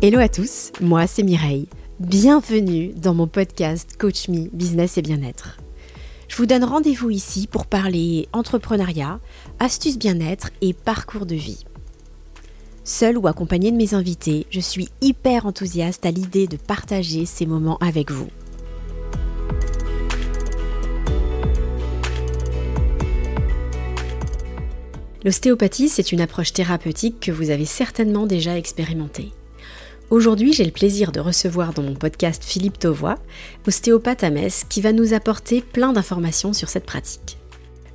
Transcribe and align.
Hello 0.00 0.20
à 0.20 0.28
tous, 0.28 0.70
moi 0.80 1.08
c'est 1.08 1.24
Mireille. 1.24 1.66
Bienvenue 1.98 2.92
dans 2.94 3.14
mon 3.14 3.26
podcast 3.26 3.96
Coach 3.98 4.28
Me 4.28 4.48
Business 4.52 4.96
et 4.96 5.02
Bien-être. 5.02 5.58
Je 6.28 6.36
vous 6.36 6.46
donne 6.46 6.62
rendez-vous 6.62 7.10
ici 7.10 7.48
pour 7.48 7.66
parler 7.66 8.28
entrepreneuriat, 8.32 9.18
astuces 9.58 9.98
bien-être 9.98 10.50
et 10.60 10.72
parcours 10.72 11.26
de 11.26 11.34
vie. 11.34 11.64
Seul 12.84 13.18
ou 13.18 13.26
accompagné 13.26 13.72
de 13.72 13.76
mes 13.76 13.94
invités, 13.94 14.46
je 14.50 14.60
suis 14.60 14.88
hyper 15.00 15.46
enthousiaste 15.46 16.06
à 16.06 16.12
l'idée 16.12 16.46
de 16.46 16.56
partager 16.56 17.26
ces 17.26 17.44
moments 17.44 17.78
avec 17.78 18.12
vous. 18.12 18.28
L'ostéopathie, 25.24 25.88
c'est 25.88 26.12
une 26.12 26.20
approche 26.20 26.52
thérapeutique 26.52 27.18
que 27.18 27.32
vous 27.32 27.50
avez 27.50 27.64
certainement 27.64 28.26
déjà 28.26 28.56
expérimentée. 28.56 29.32
Aujourd'hui, 30.10 30.54
j'ai 30.54 30.64
le 30.64 30.70
plaisir 30.70 31.12
de 31.12 31.20
recevoir 31.20 31.74
dans 31.74 31.82
mon 31.82 31.94
podcast 31.94 32.42
Philippe 32.42 32.78
Tauvois, 32.78 33.16
ostéopathe 33.66 34.24
à 34.24 34.30
Metz, 34.30 34.64
qui 34.66 34.80
va 34.80 34.94
nous 34.94 35.12
apporter 35.12 35.60
plein 35.60 35.92
d'informations 35.92 36.54
sur 36.54 36.70
cette 36.70 36.86
pratique. 36.86 37.36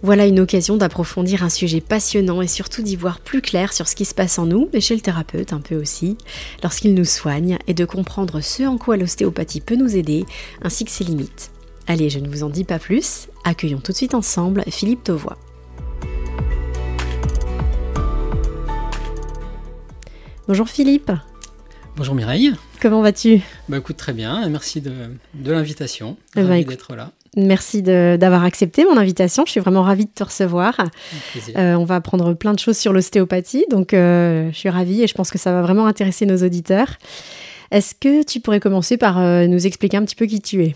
Voilà 0.03 0.27
une 0.27 0.39
occasion 0.39 0.77
d'approfondir 0.77 1.44
un 1.44 1.49
sujet 1.49 1.81
passionnant 1.81 2.44
et 2.44 2.48
surtout 2.48 2.84
d'y 2.84 2.95
voir 2.95 3.20
plus 3.20 3.41
clair 3.41 3.73
sur 3.73 3.88
ce 3.88 3.95
qui 3.95 4.05
se 4.05 4.13
passe 4.13 4.38
en 4.38 4.45
nous, 4.45 4.70
mais 4.73 4.81
chez 4.81 4.94
le 4.94 5.02
thérapeute 5.02 5.53
un 5.53 5.59
peu 5.59 5.76
aussi, 5.76 6.16
lorsqu'il 6.62 6.94
nous 6.94 7.05
soigne, 7.05 7.58
et 7.66 7.73
de 7.73 7.86
comprendre 7.86 8.41
ce 8.41 8.61
en 8.61 8.77
quoi 8.77 8.95
l'ostéopathie 8.95 9.61
peut 9.61 9.75
nous 9.75 9.95
aider, 9.95 10.27
ainsi 10.61 10.86
que 10.86 10.92
ses 10.92 11.05
limites. 11.05 11.50
Allez, 11.88 12.11
je 12.11 12.20
ne 12.20 12.30
vous 12.30 12.44
en 12.44 12.50
dis 12.50 12.64
pas 12.64 12.77
plus, 12.77 13.27
accueillons 13.44 13.81
tout 13.81 13.92
de 13.92 13.98
suite 13.98 14.14
ensemble 14.14 14.64
Philippe 14.67 15.03
Tauvois. 15.03 15.39
Bonjour 20.48 20.70
Philippe. 20.70 21.11
Bonjour 21.95 22.16
Mireille. 22.16 22.52
Comment 22.81 23.03
vas-tu? 23.03 23.41
Bah 23.69 23.77
écoute 23.77 23.97
très 23.97 24.13
bien, 24.13 24.49
merci 24.49 24.81
de, 24.81 24.91
l'invitation. 25.45 26.17
Eh 26.36 26.41
ben, 26.41 26.63
d'être 26.63 26.95
là. 26.95 27.11
Merci 27.38 27.83
d'avoir 27.83 28.44
accepté 28.44 28.83
mon 28.83 28.97
invitation. 28.97 29.45
Je 29.45 29.52
suis 29.52 29.59
vraiment 29.59 29.83
ravie 29.83 30.05
de 30.05 30.11
te 30.14 30.23
recevoir. 30.23 30.75
Euh, 31.55 31.75
on 31.75 31.83
va 31.83 31.95
apprendre 31.95 32.33
plein 32.33 32.53
de 32.53 32.59
choses 32.59 32.77
sur 32.77 32.94
l'ostéopathie, 32.94 33.66
donc 33.69 33.94
euh, 33.94 34.52
je 34.52 34.58
suis 34.58 34.69
ravie 34.69 35.03
et 35.03 35.08
je 35.08 35.14
pense 35.14 35.30
que 35.30 35.38
ça 35.38 35.52
va 35.52 35.61
vraiment 35.61 35.86
intéresser 35.86 36.25
nos 36.25 36.38
auditeurs. 36.38 36.97
Est-ce 37.69 37.94
que 37.94 38.23
tu 38.23 38.39
pourrais 38.39 38.59
commencer 38.59 38.97
par 38.97 39.19
euh, 39.19 39.45
nous 39.45 39.67
expliquer 39.67 39.97
un 39.97 40.03
petit 40.03 40.16
peu 40.16 40.25
qui 40.25 40.41
tu 40.41 40.64
es? 40.64 40.75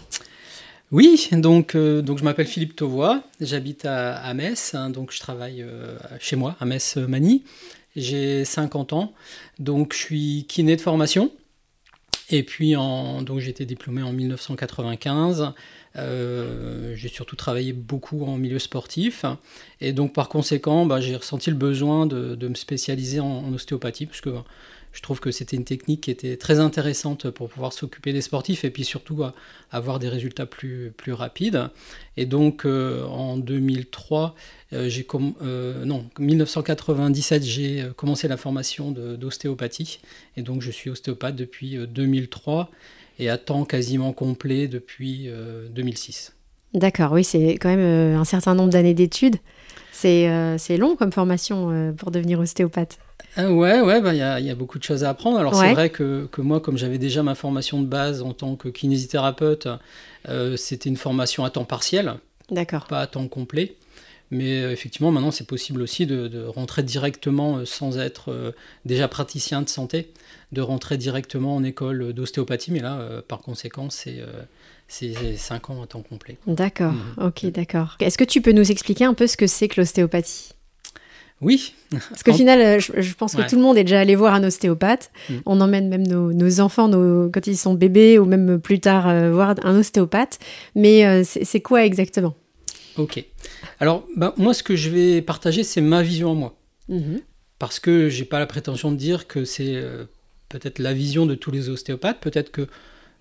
Oui, 0.91 1.27
donc, 1.31 1.75
donc 1.75 2.19
je 2.19 2.23
m'appelle 2.23 2.47
Philippe 2.47 2.75
Tauvois, 2.75 3.21
j'habite 3.41 3.85
à, 3.85 4.33
Metz, 4.33 4.73
hein, 4.73 4.89
donc 4.89 5.11
je 5.11 5.19
travaille 5.19 5.65
chez 6.19 6.37
moi, 6.37 6.55
à 6.61 6.65
Metz-Mani. 6.65 7.43
J'ai 7.97 8.45
50 8.45 8.93
ans, 8.93 9.13
donc 9.59 9.93
je 9.93 9.97
suis 9.97 10.45
kiné 10.47 10.75
de 10.77 10.81
formation. 10.81 11.31
Et 12.29 12.43
puis, 12.43 12.73
donc 12.73 13.39
j'ai 13.39 13.49
été 13.49 13.65
diplômé 13.65 14.01
en 14.03 14.13
1995. 14.13 15.53
Euh, 15.95 16.93
j'ai 16.95 17.07
surtout 17.07 17.35
travaillé 17.35 17.73
beaucoup 17.73 18.25
en 18.25 18.37
milieu 18.37 18.59
sportif. 18.59 19.25
Et 19.81 19.93
donc, 19.93 20.13
par 20.13 20.29
conséquent, 20.29 20.85
bah, 20.85 21.01
j'ai 21.01 21.15
ressenti 21.15 21.49
le 21.49 21.55
besoin 21.55 22.05
de, 22.05 22.47
me 22.47 22.55
spécialiser 22.55 23.19
en, 23.19 23.51
ostéopathie, 23.53 24.05
parce 24.05 24.21
je 24.97 25.01
trouve 25.03 25.19
que 25.19 25.29
c'était 25.29 25.55
une 25.55 25.63
technique 25.63 26.01
qui 26.01 26.11
était 26.11 26.37
très 26.37 26.57
intéressante 26.57 27.29
pour 27.29 27.49
pouvoir 27.49 27.71
s'occuper 27.71 28.13
des 28.13 28.21
sportifs 28.21 28.65
et 28.65 28.71
puis 28.71 28.83
surtout 28.83 29.23
avoir 29.69 29.99
des 29.99 30.09
résultats 30.09 30.47
plus, 30.47 30.91
plus 30.97 31.13
rapides. 31.13 31.69
Et 32.17 32.25
donc 32.25 32.65
euh, 32.65 33.05
en 33.05 33.37
2003, 33.37 34.33
euh, 34.73 34.89
j'ai 34.89 35.05
euh, 35.43 35.85
non 35.85 36.03
1997, 36.17 37.43
j'ai 37.43 37.85
commencé 37.95 38.27
la 38.27 38.37
formation 38.37 38.89
d'ostéopathie 38.89 39.99
et 40.35 40.41
donc 40.41 40.63
je 40.63 40.71
suis 40.71 40.89
ostéopathe 40.89 41.35
depuis 41.35 41.77
2003 41.77 42.71
et 43.19 43.29
à 43.29 43.37
temps 43.37 43.65
quasiment 43.65 44.13
complet 44.13 44.67
depuis 44.67 45.29
2006. 45.69 46.33
D'accord, 46.73 47.11
oui, 47.11 47.23
c'est 47.23 47.59
quand 47.59 47.69
même 47.69 48.15
un 48.15 48.25
certain 48.25 48.55
nombre 48.55 48.71
d'années 48.71 48.95
d'études. 48.95 49.35
C'est 49.97 50.77
long 50.77 50.95
comme 50.95 51.11
formation 51.11 51.93
pour 51.97 52.11
devenir 52.11 52.39
ostéopathe. 52.39 52.99
Ah 53.35 53.51
ouais, 53.51 53.81
ouais, 53.81 54.01
bah, 54.01 54.13
il 54.13 54.19
bah, 54.19 54.39
y, 54.39 54.45
y, 54.45 54.49
a 54.49 54.55
beaucoup 54.55 54.79
de 54.79 54.83
choses 54.83 55.03
à 55.03 55.09
apprendre. 55.09 55.37
Alors 55.37 55.55
c'est 55.55 55.73
vrai 55.73 55.91
que, 55.91 56.27
que, 56.31 56.41
moi, 56.41 56.59
comme 56.59 56.77
j'avais 56.77 56.97
déjà 56.97 57.21
ma 57.21 57.35
formation 57.35 57.79
de 57.81 57.85
base 57.85 58.23
en 58.23 58.33
tant 58.33 58.55
que 58.55 58.67
kinésithérapeute, 58.67 59.67
euh, 60.27 60.57
c'était 60.57 60.89
une 60.89 60.97
formation 60.97 61.45
à 61.45 61.51
temps 61.51 61.65
partiel, 61.65 62.15
d'accord, 62.49 62.85
pas 62.87 63.01
à 63.01 63.07
temps 63.07 63.27
complet. 63.27 63.75
Mais 64.31 64.61
euh, 64.61 64.71
effectivement, 64.71 65.11
maintenant, 65.11 65.31
c'est 65.31 65.47
possible 65.47 65.81
aussi 65.81 66.05
de, 66.05 66.27
de, 66.27 66.43
rentrer 66.45 66.83
directement, 66.83 67.57
euh, 67.57 67.65
sans 67.65 67.97
être 67.99 68.53
déjà 68.85 69.07
praticien 69.07 69.61
de 69.61 69.69
santé, 69.69 70.11
de 70.51 70.61
rentrer 70.61 70.97
directement 70.97 71.55
en 71.55 71.63
école 71.63 72.13
d'ostéopathie. 72.13 72.71
Mais 72.71 72.81
là, 72.81 73.21
par 73.27 73.39
conséquent, 73.39 73.89
c'est 73.91 74.19
c'est 74.87 75.35
5 75.35 75.69
ans 75.69 75.81
à 75.81 75.87
temps 75.87 76.01
complet. 76.01 76.37
D'accord, 76.47 76.93
mhm. 76.93 77.27
ok, 77.27 77.45
d'accord. 77.47 77.97
Est-ce 77.99 78.17
que 78.17 78.23
tu 78.23 78.41
peux 78.41 78.51
nous 78.53 78.71
expliquer 78.71 79.05
un 79.05 79.13
peu 79.13 79.27
ce 79.27 79.37
que 79.37 79.47
c'est 79.47 79.67
que 79.67 79.81
l'ostéopathie? 79.81 80.53
Oui. 81.41 81.75
Parce 81.91 82.23
qu'au 82.23 82.33
final, 82.33 82.61
euh, 82.61 82.79
je, 82.79 83.13
pense 83.13 83.35
que 83.35 83.47
tout 83.47 83.55
le 83.55 83.61
monde 83.61 83.77
est 83.77 83.83
déjà 83.83 83.99
allé 83.99 84.15
voir 84.15 84.33
un 84.33 84.43
ostéopathe. 84.43 85.11
Mm. 85.29 85.33
On 85.45 85.61
emmène 85.61 85.87
même 85.87 86.07
nos, 86.07 86.59
enfants 86.59 86.87
nos, 86.87 87.29
quand 87.29 87.45
ils 87.45 87.57
sont 87.57 87.75
bébés 87.75 88.17
ou 88.17 88.25
même 88.25 88.59
plus 88.59 88.79
tard 88.79 89.07
euh, 89.07 89.31
voir 89.31 89.55
un 89.63 89.77
ostéopathe. 89.77 90.39
Mais 90.73 91.05
euh, 91.05 91.23
c'est 91.23 91.61
quoi 91.61 91.85
exactement? 91.85 92.35
Ok. 92.97 93.23
Alors, 93.79 94.07
bah, 94.15 94.33
moi, 94.37 94.55
ce 94.55 94.63
que 94.63 94.75
je 94.75 94.89
vais 94.89 95.21
partager, 95.21 95.63
c'est 95.63 95.81
ma 95.81 96.01
vision 96.01 96.31
en 96.31 96.35
moi. 96.35 96.57
Parce 97.59 97.79
que 97.79 98.09
j'ai 98.09 98.25
pas 98.25 98.39
la 98.39 98.45
prétention 98.45 98.91
de 98.91 98.97
dire 98.97 99.27
que 99.27 99.43
c'est 99.43 99.83
peut-être 100.47 100.79
la 100.79 100.93
vision 100.93 101.25
de 101.25 101.35
tous 101.35 101.51
les 101.51 101.69
ostéopathes. 101.69 102.19
Peut-être 102.19 102.49
que 102.49 102.67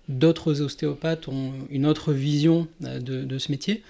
d'autres 0.09 0.61
ostéopathes 0.61 1.27
ont 1.27 1.53
une 1.69 1.85
autre 1.85 2.13
vision 2.13 2.67
de 2.79 3.37
ce 3.37 3.51
métier. 3.51 3.83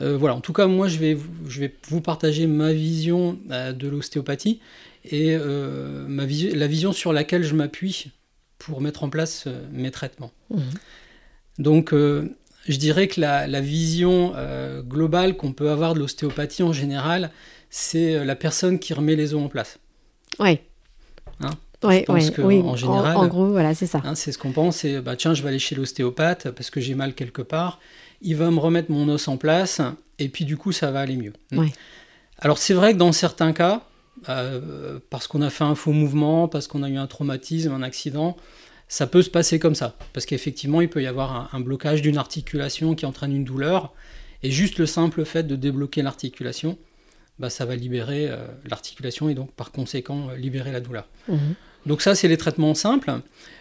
Euh, 0.00 0.16
voilà, 0.16 0.34
en 0.34 0.40
tout 0.40 0.52
cas, 0.52 0.66
moi, 0.66 0.88
je 0.88 0.98
vais, 0.98 1.18
je 1.46 1.60
vais 1.60 1.74
vous 1.88 2.00
partager 2.00 2.46
ma 2.46 2.72
vision 2.72 3.38
euh, 3.50 3.72
de 3.72 3.88
l'ostéopathie 3.88 4.60
et 5.04 5.36
euh, 5.36 6.06
ma 6.06 6.24
la 6.24 6.66
vision 6.66 6.92
sur 6.92 7.12
laquelle 7.12 7.42
je 7.42 7.54
m'appuie 7.54 8.12
pour 8.58 8.80
mettre 8.80 9.04
en 9.04 9.10
place 9.10 9.46
mes 9.72 9.90
traitements. 9.90 10.32
Mmh. 10.50 10.60
Donc, 11.58 11.92
je 11.92 12.76
dirais 12.76 13.06
que 13.06 13.20
la, 13.20 13.60
vision 13.60 14.34
globale 14.82 15.36
qu'on 15.36 15.52
peut 15.52 15.70
avoir 15.70 15.94
de 15.94 16.00
l'ostéopathie 16.00 16.64
en 16.64 16.72
général, 16.72 17.30
c'est 17.70 18.24
la 18.24 18.34
personne 18.34 18.80
qui 18.80 18.94
remet 18.94 19.14
les 19.14 19.34
os 19.34 19.42
en 19.42 19.48
place. 19.48 19.78
Oui. 20.40 20.58
Hein? 21.40 21.50
Oui, 21.84 22.60
en 22.62 22.76
général, 22.76 23.16
en, 23.16 23.26
gros, 23.28 23.46
voilà, 23.46 23.74
c'est 23.74 23.86
ça. 23.86 24.02
Hein, 24.04 24.14
c'est 24.14 24.32
ce 24.32 24.38
qu'on 24.38 24.52
pense. 24.52 24.78
C'est 24.78 25.00
bah 25.00 25.16
tiens, 25.16 25.34
je 25.34 25.42
vais 25.42 25.48
aller 25.48 25.58
chez 25.58 25.74
l'ostéopathe 25.74 26.50
parce 26.50 26.70
que 26.70 26.80
j'ai 26.80 26.94
mal 26.94 27.14
quelque 27.14 27.42
part 27.42 27.78
il 28.20 28.36
va 28.36 28.50
me 28.50 28.58
remettre 28.58 28.90
mon 28.90 29.08
os 29.08 29.28
en 29.28 29.36
place, 29.36 29.80
et 30.18 30.28
puis 30.28 30.44
du 30.44 30.56
coup, 30.56 30.72
ça 30.72 30.90
va 30.90 31.00
aller 31.00 31.16
mieux. 31.16 31.32
Alors 32.38 32.58
c'est 32.58 32.74
vrai 32.74 32.92
que 32.92 32.98
dans 32.98 33.12
certains 33.12 33.52
cas, 33.52 33.82
euh, 34.28 34.98
parce 35.10 35.26
qu'on 35.28 35.42
a 35.42 35.50
fait 35.50 35.64
un 35.64 35.74
faux 35.74 35.92
mouvement, 35.92 36.48
parce 36.48 36.66
qu'on 36.66 36.82
a 36.82 36.88
eu 36.88 36.96
un 36.96 37.06
traumatisme, 37.06 37.72
un 37.72 37.82
accident, 37.82 38.36
ça 38.88 39.06
peut 39.06 39.22
se 39.22 39.30
passer 39.30 39.58
comme 39.58 39.74
ça. 39.74 39.96
Parce 40.12 40.26
qu'effectivement, 40.26 40.80
il 40.80 40.88
peut 40.88 41.02
y 41.02 41.06
avoir 41.06 41.54
un, 41.54 41.60
blocage 41.60 42.02
d'une 42.02 42.18
articulation 42.18 42.94
qui 42.94 43.06
entraîne 43.06 43.34
une 43.34 43.44
douleur, 43.44 43.92
et 44.42 44.50
juste 44.50 44.78
le 44.78 44.86
simple 44.86 45.24
fait 45.24 45.44
de 45.44 45.56
débloquer 45.56 46.02
l'articulation, 46.02 46.78
bah, 47.38 47.50
ça 47.50 47.64
va 47.64 47.76
libérer 47.76 48.28
euh, 48.28 48.46
l'articulation 48.68 49.28
et 49.28 49.34
donc 49.34 49.52
par 49.52 49.70
conséquent 49.70 50.30
euh, 50.30 50.36
libérer 50.36 50.72
la 50.72 50.80
douleur. 50.80 51.08
Mhm. 51.28 51.54
Donc 51.88 52.02
ça, 52.02 52.14
c'est 52.14 52.28
les 52.28 52.36
traitements 52.36 52.74
simples, 52.74 53.12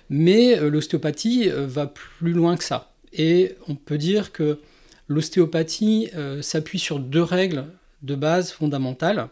mais 0.09 0.57
l'ostéopathie 0.59 1.49
va 1.49 1.87
plus 1.87 2.33
loin 2.33 2.57
que 2.57 2.63
ça. 2.63 2.91
Et 3.13 3.55
on 3.67 3.75
peut 3.75 3.97
dire 3.97 4.31
que 4.31 4.59
l'ostéopathie 5.07 6.09
euh, 6.15 6.41
s'appuie 6.41 6.79
sur 6.79 6.99
deux 6.99 7.23
règles 7.23 7.65
de 8.03 8.15
base 8.15 8.51
fondamentales. 8.51 9.29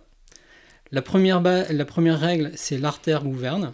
La 0.92 1.02
première, 1.02 1.42
la 1.42 1.86
première 1.86 2.20
règle, 2.20 2.52
c'est 2.56 2.78
l'artère 2.78 3.24
gouverne. 3.24 3.74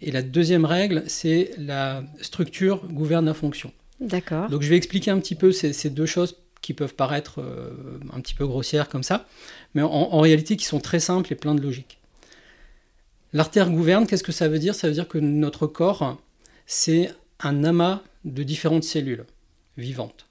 Et 0.00 0.10
la 0.10 0.22
deuxième 0.22 0.64
règle, 0.64 1.04
c'est 1.06 1.50
la 1.58 2.02
structure 2.20 2.86
gouverne 2.88 3.26
la 3.26 3.34
fonction. 3.34 3.72
D'accord. 4.00 4.48
Donc 4.48 4.62
je 4.62 4.68
vais 4.68 4.76
expliquer 4.76 5.10
un 5.10 5.20
petit 5.20 5.34
peu 5.34 5.52
ces, 5.52 5.90
deux 5.90 6.06
choses 6.06 6.36
qui 6.60 6.74
peuvent 6.74 6.94
paraître 6.94 7.40
euh, 7.40 7.98
un 8.12 8.20
petit 8.20 8.34
peu 8.34 8.46
grossières 8.46 8.88
comme 8.88 9.02
ça, 9.02 9.26
mais 9.74 9.82
en, 9.82 9.90
en, 9.90 10.20
réalité 10.20 10.56
qui 10.56 10.64
sont 10.64 10.80
très 10.80 11.00
simples 11.00 11.32
et 11.32 11.36
plein 11.36 11.54
de 11.54 11.62
logique. 11.62 11.98
L'artère 13.32 13.70
gouverne, 13.70 14.06
qu'est-ce 14.06 14.22
que 14.22 14.32
ça 14.32 14.48
veut 14.48 14.58
dire? 14.58 14.74
Ça 14.74 14.88
veut 14.88 14.94
dire 14.94 15.08
que 15.08 15.18
notre 15.18 15.66
corps, 15.66 16.20
c'est 16.66 17.10
un 17.40 17.64
amas 17.64 18.02
de 18.24 18.42
différentes 18.42 18.84
cellules 18.84 19.24
vivantes. 19.76 20.26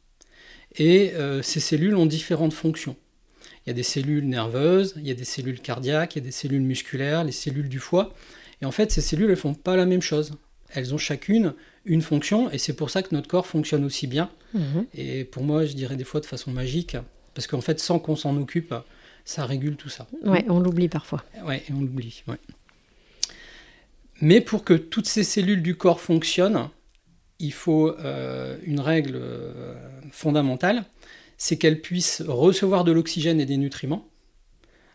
Et 0.78 1.14
euh, 1.14 1.42
ces 1.42 1.60
cellules 1.60 1.96
ont 1.96 2.06
différentes 2.06 2.54
fonctions. 2.54 2.96
Il 3.66 3.70
y 3.70 3.72
a 3.72 3.74
des 3.74 3.84
cellules 3.84 4.28
nerveuses, 4.28 4.94
il 4.98 5.08
y 5.08 5.12
a 5.12 5.14
des 5.14 5.26
cellules 5.26 5.60
cardiaques, 5.60 6.16
il 6.16 6.20
y 6.20 6.22
a 6.22 6.26
des 6.26 6.32
cellules 6.32 6.62
musculaires, 6.62 7.24
les 7.24 7.32
cellules 7.32 7.70
du 7.70 7.80
foie. 7.80 8.14
Et 8.62 8.66
en 8.66 8.72
fait, 8.72 8.92
ces 8.92 9.02
cellules, 9.02 9.30
elles 9.30 9.36
font 9.36 9.54
pas 9.54 9.76
la 9.76 9.86
même 9.86 10.02
chose. 10.02 10.34
Elles 10.74 10.94
ont 10.94 10.98
chacune 10.98 11.54
une 11.86 12.02
fonction, 12.02 12.50
et 12.52 12.58
c'est 12.58 12.74
pour 12.74 12.90
ça 12.90 13.02
que 13.02 13.14
notre 13.14 13.28
corps 13.28 13.48
fonctionne 13.48 13.84
aussi 13.84 14.08
bien. 14.08 14.30
Mhm. 14.54 14.86
Et 14.94 15.26
pour 15.26 15.44
moi, 15.44 15.66
je 15.66 15.74
dirais 15.74 15.96
des 15.96 16.04
fois 16.04 16.22
de 16.22 16.26
façon 16.26 16.52
magique, 16.52 16.96
parce 17.34 17.48
qu'en 17.48 17.62
fait, 17.62 17.80
sans 17.80 18.00
qu'on 18.00 18.16
s'en 18.16 18.38
occupe, 18.38 18.74
ça 19.26 19.46
régule 19.46 19.76
tout 19.76 19.90
ça. 19.90 20.08
Ouais, 20.24 20.46
on 20.50 20.60
l'oublie 20.60 20.90
parfois. 20.90 21.24
Ouais, 21.46 21.64
on 21.72 21.82
l'oublie. 21.82 22.24
Ouais. 22.28 22.38
Mais 24.22 24.42
pour 24.42 24.64
que 24.64 24.74
toutes 24.74 25.08
ces 25.08 25.24
cellules 25.24 25.62
du 25.62 25.76
corps 25.76 26.00
fonctionnent, 26.00 26.70
il 27.40 27.54
faut 27.54 27.96
une 28.64 28.80
règle 28.80 29.20
fondamentale, 30.12 30.86
c'est 31.38 31.58
qu'elles 31.58 31.82
puissent 31.82 32.22
recevoir 32.28 32.84
de 32.84 32.92
l'oxygène 32.92 33.42
et 33.42 33.48
des 33.48 33.58
nutriments, 33.58 34.08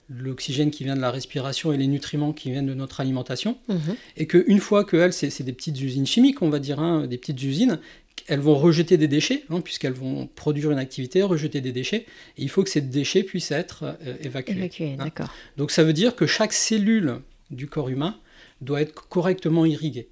l'oxygène 0.09 0.71
qui 0.71 0.85
vient 0.85 0.95
de 0.95 1.01
la 1.01 1.11
respiration 1.11 1.73
et 1.73 1.77
les 1.77 1.89
nutriments 1.89 2.33
qui 2.33 2.53
viennent 2.53 2.67
de 2.67 2.75
notre 2.75 3.01
alimentation, 3.01 3.59
mhm. 3.69 3.97
et 4.17 4.29
qu'une 4.29 4.61
fois 4.61 4.85
qu'elles, 4.85 5.13
c'est 5.13 5.43
des 5.43 5.53
petites 5.53 5.81
usines 5.81 6.07
chimiques, 6.07 6.43
on 6.43 6.49
va 6.49 6.61
dire, 6.61 6.79
hein, 6.79 7.09
des 7.09 7.19
petites 7.19 7.43
usines, 7.43 7.81
elles 8.29 8.41
vont 8.41 8.55
rejeter 8.55 8.97
des 8.97 9.09
déchets, 9.09 9.43
hein, 9.51 9.61
puisqu'elles 9.61 9.93
vont 9.93 10.29
produire 10.29 10.71
une 10.71 10.79
activité, 10.79 11.23
rejeter 11.23 11.61
des 11.61 11.73
déchets, 11.73 12.07
et 12.39 12.43
il 12.43 12.49
faut 12.49 12.63
que 12.63 12.71
ces 12.71 12.81
déchets 12.81 13.25
puissent 13.25 13.51
être 13.51 13.97
euh, 14.07 14.15
évacués. 14.21 14.97
Hein. 15.01 15.11
Donc 15.57 15.71
ça 15.71 15.83
veut 15.83 15.93
dire 15.93 16.15
que 16.15 16.27
chaque 16.27 16.53
cellule 16.53 17.19
du 17.51 17.67
corps 17.67 17.89
humain 17.89 18.17
doit 18.61 18.81
être 18.81 19.09
correctement 19.09 19.65
irriguée. 19.65 20.09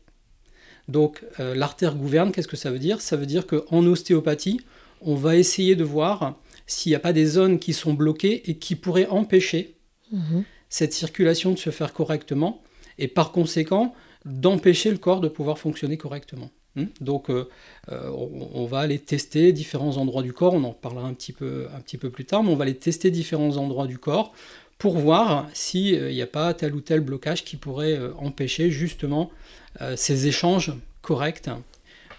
Donc 0.88 1.25
euh, 1.41 1.55
l'artère 1.55 1.94
gouverne, 1.94 2.32
qu'est-ce 2.32 2.49
que 2.49 2.56
ça 2.56 2.70
veut 2.70 2.79
dire? 2.79 3.00
Ça 3.00 3.17
veut 3.17 3.26
dire 3.26 3.46
qu'en 3.46 3.87
ostéopathie, 3.87 4.61
on 5.00 5.14
va 5.14 5.37
essayer 5.37 5.76
de 5.76 5.85
voir 5.85 6.38
s'il 6.67 6.91
n'y 6.91 6.96
a 6.96 7.00
pas 7.00 7.12
des 7.12 7.26
zones 7.26 7.58
qui 7.58 7.73
sont 7.73 7.94
bloquées 7.94 8.50
et 8.50 8.58
qui 8.58 8.75
pourraient 8.75 9.08
empêcher 9.08 9.76
mhm. 10.12 10.44
cette 10.69 10.93
circulation 10.93 11.52
de 11.52 11.58
se 11.58 11.70
faire 11.70 11.93
correctement, 11.93 12.62
et 12.99 13.08
par 13.08 13.32
conséquent 13.32 13.94
d'empêcher 14.25 14.91
le 14.91 14.99
corps 14.99 15.20
de 15.20 15.29
pouvoir 15.29 15.58
fonctionner 15.58 15.96
correctement. 15.96 16.50
Hmm? 16.76 16.87
Donc 17.00 17.31
euh, 17.31 17.49
euh, 17.93 18.11
on, 18.11 18.64
va 18.64 18.81
aller 18.81 18.99
tester 18.99 19.52
différents 19.52 19.96
endroits 19.96 20.23
du 20.23 20.32
corps, 20.32 20.55
on 20.55 20.64
en 20.64 20.73
parlera 20.73 21.06
un 21.06 21.14
petit, 21.14 21.32
peu, 21.32 21.69
un 21.75 21.81
petit 21.81 21.99
peu 21.99 22.11
plus 22.11 22.25
tard, 22.25 22.43
mais 22.43 22.50
on 22.50 22.56
va 22.56 22.62
aller 22.62 22.75
tester 22.75 23.11
différents 23.11 23.56
endroits 23.58 23.87
du 23.87 23.99
corps 23.99 24.32
pour 24.84 24.98
voir 24.98 25.48
s'il 25.54 26.08
n'y 26.08 26.20
a 26.20 26.26
pas 26.26 26.52
tel 26.52 26.75
ou 26.75 26.82
tel 26.82 27.00
blocage 27.00 27.42
qui 27.42 27.56
pourrait 27.56 27.98
empêcher 28.19 28.70
justement 28.70 29.31
ces 29.96 30.26
échanges 30.26 30.75
corrects. 31.00 31.48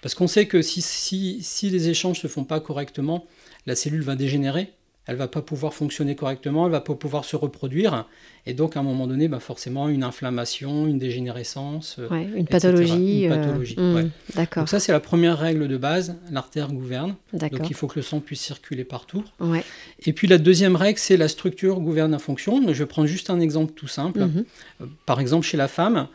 Parce 0.02 0.16
qu'on 0.16 0.26
sait 0.26 0.48
que 0.48 0.64
si, 0.64 0.82
si, 0.82 1.70
les 1.70 1.90
échanges 1.90 2.18
ne 2.18 2.22
se 2.22 2.28
font 2.28 2.44
pas 2.44 2.60
correctement, 2.60 3.28
la 3.68 3.76
cellule 3.76 4.02
va 4.02 4.16
dégénérer, 4.16 4.74
elle 5.08 5.16
va 5.16 5.28
pas 5.28 5.42
pouvoir 5.42 5.74
fonctionner 5.74 6.16
correctement, 6.16 6.66
elle 6.66 6.72
va 6.72 6.82
pas 6.82 6.96
pouvoir 6.96 7.26
se 7.26 7.36
reproduire, 7.36 8.08
et 8.46 8.54
donc 8.54 8.78
à 8.78 8.80
un 8.80 8.84
moment 8.84 9.08
donné, 9.08 9.28
bah 9.28 9.40
forcément 9.40 9.90
une 9.90 10.04
inflammation, 10.04 10.88
une 10.88 11.00
dégénérescence, 11.00 11.98
euh, 12.00 12.26
une 12.36 12.48
pathologie. 12.48 13.24
Une 13.24 13.30
pathologie. 13.30 13.76
Euh, 13.78 14.04
hmm, 14.04 14.10
d'accord. 14.36 14.62
Donc 14.62 14.70
ça 14.70 14.80
c'est 14.80 14.92
la 14.92 15.00
première 15.00 15.38
règle 15.38 15.68
de 15.68 15.78
base, 15.78 16.16
l'artère 16.32 16.72
gouverne. 16.72 17.16
Donc 17.34 17.70
il 17.70 17.76
faut 17.76 17.88
que 17.88 18.00
le 18.00 18.04
sang 18.04 18.20
puisse 18.20 18.42
circuler 18.42 18.84
partout. 18.84 19.24
Ouais. 19.40 19.64
Et 20.06 20.14
puis 20.14 20.28
la 20.28 20.38
deuxième 20.38 20.76
règle, 20.76 21.00
c'est 21.00 21.18
la 21.18 21.28
structure 21.28 21.80
gouverne 21.80 22.12
la 22.12 22.20
fonction. 22.20 22.62
Je 22.68 22.84
vais 22.84 22.86
prendre 22.88 23.08
juste 23.08 23.30
un 23.30 23.40
exemple 23.40 23.74
tout 23.74 23.88
simple. 23.88 24.20
Mhm. 24.20 24.46
Euh, 24.82 24.86
par 25.06 25.20
exemple 25.20 25.46
chez 25.46 25.58
la 25.58 25.68
femme, 25.68 26.08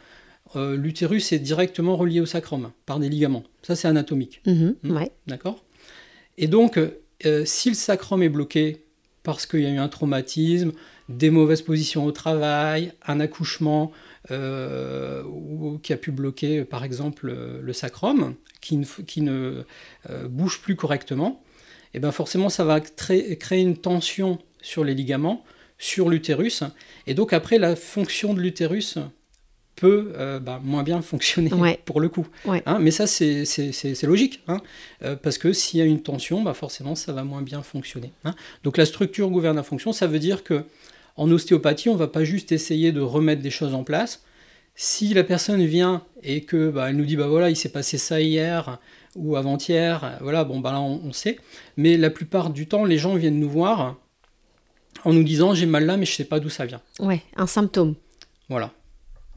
euh, 0.57 0.77
l'utérus 0.77 1.33
est 1.33 1.39
directement 1.39 1.97
relié 1.97 2.21
au 2.21 2.27
sacrum 2.27 2.73
par 2.87 2.99
des 2.99 3.09
ligaments. 3.09 3.45
Ça, 3.63 3.77
c'est 3.77 3.89
anatomique. 3.89 4.41
Mhm, 4.47 4.75
hmm 4.83 5.05
D'accord? 5.27 5.65
Et 6.39 6.49
donc, 6.49 6.79
euh, 7.27 7.45
si 7.45 7.69
le 7.71 7.75
sacrum 7.75 8.23
est 8.23 8.29
bloqué 8.29 8.85
parce 9.23 9.47
qu'il 9.47 9.61
y 9.61 9.67
a 9.67 9.71
eu 9.71 9.79
un 9.79 9.89
traumatisme, 9.89 10.73
des 11.09 11.31
mauvaises 11.31 11.63
positions 11.63 12.05
au 12.07 12.13
travail, 12.13 12.93
un 13.07 13.21
accouchement 13.21 13.93
euh, 14.31 15.23
qui 15.83 15.93
a 15.93 15.97
pu 15.97 16.11
bloquer, 16.11 16.65
par 16.65 16.85
exemple, 16.85 17.31
le 17.61 17.73
sacrum, 17.73 18.35
qui 18.61 18.77
ne, 18.77 18.85
qui 18.85 19.21
ne 19.21 19.65
bouge 20.29 20.63
plus 20.63 20.77
correctement, 20.77 21.43
et 21.93 21.97
eh 21.97 22.01
bien 22.01 22.13
forcément, 22.13 22.49
ça 22.49 22.65
va 22.65 22.81
créer 22.81 23.61
une 23.61 23.77
tension 23.77 24.39
sur 24.63 24.85
les 24.85 24.95
ligaments, 24.95 25.45
sur 25.77 26.09
l'utérus. 26.09 26.63
Et 27.09 27.15
donc, 27.15 27.33
après, 27.33 27.59
la 27.59 27.75
fonction 27.75 28.33
de 28.33 28.41
l'utérus 28.41 28.97
peut 29.81 30.13
euh, 30.17 30.39
bah, 30.39 30.61
moins 30.63 30.83
bien 30.83 31.01
fonctionner 31.01 31.51
pour 31.87 32.01
le 32.01 32.09
coup. 32.11 32.27
Hein, 32.47 32.79
mais 32.81 32.91
ça, 32.91 33.07
c'est 33.07 34.03
logique, 34.03 34.43
hein, 34.47 34.59
euh, 35.03 35.17
parce 35.17 35.39
que 35.39 35.53
s'il 35.53 35.81
y 35.81 35.83
a 35.83 35.87
une 35.87 36.03
tension, 36.03 36.43
bah, 36.43 36.53
forcément, 36.53 36.95
ça 36.95 37.13
va 37.13 37.25
moins 37.25 37.43
bien 37.43 37.63
fonctionner. 37.63 38.13
Hein. 38.25 38.35
Donc 38.63 38.77
la 38.77 38.85
structure 38.85 39.31
gouverne 39.31 39.57
la 39.57 39.63
fonction, 39.63 39.93
ça 39.93 40.07
veut 40.07 40.19
dire 40.19 40.45
que 40.45 40.65
en 41.17 41.31
ostéopathie, 41.31 41.89
on 41.89 41.95
ne 41.95 41.99
va 41.99 42.09
pas 42.09 42.25
juste 42.25 42.53
essayer 42.53 42.93
de 42.93 43.01
remettre 43.01 43.43
des 43.43 43.51
choses 43.51 43.75
en 43.75 43.83
place. 43.83 44.23
Si 44.75 45.13
la 45.15 45.25
personne 45.25 45.65
vient 45.65 46.05
et 46.23 46.43
que 46.45 46.71
bah, 46.71 46.91
elle 46.91 46.97
nous 46.97 47.05
dit 47.05 47.17
bah 47.17 47.27
voilà 47.27 47.51
il 47.51 47.57
s'est 47.57 47.71
passé 47.71 47.99
ça 47.99 48.21
hier 48.21 48.79
ou 49.17 49.37
avant-hier, 49.37 50.19
voilà 50.21 50.45
bon 50.45 50.61
bah 50.61 50.73
là 50.73 50.81
on, 50.81 51.01
on, 51.05 51.13
sait. 51.13 51.39
Mais 51.77 51.97
la 51.97 52.09
plupart 52.09 52.51
du 52.51 52.67
temps 52.67 52.85
les 52.85 52.97
gens 52.97 53.15
viennent 53.15 53.39
nous 53.39 53.51
voir 53.51 53.97
en 55.05 55.13
nous 55.13 55.25
disant 55.25 55.53
j'ai 55.55 55.67
mal 55.67 55.85
là 55.85 55.97
mais 55.97 56.07
je 56.07 56.15
sais 56.15 56.25
pas 56.25 56.39
d'où 56.41 56.49
ça 56.49 56.65
vient. 56.65 56.81
Ouais, 57.01 57.23
un 57.37 57.47
symptôme. 57.47 57.97
Voilà, 58.49 58.73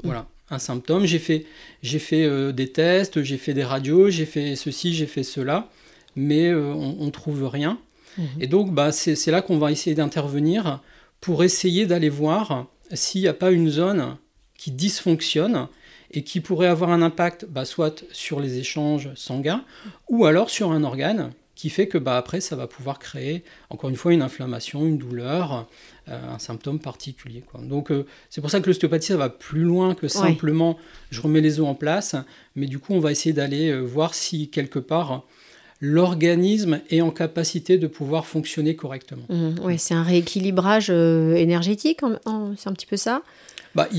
voilà 0.04 0.28
un 0.54 0.60
symptôme. 0.60 1.06
J'ai 1.06 1.20
fait, 1.20 1.46
j'ai 1.82 2.00
fait 2.00 2.24
euh, 2.24 2.52
des 2.52 2.72
tests, 2.72 3.24
j'ai 3.24 3.38
fait 3.38 3.54
des 3.54 3.64
radios, 3.64 4.10
j'ai 4.10 4.26
fait 4.26 4.56
ceci, 4.56 4.94
j'ai 4.94 5.06
fait 5.06 5.24
cela, 5.24 5.70
mais 6.16 6.48
euh, 6.50 6.74
on 6.74 7.06
ne 7.06 7.12
trouve 7.12 7.48
rien. 7.48 7.80
Mhm. 8.18 8.26
Et 8.40 8.48
donc, 8.48 8.74
bah, 8.74 8.92
c'est 8.92 9.32
là 9.32 9.42
qu'on 9.42 9.58
va 9.58 9.72
essayer 9.72 9.96
d'intervenir 9.96 10.82
pour 11.20 11.44
essayer 11.44 11.86
d'aller 11.86 12.10
voir 12.10 12.68
s'il 12.94 13.22
n'y 13.22 13.28
a 13.28 13.34
pas 13.34 13.52
une 13.52 13.70
zone 13.70 14.18
qui 14.58 14.72
dysfonctionne 14.72 15.68
et 16.12 16.24
qui 16.24 16.40
pourrait 16.40 16.68
avoir 16.68 16.92
un 16.92 17.02
impact 17.02 17.46
bah, 17.46 17.66
soit 17.66 18.04
sur 18.12 18.40
les 18.40 18.60
échanges 18.60 19.10
sanguins 19.16 19.64
ou 20.10 20.26
alors 20.26 20.50
sur 20.50 20.72
un 20.72 20.84
organe 20.84 21.32
qui 21.56 21.70
fait 21.70 21.88
que 21.88 21.98
bah, 21.98 22.18
après 22.18 22.42
ça 22.42 22.56
va 22.56 22.68
pouvoir 22.68 23.00
créer 23.00 23.44
encore 23.70 23.90
une 23.90 23.96
fois 23.96 24.14
une 24.14 24.22
inflammation, 24.22 24.86
une 24.86 24.98
douleur, 24.98 25.68
un 26.08 26.40
symptôme 26.40 26.80
particulier. 26.80 27.44
Quoi. 27.50 27.62
Donc 27.62 27.92
euh, 27.92 28.06
c'est 28.30 28.42
pour 28.42 28.50
ça 28.50 28.60
que 28.60 28.68
l'ostéopathie 28.68 29.08
ça 29.08 29.18
va 29.18 29.30
plus 29.30 29.62
loin 29.62 29.96
que 29.96 30.08
simplement 30.08 30.78
je 31.12 31.22
remets 31.22 31.42
les 31.42 31.60
os 31.60 31.68
en 31.68 31.76
place, 31.76 32.16
mais 32.56 32.68
du 32.68 32.80
coup 32.80 32.94
on 32.94 33.00
va 33.00 33.12
essayer 33.12 33.34
d'aller 33.34 33.70
euh, 33.70 33.80
voir 33.80 34.14
si 34.14 34.50
quelque 34.50 34.80
part 34.80 35.24
l'organisme 35.80 36.82
est 36.90 37.02
en 37.02 37.12
capacité 37.12 37.78
de 37.78 37.88
pouvoir 37.88 38.26
fonctionner 38.26 38.76
correctement. 38.76 39.24
Mmh, 39.28 39.56
oui, 39.64 39.78
c'est 39.78 39.94
un 39.94 40.04
rééquilibrage 40.04 40.90
énergétique, 40.90 42.00
c'est 42.56 42.70
un 42.70 42.74
petit 42.74 42.86
peu 42.86 42.96
ça? 42.96 43.22
Bah, 43.76 43.90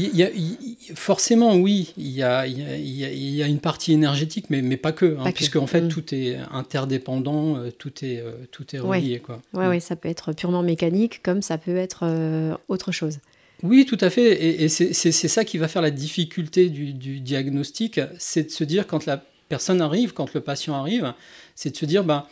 forcément, 0.95 1.57
oui, 1.57 1.93
il 1.97 2.11
y 2.11 2.23
a, 2.23 2.47
une 2.47 3.59
partie 3.59 3.93
énergétique, 3.93 4.47
mais, 4.49 4.63
mais 4.63 4.77
pas 4.77 4.93
que, 4.93 5.17
hein, 5.19 5.33
puisque 5.35 5.57
en 5.57 5.67
fait 5.67 5.83
mm. 5.83 5.89
tout 5.89 6.15
est 6.15 6.37
interdépendant, 6.53 7.57
euh, 7.57 7.71
tout 7.77 8.05
est, 8.05 8.21
euh, 8.21 8.33
tout 8.53 8.65
est 8.75 8.79
relié. 8.79 9.19
Quoi. 9.19 9.43
Ouais, 9.53 9.77
mm. 9.77 9.81
ça 9.81 9.97
peut 9.97 10.09
être 10.09 10.33
purement 10.33 10.63
mécanique, 10.63 11.23
comme 11.25 11.43
ça 11.43 11.59
peut 11.59 11.77
être 11.77 12.05
euh, 12.05 12.55
autre 12.69 12.93
chose. 12.93 13.19
Oui, 13.65 13.85
tout 13.85 13.99
à 14.01 14.11
fait, 14.11 14.63
et, 14.63 14.69
c'est 14.69 15.13
ça 15.13 15.45
qui 15.45 15.59
va 15.59 15.67
faire 15.67 15.83
la 15.83 15.91
difficulté 15.91 16.69
du, 16.69 16.93
du 16.93 17.19
diagnostic, 17.21 18.01
c'est 18.19 18.45
de 18.45 18.51
se 18.51 18.63
dire 18.63 18.87
quand 18.87 19.07
la 19.07 19.25
personne 19.49 19.81
arrive, 19.81 20.13
quand 20.13 20.35
le 20.35 20.41
patient 20.41 20.75
arrive, 20.75 21.15
c'est 21.57 21.71
de 21.71 21.77
se 21.77 21.87
dire, 21.87 22.05
bah, 22.05 22.29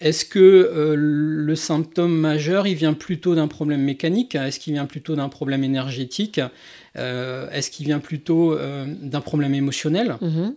est-ce 0.00 0.26
que 0.26 0.38
euh, 0.38 0.94
le 0.96 1.56
symptôme 1.56 2.14
majeur, 2.14 2.66
il 2.66 2.74
vient 2.74 2.92
plutôt 2.92 3.34
d'un 3.34 3.48
problème 3.48 3.80
mécanique? 3.80 4.34
Est-ce 4.34 4.60
qu'il 4.60 4.74
vient 4.74 4.84
plutôt 4.84 5.16
d'un 5.16 5.30
problème 5.30 5.64
énergétique? 5.64 6.40
Est-ce 6.96 7.70
qu'il 7.70 7.86
vient 7.86 7.98
plutôt 7.98 8.52
euh, 8.52 8.86
d'un 9.02 9.20
problème 9.20 9.54
émotionnel 9.54 10.16
mm-hmm. 10.20 10.54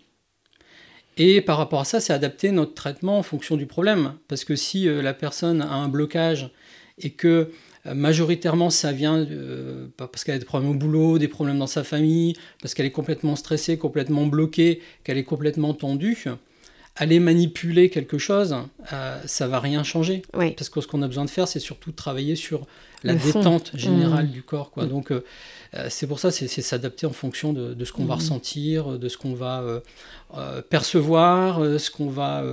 Et 1.18 1.42
par 1.42 1.58
rapport 1.58 1.82
à 1.82 1.86
ça, 1.86 2.00
c'est 2.00 2.14
adapter 2.14 2.52
notre 2.52 2.74
traitement 2.74 3.20
en 3.20 3.24
fonction 3.24 3.58
du 3.58 3.66
problème. 3.66 4.14
Parce 4.30 4.46
que 4.46 4.56
si 4.56 4.86
la 4.86 5.14
personne 5.14 5.62
a 5.62 5.74
un 5.74 5.90
blocage 5.90 6.50
et 6.98 7.10
que 7.10 7.52
majoritairement 7.86 8.70
ça 8.70 8.94
vient 8.94 9.28
parce 9.98 10.24
qu'elle 10.24 10.36
a 10.36 10.40
des 10.40 10.46
problèmes 10.46 10.72
au 10.72 10.76
boulot, 10.76 11.18
des 11.20 11.28
problèmes 11.28 11.60
dans 11.60 11.68
sa 11.68 11.84
famille, 11.84 12.36
parce 12.62 12.74
qu'elle 12.74 12.86
est 12.86 12.92
complètement 12.92 13.36
stressée, 13.36 13.78
complètement 13.78 14.28
bloquée, 14.28 14.82
qu'elle 15.04 15.18
est 15.18 15.26
complètement 15.26 15.74
tendue, 15.74 16.26
aller 17.00 17.20
manipuler 17.20 17.90
quelque 17.90 18.18
chose, 18.18 18.56
euh, 18.92 19.20
ça 19.26 19.48
va 19.48 19.60
rien 19.60 19.84
changer. 19.84 20.22
Parce 20.34 20.70
que 20.70 20.82
ce 20.82 20.88
qu'on 20.88 21.02
a 21.02 21.08
besoin 21.08 21.26
de 21.26 21.30
faire, 21.30 21.48
c'est 21.48 21.60
surtout 21.60 21.92
de 21.92 21.96
travailler 21.96 22.36
sur 22.36 22.68
la 23.04 23.16
détente 23.16 23.72
générale 23.74 24.26
mmh. 24.26 24.32
du 24.32 24.44
corps. 24.44 24.70
Quoi. 24.72 24.84
Mmh. 24.84 24.90
Donc, 24.90 25.12
euh, 25.12 25.16
euh, 25.16 25.22
c'est 25.90 26.08
pour 26.08 26.20
ça, 26.20 26.32
c'est 26.32 26.48
s'adapter 26.48 27.06
en 27.06 27.12
fonction 27.12 27.54
de, 27.54 27.86
ce 27.86 27.92
qu'on 27.92 28.06
va 28.06 28.16
mmh. 28.16 28.18
ressentir, 28.18 29.00
de 29.00 29.08
ce 29.08 29.18
qu'on 29.18 29.34
va 29.34 29.64
percevoir, 30.70 31.60
ce 31.80 31.92
qu'on 31.92 32.10
va 32.10 32.44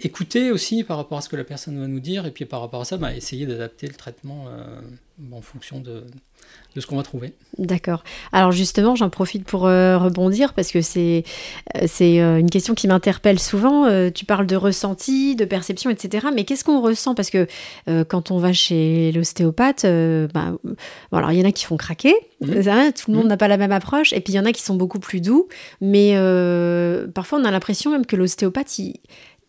écouter 0.00 0.50
aussi 0.50 0.84
par 0.84 0.96
rapport 0.96 1.18
à 1.18 1.20
ce 1.20 1.28
que 1.28 1.36
la 1.36 1.44
personne 1.44 1.78
va 1.78 1.86
nous 1.86 2.00
dire. 2.00 2.26
Et 2.26 2.30
puis 2.30 2.44
par 2.44 2.60
rapport 2.60 2.80
à 2.80 2.84
ça, 2.84 2.96
bah, 2.96 3.14
essayer 3.14 3.46
d'adapter 3.46 3.86
le 3.86 3.94
traitement 3.94 4.46
en 5.32 5.40
fonction 5.40 5.80
de, 5.80 6.04
de 6.74 6.80
ce 6.80 6.86
qu'on 6.86 6.96
va 6.96 7.02
trouver. 7.02 7.34
D'accord. 7.58 8.02
Alors 8.32 8.50
justement, 8.50 8.96
j'en 8.96 9.10
profite 9.10 9.44
pour 9.44 9.66
euh, 9.66 9.98
rebondir 9.98 10.54
parce 10.54 10.70
que 10.70 10.80
c'est 10.80 11.24
euh, 11.76 11.84
c'est 11.86 12.20
euh, 12.20 12.38
une 12.38 12.48
question 12.48 12.74
qui 12.74 12.88
m'interpelle 12.88 13.38
souvent. 13.38 13.86
tu 14.10 14.24
parles 14.24 14.46
de 14.46 14.56
ressenti, 14.56 15.36
de 15.36 15.44
perception, 15.44 15.90
etc. 15.90 16.28
Mais 16.34 16.44
qu'est-ce 16.44 16.64
qu'on 16.64 16.80
ressent? 16.80 17.14
Parce 17.14 17.30
que 17.30 17.46
quand 18.04 18.30
on 18.30 18.38
va 18.38 18.52
chez 18.52 19.12
l'ostéopathe, 19.12 19.84
bah, 20.32 20.54
bon, 20.64 21.18
alors 21.18 21.32
il 21.32 21.38
y 21.38 21.42
en 21.42 21.48
a 21.48 21.52
qui 21.52 21.64
font 21.64 21.76
craquer. 21.76 22.14
Mmh. 22.40 22.92
tout 22.96 23.10
le 23.10 23.16
monde 23.16 23.26
mmh. 23.26 23.28
n'a 23.28 23.36
pas 23.36 23.48
la 23.48 23.56
même 23.56 23.72
approche. 23.72 24.12
Et 24.12 24.20
puis 24.20 24.32
il 24.32 24.36
y 24.36 24.40
en 24.40 24.44
a 24.44 24.52
qui 24.52 24.62
sont 24.62 24.74
beaucoup 24.74 24.98
plus 24.98 25.20
doux. 25.20 25.48
Mais 25.80 26.14
parfois, 27.14 27.38
on 27.38 27.44
a 27.44 27.50
l'impression 27.50 27.90
même 27.90 28.06
que 28.06 28.16
l'ostéopathe, 28.16 28.78
il 28.78 29.00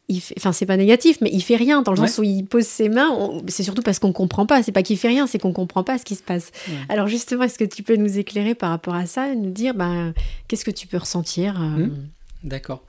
il 0.09 0.19
fait, 0.19 0.35
enfin 0.37 0.51
c'est 0.51 0.65
pas 0.65 0.77
négatif, 0.77 1.17
mais 1.21 1.29
il 1.31 1.41
fait 1.41 1.55
rien 1.55 1.81
dans 1.81 1.91
le 1.91 1.97
sens 1.97 2.17
où 2.17 2.23
il 2.23 2.43
pose 2.45 2.65
ses 2.65 2.89
mains. 2.89 3.41
C'est 3.47 3.63
surtout 3.63 3.81
parce 3.81 3.99
qu'on 3.99 4.11
comprend 4.11 4.45
pas. 4.45 4.61
C'est 4.61 4.71
pas 4.71 4.83
qu'il 4.83 4.97
fait 4.97 5.07
rien, 5.07 5.27
c'est 5.27 5.39
qu'on 5.39 5.53
comprend 5.53 5.83
pas 5.83 5.97
ce 5.97 6.05
qui 6.05 6.15
se 6.15 6.23
passe. 6.23 6.51
Alors 6.89 7.07
justement, 7.07 7.43
est-ce 7.43 7.57
que 7.57 7.63
tu 7.63 7.83
peux 7.83 7.95
nous 7.95 8.17
éclairer 8.17 8.55
par 8.55 8.69
rapport 8.69 8.95
à 8.95 9.05
ça, 9.05 9.33
nous 9.35 9.51
dire, 9.51 9.73
ben, 9.73 10.13
qu'est-ce 10.47 10.65
que 10.65 10.71
tu 10.71 10.87
peux 10.87 10.97
ressentir 10.97 11.61
euh? 11.61 11.87
mmh. 11.87 12.09
D'accord. 12.43 12.83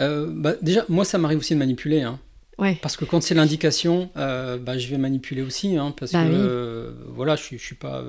Euh, 0.00 0.26
bah, 0.28 0.54
déjà, 0.60 0.84
moi, 0.88 1.04
ça 1.04 1.16
m'arrive 1.16 1.38
aussi 1.38 1.54
de 1.54 1.58
manipuler. 1.58 2.02
Hein. 2.02 2.18
Ouais. 2.58 2.78
Parce 2.82 2.96
que 2.96 3.06
quand 3.06 3.22
c'est 3.22 3.34
l'indication, 3.34 4.10
euh, 4.16 4.58
bah, 4.58 4.76
je 4.76 4.88
vais 4.88 4.98
manipuler 4.98 5.40
aussi, 5.40 5.76
hein, 5.76 5.94
parce 5.98 6.12
bah 6.12 6.24
que 6.24 6.94
voilà, 7.08 7.36
je, 7.36 7.44
je 7.52 7.56
suis 7.56 7.74
pas 7.74 8.04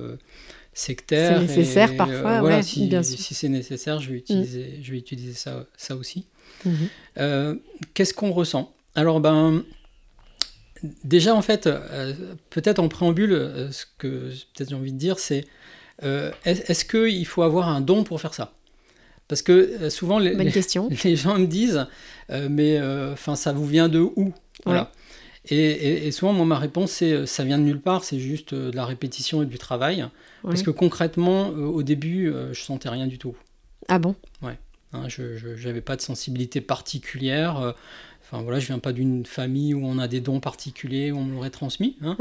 sectaire. 0.73 1.39
C'est 1.39 1.47
nécessaire 1.47 1.95
parfois, 1.95 2.41
voilà, 2.41 2.61
si, 2.61 2.91
si 3.03 3.33
c'est 3.33 3.47
nécessaire, 3.47 3.99
je 3.99 4.09
vais 4.09 4.17
utiliser, 4.17 4.63
mmh. 4.63 4.83
je 4.83 4.91
vais 4.91 4.97
utiliser 4.97 5.33
ça, 5.33 5.65
ça 5.77 5.95
aussi. 5.95 6.25
Euh, 7.17 7.55
qu'est-ce 7.93 8.13
qu'on 8.13 8.31
ressent? 8.31 8.73
Alors, 8.95 9.19
ben, 9.19 9.63
déjà, 11.03 11.35
en 11.35 11.41
fait, 11.41 11.67
euh, 11.67 12.13
peut-être 12.49 12.79
en 12.79 12.89
préambule, 12.89 13.33
euh, 13.33 13.71
ce 13.71 13.85
que 13.97 14.29
peut-être 14.53 14.69
j'ai 14.69 14.75
envie 14.75 14.93
de 14.93 14.97
dire, 14.97 15.19
c'est 15.19 15.45
est-ce 16.45 16.85
qu'il 16.85 17.25
faut 17.25 17.43
avoir 17.43 17.69
un 17.69 17.81
don 17.81 18.03
pour 18.03 18.19
faire 18.19 18.33
ça? 18.33 18.53
Parce 19.29 19.41
que 19.41 19.89
souvent 19.89 20.19
les, 20.19 20.35
les, 21.03 21.15
gens 21.15 21.39
me 21.39 21.45
disent 21.45 21.87
mais 22.29 22.81
enfin 23.13 23.35
ça 23.35 23.53
vous 23.53 23.65
vient 23.65 23.87
de 23.87 23.99
où? 23.99 24.33
Voilà. 24.65 24.91
Et, 25.49 26.11
souvent 26.11 26.33
moi 26.33 26.45
ma 26.45 26.57
réponse 26.57 26.91
c'est 26.91 27.25
ça 27.25 27.45
vient 27.45 27.57
de 27.57 27.63
nulle 27.63 27.79
part 27.79 28.03
c'est 28.03 28.19
juste 28.19 28.53
de 28.53 28.75
la 28.75 28.85
répétition 28.85 29.43
et 29.43 29.45
du 29.45 29.57
travail. 29.57 30.05
Parce 30.41 30.61
que 30.61 30.71
concrètement 30.71 31.49
au 31.49 31.83
début 31.83 32.33
je 32.51 32.61
sentais 32.61 32.89
rien 32.89 33.07
du 33.07 33.17
tout. 33.17 33.35
Ah 33.87 33.99
bon? 33.99 34.15
Ouais 34.41 34.57
Hein, 34.93 35.07
je 35.07 35.67
n'avais 35.67 35.81
pas 35.81 35.95
de 35.95 36.01
sensibilité 36.01 36.61
particulière. 36.61 37.57
Euh, 37.57 37.71
enfin 38.21 38.41
voilà, 38.41 38.59
je 38.59 38.67
viens 38.67 38.79
pas 38.79 38.93
d'une 38.93 39.25
famille 39.25 39.73
où 39.73 39.85
on 39.85 39.97
a 39.97 40.07
des 40.07 40.21
dons 40.21 40.39
particuliers, 40.39 41.11
où 41.11 41.17
on 41.17 41.23
me 41.23 41.33
l'aurait 41.33 41.49
transmis. 41.49 41.97
Hein. 42.03 42.15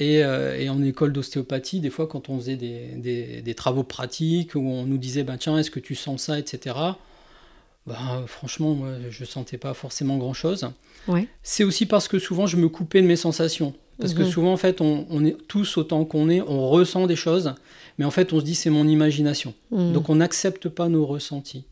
Euh, 0.00 0.58
et, 0.58 0.68
en 0.68 0.82
école 0.82 1.12
d'ostéopathie, 1.12 1.80
des 1.80 1.90
fois, 1.90 2.06
quand 2.06 2.28
on 2.28 2.38
faisait 2.38 2.56
des, 2.56 3.54
travaux 3.56 3.82
pratiques, 3.82 4.54
où 4.54 4.60
on 4.60 4.84
nous 4.84 4.98
disait, 4.98 5.24
bah, 5.24 5.36
tiens, 5.38 5.58
est-ce 5.58 5.70
que 5.70 5.80
tu 5.80 5.94
sens 5.94 6.22
ça, 6.24 6.38
etc. 6.38 6.76
Bah, 7.86 8.24
franchement, 8.26 8.74
moi, 8.74 8.90
je 9.08 9.24
sentais 9.24 9.58
pas 9.58 9.74
forcément 9.74 10.18
grand-chose. 10.18 10.70
C'est 11.42 11.64
aussi 11.64 11.86
parce 11.86 12.08
que 12.08 12.18
souvent, 12.18 12.46
je 12.46 12.56
me 12.56 12.68
coupais 12.68 13.02
de 13.02 13.06
mes 13.06 13.16
sensations. 13.16 13.74
Parce 14.00 14.14
que 14.14 14.22
mhm. 14.22 14.30
souvent, 14.30 14.52
en 14.52 14.56
fait, 14.56 14.80
on, 14.80 15.24
est 15.24 15.36
tous 15.46 15.76
autant 15.76 16.04
qu'on 16.04 16.28
est, 16.30 16.40
on 16.40 16.68
ressent 16.68 17.06
des 17.06 17.16
choses, 17.16 17.54
mais 17.98 18.04
en 18.04 18.10
fait, 18.10 18.32
on 18.32 18.40
se 18.40 18.44
dit 18.44 18.54
c'est 18.54 18.70
mon 18.70 18.88
imagination. 18.88 19.54
Mhm. 19.70 19.92
Donc, 19.92 20.08
on 20.08 20.16
n'accepte 20.16 20.68
pas 20.68 20.88
nos 20.88 21.06
ressentis. 21.06 21.64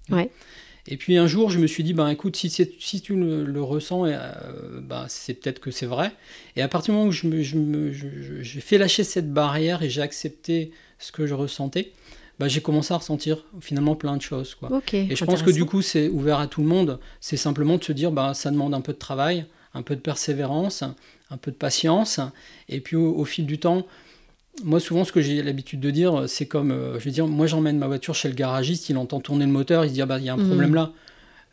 Et 0.91 0.97
puis 0.97 1.19
un 1.19 1.27
jour, 1.27 1.51
je 1.51 1.59
me 1.59 1.67
suis 1.67 1.85
dit, 1.85 1.93
ben 1.93 2.09
écoute, 2.09 2.35
si, 2.37 2.49
si 2.49 3.01
tu 3.03 3.15
le, 3.15 3.63
ressens, 3.63 4.07
euh, 4.07 4.33
ben, 4.81 5.05
c'est 5.09 5.35
peut-être 5.35 5.61
que 5.61 5.71
c'est 5.71 5.85
vrai. 5.85 6.13
Et 6.57 6.63
à 6.63 6.69
partir 6.69 6.95
du 6.95 6.99
moment 6.99 7.11
où 7.11 7.13
j'ai 7.13 7.43
je 7.43 8.61
fait 8.61 8.79
lâcher 8.79 9.05
cette 9.05 9.31
barrière 9.31 9.83
et 9.83 9.91
j'ai 9.91 10.01
accepté 10.01 10.71
ce 10.99 11.13
que 11.13 11.27
je 11.27 11.35
ressentais, 11.35 11.93
ben, 12.39 12.49
j'ai 12.49 12.63
commencé 12.63 12.95
à 12.95 12.97
ressentir 12.97 13.45
finalement 13.61 13.97
plein 13.97 14.17
de 14.17 14.23
choses. 14.23 14.55
Quoi. 14.55 14.81
et 14.93 15.15
je 15.15 15.25
pense 15.27 15.43
que 15.43 15.51
du 15.51 15.67
coup, 15.67 15.83
c'est 15.83 16.09
ouvert 16.09 16.39
à 16.39 16.47
tout 16.47 16.63
le 16.63 16.69
monde. 16.69 16.99
C'est 17.21 17.37
simplement 17.37 17.77
de 17.77 17.85
se 17.85 17.93
dire, 17.93 18.11
ben, 18.11 18.33
ça 18.33 18.51
demande 18.51 18.73
un 18.73 18.81
peu 18.81 18.95
de 18.95 18.99
travail, 18.99 19.45
un 19.75 19.83
peu 19.83 19.95
de 19.95 20.01
persévérance, 20.01 20.85
un 21.31 21.37
peu 21.37 21.51
de 21.51 21.57
patience. 21.57 22.21
Et 22.69 22.81
puis 22.81 22.97
au, 22.97 23.25
fil 23.25 23.47
du 23.47 23.59
temps, 23.59 23.87
moi 24.65 24.81
souvent 24.81 25.05
ce 25.05 25.13
que 25.13 25.21
j'ai 25.21 25.43
l'habitude 25.43 25.81
de 25.81 25.91
dire, 25.91 26.25
c'est 26.29 26.47
comme, 26.47 26.71
euh, 26.71 26.99
je 26.99 27.05
veux 27.05 27.11
dire, 27.11 27.27
moi 27.27 27.47
j'emmène 27.47 27.79
ma 27.79 27.87
voiture 27.87 28.15
chez 28.15 28.29
le 28.29 28.35
garagiste, 28.35 28.89
il 28.89 28.97
entend 28.97 29.21
tourner 29.21 29.47
le 29.47 29.53
moteur, 29.53 29.85
il 29.85 29.89
se 29.89 29.95
dit, 29.95 30.03
ah 30.03 30.07
bah 30.07 30.19
il 30.19 30.25
y 30.25 30.29
a 30.29 30.35
un 30.35 30.39
mhm. 30.39 30.49
problème 30.49 30.75
là. 30.75 30.93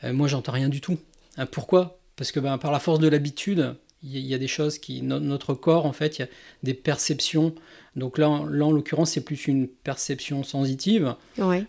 Euh, 0.03 0.13
moi 0.13 0.27
j'entends 0.27 0.51
rien 0.51 0.69
du 0.69 0.81
tout. 0.81 0.97
Euh, 1.39 1.45
pourquoi? 1.45 1.99
Parce 2.15 2.31
que 2.31 2.39
ben, 2.39 2.57
par 2.57 2.71
la 2.71 2.79
force 2.79 2.99
de 2.99 3.07
l'habitude, 3.07 3.75
il 4.03 4.19
y, 4.19 4.35
a 4.35 4.37
des 4.37 4.47
choses 4.47 4.77
qui, 4.77 5.01
notre 5.01 5.55
corps 5.55 5.87
en 5.87 5.91
fait, 5.91 6.19
il 6.19 6.21
y 6.21 6.25
a 6.25 6.27
des 6.61 6.75
perceptions. 6.75 7.55
Donc 7.95 8.19
là, 8.19 8.43
là 8.47 8.65
en 8.65 8.71
l'occurrence, 8.71 9.11
c'est 9.11 9.21
plus 9.21 9.47
une 9.47 9.67
perception 9.67 10.43
sensitive, 10.43 11.15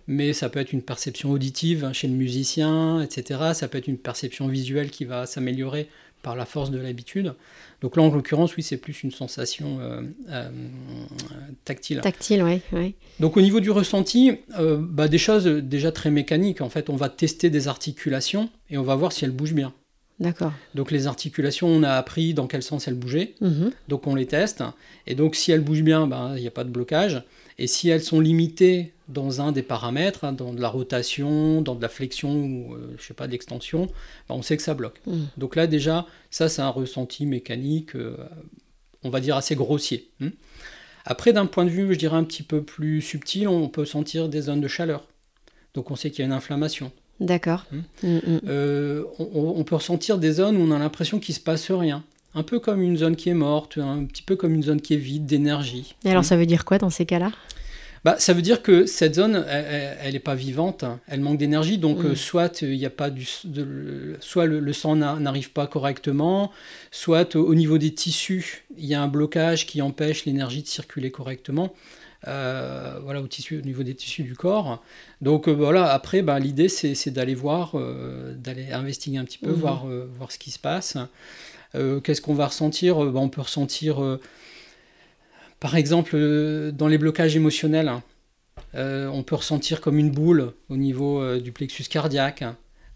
mais 0.06 0.34
ça 0.34 0.50
peut 0.50 0.60
être 0.60 0.72
une 0.72 0.82
perception 0.82 1.30
auditive 1.30 1.90
chez 1.94 2.08
le 2.08 2.12
musicien, 2.12 3.00
etc. 3.00 3.52
Ça 3.54 3.68
peut 3.68 3.78
être 3.78 3.86
une 3.86 3.96
perception 3.96 4.48
visuelle 4.48 4.90
qui 4.90 5.06
va 5.06 5.24
s'améliorer 5.24 5.88
par 6.26 6.34
la 6.34 6.44
force 6.44 6.72
de 6.72 6.78
l'habitude. 6.78 7.34
Donc 7.82 7.96
là, 7.96 8.02
en 8.02 8.12
l'occurrence, 8.12 8.56
oui, 8.56 8.64
c'est 8.64 8.78
plus 8.78 9.04
une 9.04 9.12
sensation 9.12 9.78
euh, 9.78 10.02
euh, 10.28 10.50
tactile. 11.64 12.00
Tactile, 12.00 12.42
oui. 12.72 12.96
Donc 13.20 13.36
au 13.36 13.40
niveau 13.40 13.60
du 13.60 13.70
ressenti, 13.70 14.32
euh, 14.58 14.76
bah, 14.80 15.06
des 15.06 15.18
choses 15.18 15.44
déjà 15.46 15.92
très 15.92 16.10
mécaniques. 16.10 16.62
En 16.62 16.68
fait, 16.68 16.90
on 16.90 16.96
va 16.96 17.08
tester 17.08 17.48
des 17.48 17.68
articulations 17.68 18.50
et 18.70 18.76
on 18.76 18.82
va 18.82 18.96
voir 18.96 19.12
si 19.12 19.24
elles 19.24 19.30
bougent 19.30 19.54
bien. 19.54 19.72
D'accord. 20.18 20.52
Donc 20.74 20.90
les 20.90 21.06
articulations, 21.06 21.68
on 21.68 21.84
a 21.84 21.92
appris 21.92 22.34
dans 22.34 22.48
quel 22.48 22.64
sens 22.64 22.88
elles 22.88 22.94
bougeaient. 22.94 23.36
Mhm. 23.40 23.70
Donc 23.86 24.08
on 24.08 24.16
les 24.16 24.26
teste. 24.26 24.64
Et 25.06 25.14
donc 25.14 25.36
si 25.36 25.52
elles 25.52 25.60
bougent 25.60 25.84
bien, 25.84 26.08
ben, 26.08 26.34
il 26.34 26.40
n'y 26.40 26.48
a 26.48 26.50
pas 26.50 26.64
de 26.64 26.70
blocage. 26.70 27.22
Et 27.58 27.66
si 27.66 27.88
elles 27.88 28.02
sont 28.02 28.20
limitées 28.20 28.92
dans 29.08 29.40
un 29.40 29.52
des 29.52 29.62
paramètres, 29.62 30.24
hein, 30.24 30.32
dans 30.32 30.52
de 30.52 30.60
la 30.60 30.68
rotation, 30.68 31.62
dans 31.62 31.74
de 31.74 31.82
la 31.82 31.88
flexion 31.88 32.30
ou 32.30 32.74
euh, 32.74 32.94
je 32.98 33.04
sais 33.04 33.14
pas 33.14 33.28
d'extension, 33.28 33.86
ben, 34.28 34.34
on 34.34 34.42
sait 34.42 34.56
que 34.56 34.62
ça 34.62 34.74
bloque. 34.74 35.00
Mhm. 35.06 35.28
Donc 35.36 35.56
là 35.56 35.66
déjà, 35.66 36.06
ça 36.30 36.48
c'est 36.48 36.62
un 36.62 36.68
ressenti 36.68 37.24
mécanique, 37.24 37.94
euh, 37.94 38.16
on 39.04 39.10
va 39.10 39.20
dire 39.20 39.36
assez 39.36 39.54
grossier. 39.54 40.10
Hein. 40.20 40.30
Après 41.04 41.32
d'un 41.32 41.46
point 41.46 41.64
de 41.64 41.70
vue, 41.70 41.94
je 41.94 41.98
dirais 41.98 42.16
un 42.16 42.24
petit 42.24 42.42
peu 42.42 42.62
plus 42.62 43.00
subtil, 43.00 43.48
on 43.48 43.68
peut 43.68 43.84
sentir 43.84 44.28
des 44.28 44.42
zones 44.42 44.60
de 44.60 44.68
chaleur. 44.68 45.06
Donc 45.74 45.90
on 45.90 45.96
sait 45.96 46.10
qu'il 46.10 46.20
y 46.20 46.22
a 46.22 46.26
une 46.26 46.32
inflammation. 46.32 46.90
D'accord. 47.20 47.64
Hmm. 47.70 48.06
Mm, 48.06 48.16
mm. 48.16 48.40
Euh, 48.48 49.04
on, 49.18 49.64
peut 49.64 49.76
ressentir 49.76 50.18
des 50.18 50.32
zones 50.32 50.56
où 50.56 50.60
on 50.60 50.70
a 50.70 50.78
l'impression 50.78 51.18
qu'il 51.18 51.34
se 51.34 51.40
passe 51.40 51.70
rien. 51.70 52.04
Un 52.36 52.42
peu 52.42 52.60
comme 52.60 52.82
une 52.82 52.96
zone 52.96 53.16
qui 53.16 53.30
est 53.30 53.34
morte, 53.34 53.78
un 53.78 54.04
petit 54.04 54.22
peu 54.22 54.36
comme 54.36 54.54
une 54.54 54.62
zone 54.62 54.80
qui 54.80 54.94
est 54.94 54.98
vide 54.98 55.26
d'énergie. 55.26 55.96
Et 56.04 56.10
alors, 56.10 56.22
hmm. 56.22 56.26
ça 56.26 56.36
veut 56.36 56.46
dire 56.46 56.64
quoi 56.64 56.78
dans 56.78 56.90
ces 56.90 57.06
cas-là? 57.06 57.32
Bah, 58.04 58.14
ça 58.18 58.34
veut 58.34 58.42
dire 58.42 58.62
que 58.62 58.86
cette 58.86 59.16
zone, 59.16 59.44
elle 59.48 60.12
n'est 60.12 60.20
pas 60.20 60.36
vivante, 60.36 60.84
elle 61.08 61.20
manque 61.20 61.38
d'énergie, 61.38 61.76
donc 61.76 62.04
hmm. 62.04 62.08
euh, 62.08 62.14
soit 62.14 62.62
il 62.62 62.76
n'y 62.76 62.86
a 62.86 62.90
pas 62.90 63.10
du, 63.10 63.26
soit 64.20 64.46
le, 64.46 64.72
sang 64.72 64.94
n'arrive 64.94 65.50
pas 65.50 65.66
correctement, 65.66 66.52
soit 66.92 67.34
au 67.34 67.54
niveau 67.54 67.78
des 67.78 67.92
tissus, 67.92 68.64
il 68.76 68.84
y 68.84 68.94
a 68.94 69.02
un 69.02 69.08
blocage 69.08 69.66
qui 69.66 69.82
empêche 69.82 70.24
l'énergie 70.24 70.62
de 70.62 70.68
circuler 70.68 71.10
correctement. 71.10 71.72
Euh, 72.28 72.98
voilà, 73.04 73.20
au, 73.20 73.26
tissu, 73.28 73.58
au 73.58 73.62
niveau 73.62 73.82
des 73.82 73.94
tissus 73.94 74.24
du 74.24 74.34
corps. 74.34 74.82
Donc 75.20 75.48
euh, 75.48 75.52
voilà, 75.52 75.92
après, 75.92 76.22
ben, 76.22 76.38
l'idée 76.38 76.68
c'est 76.68 77.10
d'aller 77.10 77.34
voir, 77.34 77.72
euh, 77.74 78.34
d'aller 78.34 78.72
investiguer 78.72 79.18
un 79.18 79.24
petit 79.24 79.38
peu, 79.38 79.50
mhm. 79.50 79.56
voir, 79.56 79.86
voir 79.86 80.32
ce 80.32 80.38
qui 80.38 80.50
se 80.50 80.58
passe. 80.58 80.96
Qu'est-ce 81.74 82.20
qu'on 82.20 82.34
va 82.34 82.46
ressentir 82.46 82.96
ben, 83.04 83.20
On 83.20 83.28
peut 83.28 83.42
ressentir, 83.42 84.18
par 85.60 85.76
exemple, 85.76 86.16
dans 86.72 86.88
les 86.88 86.98
blocages 86.98 87.36
émotionnels, 87.36 87.88
hein, 87.88 88.02
on 88.74 89.22
peut 89.22 89.36
ressentir 89.36 89.80
comme 89.80 89.98
une 89.98 90.10
boule 90.10 90.52
au 90.68 90.76
niveau 90.76 91.36
du 91.38 91.52
plexus 91.52 91.84
cardiaque. 91.84 92.44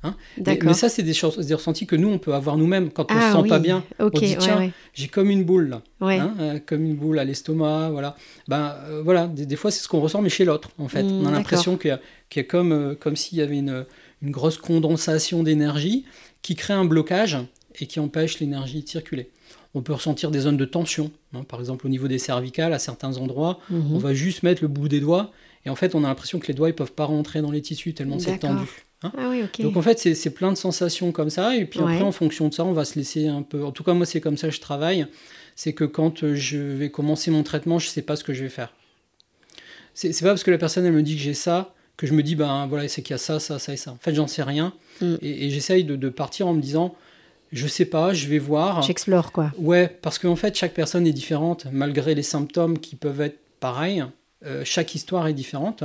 Hein 0.03 0.17
mais, 0.47 0.73
ça, 0.73 0.89
c'est 0.89 1.03
des, 1.03 1.13
des, 1.13 1.55
ressentis 1.55 1.87
que 1.87 1.95
nous, 1.95 2.09
on 2.09 2.19
peut 2.19 2.33
avoir 2.33 2.57
nous-mêmes 2.57 2.91
quand 2.91 3.11
on 3.11 3.15
ne 3.15 3.21
ah 3.21 3.33
se 3.33 3.43
sent 3.43 3.49
pas 3.49 3.59
bien. 3.59 3.85
on 3.99 4.09
dit, 4.09 4.37
tiens, 4.39 4.73
j'ai 4.95 5.09
comme 5.09 5.29
une 5.31 5.45
boule, 5.45 5.69
là, 5.69 5.83
hein, 6.01 6.35
euh, 6.41 6.59
comme 6.65 6.85
une 6.85 6.97
boule 6.97 7.19
à 7.19 7.25
l'estomac, 7.25 7.91
voilà. 7.91 8.17
Ben, 8.49 8.77
euh, 8.89 9.03
voilà, 9.05 9.27
des, 9.27 9.57
fois, 9.57 9.71
c'est 9.71 9.83
ce 9.83 9.89
qu'on 9.89 10.01
ressent, 10.01 10.23
mais 10.23 10.31
chez 10.31 10.47
l'autre, 10.47 10.71
en 10.79 10.89
fait. 10.89 11.03
on 11.03 11.27
a 11.27 11.31
l'impression 11.31 11.77
qu'il 11.77 11.99
y, 12.37 12.41
a, 12.41 12.45
comme, 12.45 12.73
euh, 12.73 12.95
comme 12.95 13.15
s'il 13.15 13.39
y 13.39 13.43
avait 13.43 13.59
une, 13.59 13.85
une 14.23 14.31
grosse 14.31 14.57
condensation 14.57 15.43
d'énergie 15.43 16.07
qui 16.41 16.55
crée 16.55 16.75
un 16.75 16.87
blocage 16.87 17.37
et 17.83 17.87
qui 17.87 18.01
empêche 18.01 18.41
l'énergie 18.41 18.83
de 18.83 18.89
circuler. 18.89 19.31
On 19.75 19.83
peut 19.83 19.93
ressentir 19.93 20.31
des 20.31 20.41
zones 20.41 20.57
de 20.57 20.65
tension, 20.65 21.11
hein, 21.35 21.45
par 21.45 21.61
exemple 21.61 21.87
au 21.87 21.89
niveau 21.89 22.09
des 22.09 22.19
cervicales, 22.19 22.73
à 22.73 22.79
certains 22.79 23.17
endroits, 23.17 23.61
mmh 23.71 23.95
on 23.95 23.99
va 23.99 24.15
juste 24.15 24.43
mettre 24.43 24.63
le 24.63 24.69
bout 24.69 24.89
des 24.89 25.01
doigts, 25.01 25.31
et 25.67 25.71
en 25.71 25.77
fait, 25.77 25.95
on 25.95 26.05
a 26.05 26.09
l'impression 26.09 26.39
que 26.39 26.47
les 26.47 26.55
doigts 26.55 26.69
ne 26.69 26.73
peuvent 26.73 26.93
pas 26.93 27.05
rentrer 27.05 27.43
dans 27.43 27.51
les 27.51 27.61
tissus 27.61 27.93
tellement 27.93 28.19
c'est 28.19 28.39
tendu. 28.39 28.65
Hein 29.03 29.13
ah 29.17 29.33
Donc 29.61 29.77
en 29.77 29.83
fait, 29.83 29.99
c'est 29.99 30.31
plein 30.31 30.53
de 30.53 30.57
sensations 30.57 31.13
comme 31.13 31.31
ça. 31.31 31.57
Et 31.57 31.65
puis 31.65 31.81
après, 31.81 32.03
en 32.03 32.13
fonction 32.13 32.49
de 32.49 32.55
ça, 32.55 32.65
on 32.65 32.73
va 32.73 32.85
se 32.85 32.99
laisser 32.99 33.29
un 33.29 33.43
peu. 33.43 33.65
En 33.65 33.73
tout 33.73 33.85
cas, 33.85 33.95
moi, 33.95 34.07
c'est 34.07 34.21
comme 34.21 34.37
ça 34.37 34.49
que 34.49 34.55
je 34.55 34.61
travaille. 34.61 35.07
C'est 35.57 35.73
que 35.73 35.85
quand 35.85 36.35
je 36.35 36.59
vais 36.59 36.91
commencer 36.91 37.31
mon 37.31 37.43
traitement, 37.43 37.79
je 37.79 37.89
ne 37.89 37.91
sais 37.91 38.03
pas 38.03 38.17
ce 38.17 38.25
que 38.25 38.33
je 38.33 38.43
vais 38.43 38.49
faire. 38.49 38.73
C'est 39.95 40.19
pas 40.21 40.29
parce 40.29 40.45
que 40.45 40.51
la 40.51 40.59
personne, 40.59 40.87
elle 40.87 40.93
me 40.93 41.03
dit 41.03 41.17
que 41.17 41.23
j'ai 41.23 41.35
ça, 41.35 41.75
que 41.97 42.07
je 42.07 42.15
me 42.15 42.23
dis, 42.23 42.35
ben 42.37 42.67
voilà, 42.67 42.89
c'est 42.89 43.03
qu'il 43.03 43.13
y 43.13 43.15
a 43.15 43.19
ça, 43.19 43.41
ça, 43.41 43.59
ça 43.59 43.73
et 43.75 43.77
ça. 43.77 43.93
En 43.93 43.99
fait, 44.01 44.15
j'en 44.15 44.27
sais 44.27 44.43
rien. 44.43 44.73
Mm. 45.03 45.15
Et, 45.21 45.51
j'essaye 45.51 45.85
de, 45.85 46.09
partir 46.09 46.47
en 46.47 46.55
me 46.55 46.63
disant, 46.63 46.95
je 47.53 47.67
sais 47.67 47.85
pas, 47.85 48.13
je 48.13 48.29
vais 48.29 48.39
voir. 48.39 48.83
J'explore 48.83 49.33
quoi. 49.33 49.53
Ouais, 49.59 49.89
parce 50.03 50.19
qu'en 50.19 50.37
fait, 50.37 50.57
chaque 50.57 50.75
personne 50.75 51.07
est 51.07 51.13
différente, 51.13 51.67
malgré 51.73 52.15
les 52.15 52.23
symptômes 52.23 52.79
qui 52.79 52.97
peuvent 52.97 53.21
être 53.21 53.39
pareils. 53.61 54.05
Euh, 54.47 54.63
chaque 54.65 54.95
histoire 54.95 55.27
est 55.27 55.35
différente. 55.35 55.85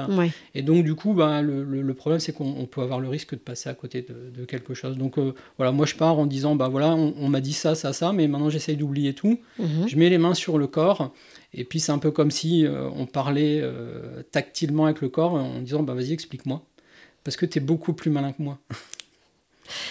Et 0.53 0.62
donc, 0.62 0.86
du 0.86 0.95
coup, 0.95 1.13
ben, 1.13 1.41
le, 1.41 1.93
problème, 1.93 2.22
c'est 2.22 2.31
qu'on 2.31 2.65
peut 2.65 2.81
avoir 2.81 3.01
le 3.01 3.10
risque 3.10 3.34
de 3.34 3.39
passer 3.39 3.67
à 3.67 3.74
côté 3.74 4.05
de, 4.07 4.45
quelque 4.45 4.74
chose. 4.74 4.98
Donc, 4.98 5.17
euh, 5.17 5.34
voilà, 5.57 5.74
moi, 5.74 5.86
je 5.86 5.95
pars 5.95 6.17
en 6.17 6.25
disant, 6.25 6.55
ben 6.55 6.69
voilà, 6.69 6.95
on, 6.95 7.27
m'a 7.27 7.41
dit 7.41 7.51
ça, 7.51 7.75
ça, 7.75 7.91
ça, 7.91 8.13
mais 8.13 8.27
maintenant, 8.27 8.50
j'essaye 8.50 8.77
d'oublier 8.77 9.13
tout. 9.13 9.39
Mhm. 9.60 9.88
Je 9.88 9.98
mets 9.98 10.10
les 10.10 10.17
mains 10.17 10.34
sur 10.34 10.57
le 10.57 10.67
corps. 10.67 11.12
Et 11.53 11.65
puis, 11.65 11.81
c'est 11.81 11.91
un 11.91 11.98
peu 11.98 12.12
comme 12.12 12.31
si 12.31 12.65
euh, 12.65 12.89
on 12.95 13.05
parlait 13.05 13.62
tactilement 14.31 14.86
avec 14.86 15.01
le 15.01 15.10
corps 15.10 15.34
en 15.34 15.60
disant, 15.60 15.84
ben 15.84 15.93
vas-y, 15.93 16.13
explique-moi. 16.13 16.63
Parce 17.25 17.36
que 17.36 17.45
tu 17.45 17.57
es 17.57 17.62
beaucoup 17.62 17.91
plus 17.91 18.12
malin 18.12 18.31
que 18.31 18.41
moi. 18.41 18.60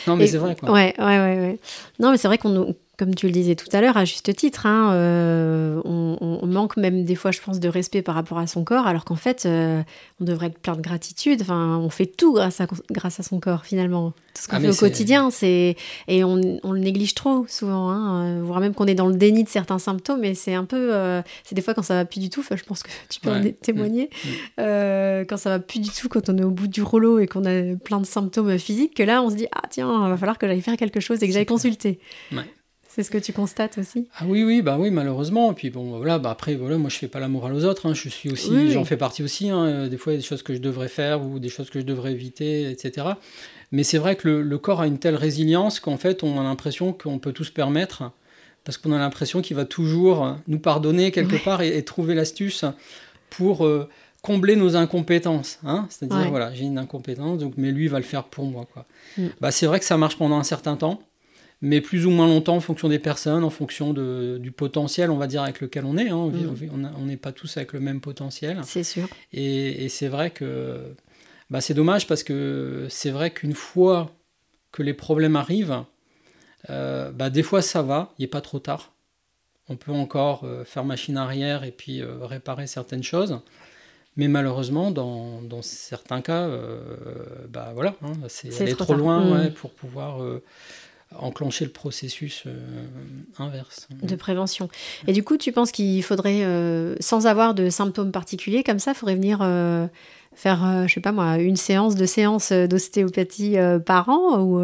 Non, 0.06 0.16
mais 0.16 0.26
c'est 0.26 0.38
vrai, 0.38 0.56
quoi. 0.56 0.70
Ouais, 0.70 0.94
ouais, 0.98 1.04
ouais, 1.04 1.38
ouais. 1.40 1.58
Non, 1.98 2.10
mais 2.10 2.16
c'est 2.16 2.28
vrai 2.28 2.38
qu'on 2.38 2.74
comme 2.96 3.14
tu 3.14 3.26
le 3.26 3.32
disais 3.32 3.56
tout 3.56 3.68
à 3.72 3.80
l'heure, 3.80 3.96
à 3.96 4.04
juste 4.04 4.34
titre, 4.36 4.66
hein, 4.66 4.92
euh, 4.92 5.80
on, 5.84 6.46
manque 6.46 6.76
même 6.76 7.04
des 7.04 7.16
fois, 7.16 7.32
je 7.32 7.40
pense, 7.40 7.58
de 7.58 7.68
respect 7.68 8.02
par 8.02 8.14
rapport 8.14 8.38
à 8.38 8.46
son 8.46 8.62
corps, 8.62 8.86
alors 8.86 9.04
qu'en 9.04 9.16
fait, 9.16 9.44
euh, 9.46 9.82
on 10.20 10.24
devrait 10.24 10.46
être 10.46 10.58
plein 10.58 10.76
de 10.76 10.80
gratitude. 10.80 11.42
Enfin, 11.42 11.78
on 11.78 11.90
fait 11.90 12.06
tout 12.06 12.34
grâce 12.34 12.60
à, 12.60 12.66
grâce 12.90 13.18
à 13.18 13.22
son 13.24 13.40
corps, 13.40 13.64
finalement. 13.64 14.12
Tout 14.34 14.42
ce 14.42 14.48
qu'on 14.48 14.56
ah, 14.56 14.60
fait 14.60 14.70
au 14.70 14.74
quotidien, 14.74 15.30
c'est 15.30 15.76
et 16.06 16.22
on, 16.22 16.36
le 16.36 16.78
néglige 16.78 17.14
trop 17.14 17.46
souvent, 17.48 17.88
hein, 17.90 18.40
voire 18.42 18.60
même 18.60 18.74
qu'on 18.74 18.86
est 18.86 18.94
dans 18.94 19.08
le 19.08 19.16
déni 19.16 19.42
de 19.42 19.48
certains 19.48 19.78
symptômes. 19.78 20.24
Et 20.24 20.34
c'est 20.34 20.54
un 20.54 20.64
peu, 20.64 20.94
euh, 20.94 21.22
c'est 21.42 21.54
des 21.54 21.62
fois 21.62 21.74
quand 21.74 21.82
ça 21.82 21.94
va 21.94 22.04
plus 22.04 22.20
du 22.20 22.30
tout. 22.30 22.44
Je 22.48 22.62
pense 22.62 22.82
que 22.84 22.90
tu 23.08 23.20
peux 23.20 23.30
en 23.30 23.42
témoigner. 23.62 24.10
Mm. 24.24 24.62
Mm. 24.62 25.26
quand 25.26 25.36
ça 25.36 25.50
va 25.50 25.58
plus 25.58 25.80
du 25.80 25.90
tout, 25.90 26.08
quand 26.08 26.28
on 26.28 26.38
est 26.38 26.44
au 26.44 26.50
bout 26.50 26.68
du 26.68 26.82
rouleau 26.82 27.18
et 27.18 27.26
qu'on 27.26 27.44
a 27.44 27.74
plein 27.76 28.00
de 28.00 28.06
symptômes 28.06 28.56
physiques, 28.58 28.94
que 28.94 29.02
là, 29.02 29.22
on 29.22 29.30
se 29.30 29.36
dit 29.36 29.46
ah 29.52 29.62
tiens, 29.70 30.06
il 30.06 30.10
va 30.10 30.16
falloir 30.16 30.38
que 30.38 30.46
j'aille 30.46 30.60
faire 30.60 30.76
quelque 30.76 31.00
chose 31.00 31.22
et 31.22 31.26
que 31.26 31.32
j'aille 31.32 31.46
consulter. 31.46 31.98
Ouais. 32.32 32.44
C'est 32.94 33.02
ce 33.02 33.10
que 33.10 33.18
tu 33.18 33.32
constates 33.32 33.76
aussi? 33.78 34.06
Ah 34.18 34.24
oui, 34.24 34.44
oui, 34.44 34.62
bah 34.62 34.76
oui, 34.78 34.92
malheureusement. 34.92 35.52
Puis 35.52 35.68
bon, 35.68 35.96
voilà, 35.96 36.20
bah 36.20 36.30
après, 36.30 36.54
voilà, 36.54 36.78
moi 36.78 36.88
je 36.90 36.96
fais 36.96 37.08
pas 37.08 37.18
la 37.18 37.26
morale 37.26 37.52
aux 37.52 37.64
autres. 37.64 37.86
Hein. 37.86 37.94
Je 37.94 38.08
suis 38.08 38.30
aussi, 38.30 38.70
j'en 38.70 38.84
fais 38.84 38.96
partie 38.96 39.24
aussi. 39.24 39.50
Hein. 39.50 39.88
Des 39.88 39.96
fois, 39.96 40.12
il 40.12 40.16
y 40.16 40.18
a 40.18 40.20
des 40.20 40.26
choses 40.26 40.44
que 40.44 40.54
je 40.54 40.60
devrais 40.60 40.86
faire 40.86 41.26
ou 41.26 41.40
des 41.40 41.48
choses 41.48 41.70
que 41.70 41.80
je 41.80 41.84
devrais 41.84 42.12
éviter, 42.12 42.70
etc. 42.70 43.08
Mais 43.72 43.82
c'est 43.82 43.98
vrai 43.98 44.14
que 44.14 44.28
le, 44.28 44.58
corps 44.58 44.80
a 44.80 44.86
une 44.86 44.98
telle 44.98 45.16
résilience 45.16 45.80
qu'en 45.80 45.96
fait, 45.96 46.22
on 46.22 46.38
a 46.38 46.44
l'impression 46.44 46.92
qu'on 46.92 47.18
peut 47.18 47.32
tout 47.32 47.42
se 47.42 47.50
permettre 47.50 48.12
parce 48.62 48.78
qu'on 48.78 48.92
a 48.92 48.98
l'impression 48.98 49.42
qu'il 49.42 49.56
va 49.56 49.64
toujours 49.64 50.36
nous 50.46 50.60
pardonner 50.60 51.10
quelque 51.10 51.42
part 51.42 51.62
et, 51.62 51.82
trouver 51.82 52.14
l'astuce 52.14 52.64
pour 53.28 53.66
euh, 53.66 53.88
combler 54.22 54.54
nos 54.54 54.76
incompétences. 54.76 55.58
Hein. 55.64 55.88
C'est-à-dire, 55.90 56.30
voilà, 56.30 56.54
j'ai 56.54 56.62
une 56.62 56.78
incompétence, 56.78 57.38
donc, 57.38 57.54
mais 57.56 57.72
lui 57.72 57.88
va 57.88 57.98
le 57.98 58.04
faire 58.04 58.22
pour 58.22 58.44
moi. 58.44 58.68
Quoi. 58.72 58.86
Mm. 59.18 59.26
Bah, 59.40 59.50
c'est 59.50 59.66
vrai 59.66 59.80
que 59.80 59.84
ça 59.84 59.98
marche 59.98 60.16
pendant 60.16 60.38
un 60.38 60.44
certain 60.44 60.76
temps 60.76 61.00
mais 61.60 61.80
plus 61.80 62.06
ou 62.06 62.10
moins 62.10 62.26
longtemps 62.26 62.56
en 62.56 62.60
fonction 62.60 62.88
des 62.88 62.98
personnes, 62.98 63.44
en 63.44 63.50
fonction 63.50 63.92
de, 63.92 64.38
du 64.40 64.52
potentiel, 64.52 65.10
on 65.10 65.16
va 65.16 65.26
dire, 65.26 65.42
avec 65.42 65.60
lequel 65.60 65.84
on 65.84 65.96
est. 65.96 66.10
Hein. 66.10 66.26
Mm. 66.26 66.92
On 66.98 67.06
n'est 67.06 67.16
pas 67.16 67.32
tous 67.32 67.56
avec 67.56 67.72
le 67.72 67.80
même 67.80 68.00
potentiel. 68.00 68.60
C'est 68.64 68.84
sûr. 68.84 69.08
Et, 69.32 69.88
c'est 69.88 70.08
vrai 70.08 70.30
que 70.30 70.94
bah, 71.50 71.60
c'est 71.60 71.74
dommage 71.74 72.06
parce 72.06 72.22
que 72.22 72.86
c'est 72.90 73.10
vrai 73.10 73.30
qu'une 73.30 73.54
fois 73.54 74.10
que 74.72 74.82
les 74.82 74.94
problèmes 74.94 75.36
arrivent, 75.36 75.84
euh, 76.70 77.10
bah, 77.12 77.30
des 77.30 77.42
fois 77.42 77.62
ça 77.62 77.82
va, 77.82 78.12
il 78.18 78.22
n'est 78.22 78.28
pas 78.28 78.40
trop 78.40 78.58
tard. 78.58 78.92
On 79.68 79.76
peut 79.76 79.92
encore 79.92 80.44
euh, 80.44 80.64
faire 80.64 80.84
machine 80.84 81.16
arrière 81.16 81.64
et 81.64 81.70
puis 81.70 82.02
euh, 82.02 82.26
réparer 82.26 82.66
certaines 82.66 83.02
choses. 83.02 83.40
Mais 84.16 84.28
malheureusement, 84.28 84.90
dans, 84.90 85.42
dans 85.42 85.62
certains 85.62 86.20
cas, 86.20 86.48
bah 87.48 87.72
voilà, 87.74 87.96
hein, 88.02 88.12
c'est 88.28 88.60
aller 88.60 88.76
trop, 88.76 88.94
loin 88.94 89.46
mm. 89.46 89.54
pour 89.54 89.72
pouvoir 89.72 90.20
enclencher 91.18 91.64
le 91.64 91.70
processus 91.70 92.44
euh, 92.46 92.86
inverse. 93.38 93.88
De 94.02 94.16
prévention. 94.16 94.68
Et 95.06 95.12
du 95.12 95.22
coup, 95.22 95.36
tu 95.36 95.52
penses 95.52 95.72
qu'il 95.72 96.02
faudrait, 96.02 96.44
euh, 96.44 96.96
sans 97.00 97.26
avoir 97.26 97.54
de 97.54 97.70
symptômes 97.70 98.12
particuliers 98.12 98.62
comme 98.62 98.78
ça, 98.78 98.92
il 98.92 98.94
faudrait 98.94 99.14
venir 99.14 99.38
euh, 99.42 99.86
faire, 100.34 100.86
je 100.86 100.92
sais 100.92 101.00
pas 101.00 101.12
moi, 101.12 101.38
une 101.38 101.56
séance, 101.56 101.94
de 101.94 102.06
séances 102.06 102.52
d'ostéopathie 102.52 103.56
par 103.86 104.08
an 104.08 104.40
ou 104.40 104.60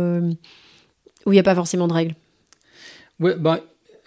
il 1.26 1.33
n'y 1.33 1.38
a 1.38 1.45
pas 1.45 1.54
forcément 1.54 1.87
de 1.87 1.92
règles? 1.92 2.14
Ouais, 3.21 3.37
bah, 3.37 3.61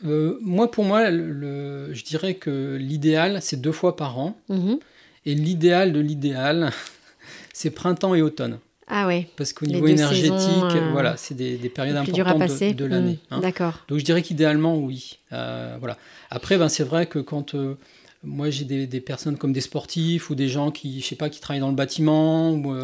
moi, 0.04 0.70
pour 0.70 0.84
moi, 0.84 1.10
le, 1.10 1.94
je 1.94 2.04
dirais 2.04 2.36
que 2.36 2.76
l'idéal, 2.80 3.40
c'est 3.42 3.62
deux 3.62 3.72
fois 3.72 3.96
par 3.96 4.20
an. 4.20 4.38
Mhm. 4.50 4.80
Et 5.26 5.36
l'idéal 5.36 5.94
de 5.94 6.00
l'idéal, 6.00 6.72
c'est 7.54 7.72
printemps 7.72 8.14
et 8.14 8.22
automne. 8.22 8.60
Ah 8.88 9.08
ouais. 9.08 9.28
Parce 9.38 9.54
qu'au 9.54 9.66
niveau 9.66 9.88
énergétique, 9.88 10.32
euh, 10.32 10.90
voilà, 10.92 11.16
c'est 11.18 11.36
des, 11.36 11.58
périodes 11.70 11.98
importantes 11.98 12.76
de, 12.76 12.86
l'année. 12.86 13.20
Mmh, 13.30 13.34
hein. 13.34 13.40
D'accord. 13.40 13.80
Donc 13.88 14.00
je 14.00 14.04
dirais 14.04 14.22
qu'idéalement, 14.22 14.78
oui. 14.78 15.20
Euh, 15.32 15.78
voilà. 15.80 15.98
Après, 16.30 16.58
ben, 16.58 16.70
c'est 16.70 16.84
vrai 16.84 17.06
que 17.06 17.20
quand 17.20 17.56
euh, 17.56 17.78
moi 18.24 18.50
j'ai 18.50 18.66
des, 18.66 19.00
personnes 19.00 19.38
comme 19.38 19.54
des 19.54 19.62
sportifs 19.62 20.30
ou 20.30 20.36
des 20.36 20.50
gens 20.50 20.70
qui, 20.70 21.02
je 21.02 21.06
sais 21.06 21.16
pas, 21.16 21.30
qui 21.30 21.40
travaillent 21.40 21.62
dans 21.62 21.70
le 21.70 21.76
bâtiment 21.76 22.52
ou 22.52 22.76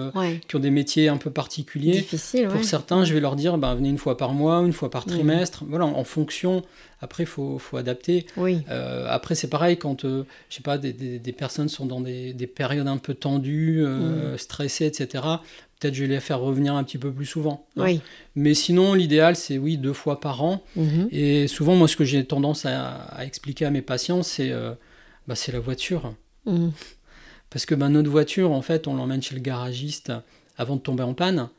qui 0.47 0.55
ont 0.55 0.59
des 0.59 0.71
métiers 0.71 1.09
un 1.09 1.17
peu 1.17 1.31
particuliers. 1.31 1.91
Difficile, 1.91 2.47
Pour 2.47 2.63
certains, 2.63 3.03
je 3.03 3.13
vais 3.13 3.19
leur 3.19 3.35
dire, 3.35 3.57
ben, 3.57 3.75
venez 3.75 3.89
une 3.89 3.97
fois 3.97 4.17
par 4.17 4.33
mois, 4.33 4.59
une 4.59 4.73
fois 4.73 4.89
par 4.89 5.05
mmh. 5.05 5.11
trimestre. 5.11 5.63
Voilà, 5.67 5.85
en 5.85 6.03
fonction. 6.05 6.63
Après, 7.01 7.23
il 7.23 7.27
faut, 7.27 7.59
faut, 7.59 7.77
adapter. 7.77 8.25
Oui. 8.35 8.61
après, 9.07 9.35
c'est 9.35 9.49
pareil 9.49 9.77
quand, 9.77 10.03
je 10.03 10.23
sais 10.49 10.61
pas, 10.61 10.77
des, 10.77 10.93
des, 10.93 11.33
personnes 11.33 11.69
sont 11.69 11.85
dans 11.85 12.01
des, 12.01 12.51
périodes 12.53 12.87
un 12.87 12.97
peu 12.97 13.13
tendues, 13.13 13.85
mmh. 13.85 14.37
stressées, 14.37 14.85
etc 14.85 15.23
peut-être 15.79 15.93
je 15.93 16.03
vais 16.03 16.09
les 16.09 16.19
faire 16.19 16.39
revenir 16.39 16.75
un 16.75 16.83
petit 16.83 16.97
peu 16.97 17.11
plus 17.11 17.25
souvent. 17.25 17.65
Hein. 17.77 17.83
Oui. 17.83 18.01
Mais 18.35 18.53
sinon, 18.53 18.93
l'idéal, 18.93 19.35
c'est 19.35 19.57
oui, 19.57 19.77
deux 19.77 19.93
fois 19.93 20.19
par 20.19 20.43
an. 20.43 20.63
Mhm. 20.75 21.07
Et 21.11 21.47
souvent, 21.47 21.75
moi, 21.75 21.87
ce 21.87 21.95
que 21.95 22.03
j'ai 22.03 22.23
tendance 22.25 22.65
à, 22.65 23.07
expliquer 23.21 23.65
à 23.65 23.71
mes 23.71 23.81
patients, 23.81 24.21
c'est 24.23 24.51
euh, 24.51 24.73
bah, 25.27 25.35
la 25.51 25.59
voiture. 25.59 26.13
Mhm. 26.45 26.71
Parce 27.49 27.65
que 27.65 27.75
bah, 27.75 27.89
notre 27.89 28.09
voiture, 28.09 28.51
en 28.51 28.61
fait, 28.61 28.87
on 28.87 28.95
l'emmène 28.95 29.21
chez 29.21 29.35
le 29.35 29.41
garagiste 29.41 30.11
avant 30.57 30.75
de 30.75 30.81
tomber 30.81 31.03
en 31.03 31.13
panne. 31.13 31.49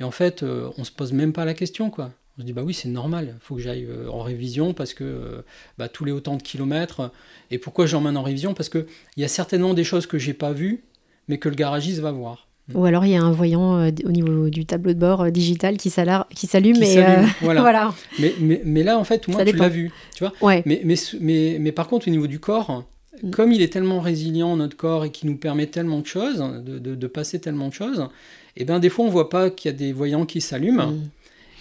Et 0.00 0.04
en 0.04 0.10
fait, 0.10 0.42
euh, 0.42 0.70
on 0.78 0.84
se 0.84 0.92
pose 0.92 1.12
même 1.12 1.32
pas 1.32 1.44
la 1.44 1.54
question, 1.54 1.90
quoi. 1.90 2.12
On 2.36 2.40
se 2.40 2.46
dit, 2.46 2.52
bah 2.52 2.62
oui, 2.64 2.74
c'est 2.74 2.88
normal, 2.88 3.36
il 3.36 3.40
faut 3.40 3.54
que 3.54 3.60
j'aille 3.60 3.84
euh, 3.84 4.10
en 4.10 4.22
révision 4.22 4.74
parce 4.74 4.92
que 4.92 5.44
bah, 5.78 5.88
tous 5.88 6.04
les 6.04 6.10
autant 6.10 6.36
de 6.36 6.42
kilomètres. 6.42 7.12
Et 7.52 7.58
pourquoi 7.58 7.86
j'emmène 7.86 8.16
en 8.16 8.22
révision? 8.22 8.54
Parce 8.54 8.68
qu'il 8.68 8.86
y 9.16 9.24
a 9.24 9.28
certainement 9.28 9.72
des 9.72 9.84
choses 9.84 10.06
que 10.06 10.18
j'ai 10.18 10.34
pas 10.34 10.52
vues, 10.52 10.84
mais 11.28 11.38
que 11.38 11.48
le 11.48 11.54
garagiste 11.54 12.00
va 12.00 12.10
voir. 12.10 12.48
Ou 12.72 12.86
alors 12.86 13.04
il 13.04 13.10
y 13.10 13.16
a 13.16 13.22
un 13.22 13.30
voyant 13.30 13.78
euh, 13.78 13.90
au 14.04 14.10
niveau 14.10 14.48
du 14.48 14.64
tableau 14.64 14.94
de 14.94 14.98
bord 14.98 15.22
euh, 15.22 15.30
digital 15.30 15.76
qui 15.76 15.90
s'allume. 15.90 16.82
et 16.82 16.98
euh, 16.98 17.22
voilà. 17.42 17.94
Mais, 18.18 18.34
mais, 18.40 18.62
mais, 18.64 18.82
là, 18.82 18.98
en 18.98 19.04
fait, 19.04 19.28
moi, 19.28 19.44
tu 19.44 19.54
l'as 19.54 19.68
vu. 19.68 19.92
Tu 20.16 20.24
vois 20.24 20.32
ouais. 20.40 20.62
mais, 20.64 20.80
mais, 20.82 20.94
mais, 21.20 21.58
mais, 21.60 21.72
par 21.72 21.88
contre, 21.88 22.08
au 22.08 22.10
niveau 22.10 22.26
du 22.26 22.40
corps, 22.40 22.84
mm. 23.22 23.30
comme 23.30 23.52
il 23.52 23.60
est 23.60 23.70
tellement 23.70 24.00
résilient, 24.00 24.56
notre 24.56 24.78
corps, 24.78 25.04
et 25.04 25.10
qui 25.10 25.26
nous 25.26 25.36
permet 25.36 25.66
tellement 25.66 26.00
de 26.00 26.06
choses, 26.06 26.38
de, 26.38 26.78
de, 26.78 27.06
passer 27.06 27.38
tellement 27.38 27.68
de 27.68 27.74
choses, 27.74 28.08
et 28.56 28.62
eh 28.62 28.64
bien 28.64 28.78
des 28.78 28.88
fois, 28.88 29.04
on 29.04 29.10
voit 29.10 29.28
pas 29.28 29.50
qu'il 29.50 29.70
y 29.70 29.74
a 29.74 29.76
des 29.76 29.92
voyants 29.92 30.24
qui 30.24 30.40
s'allument. 30.40 30.86
Mm. 30.86 31.02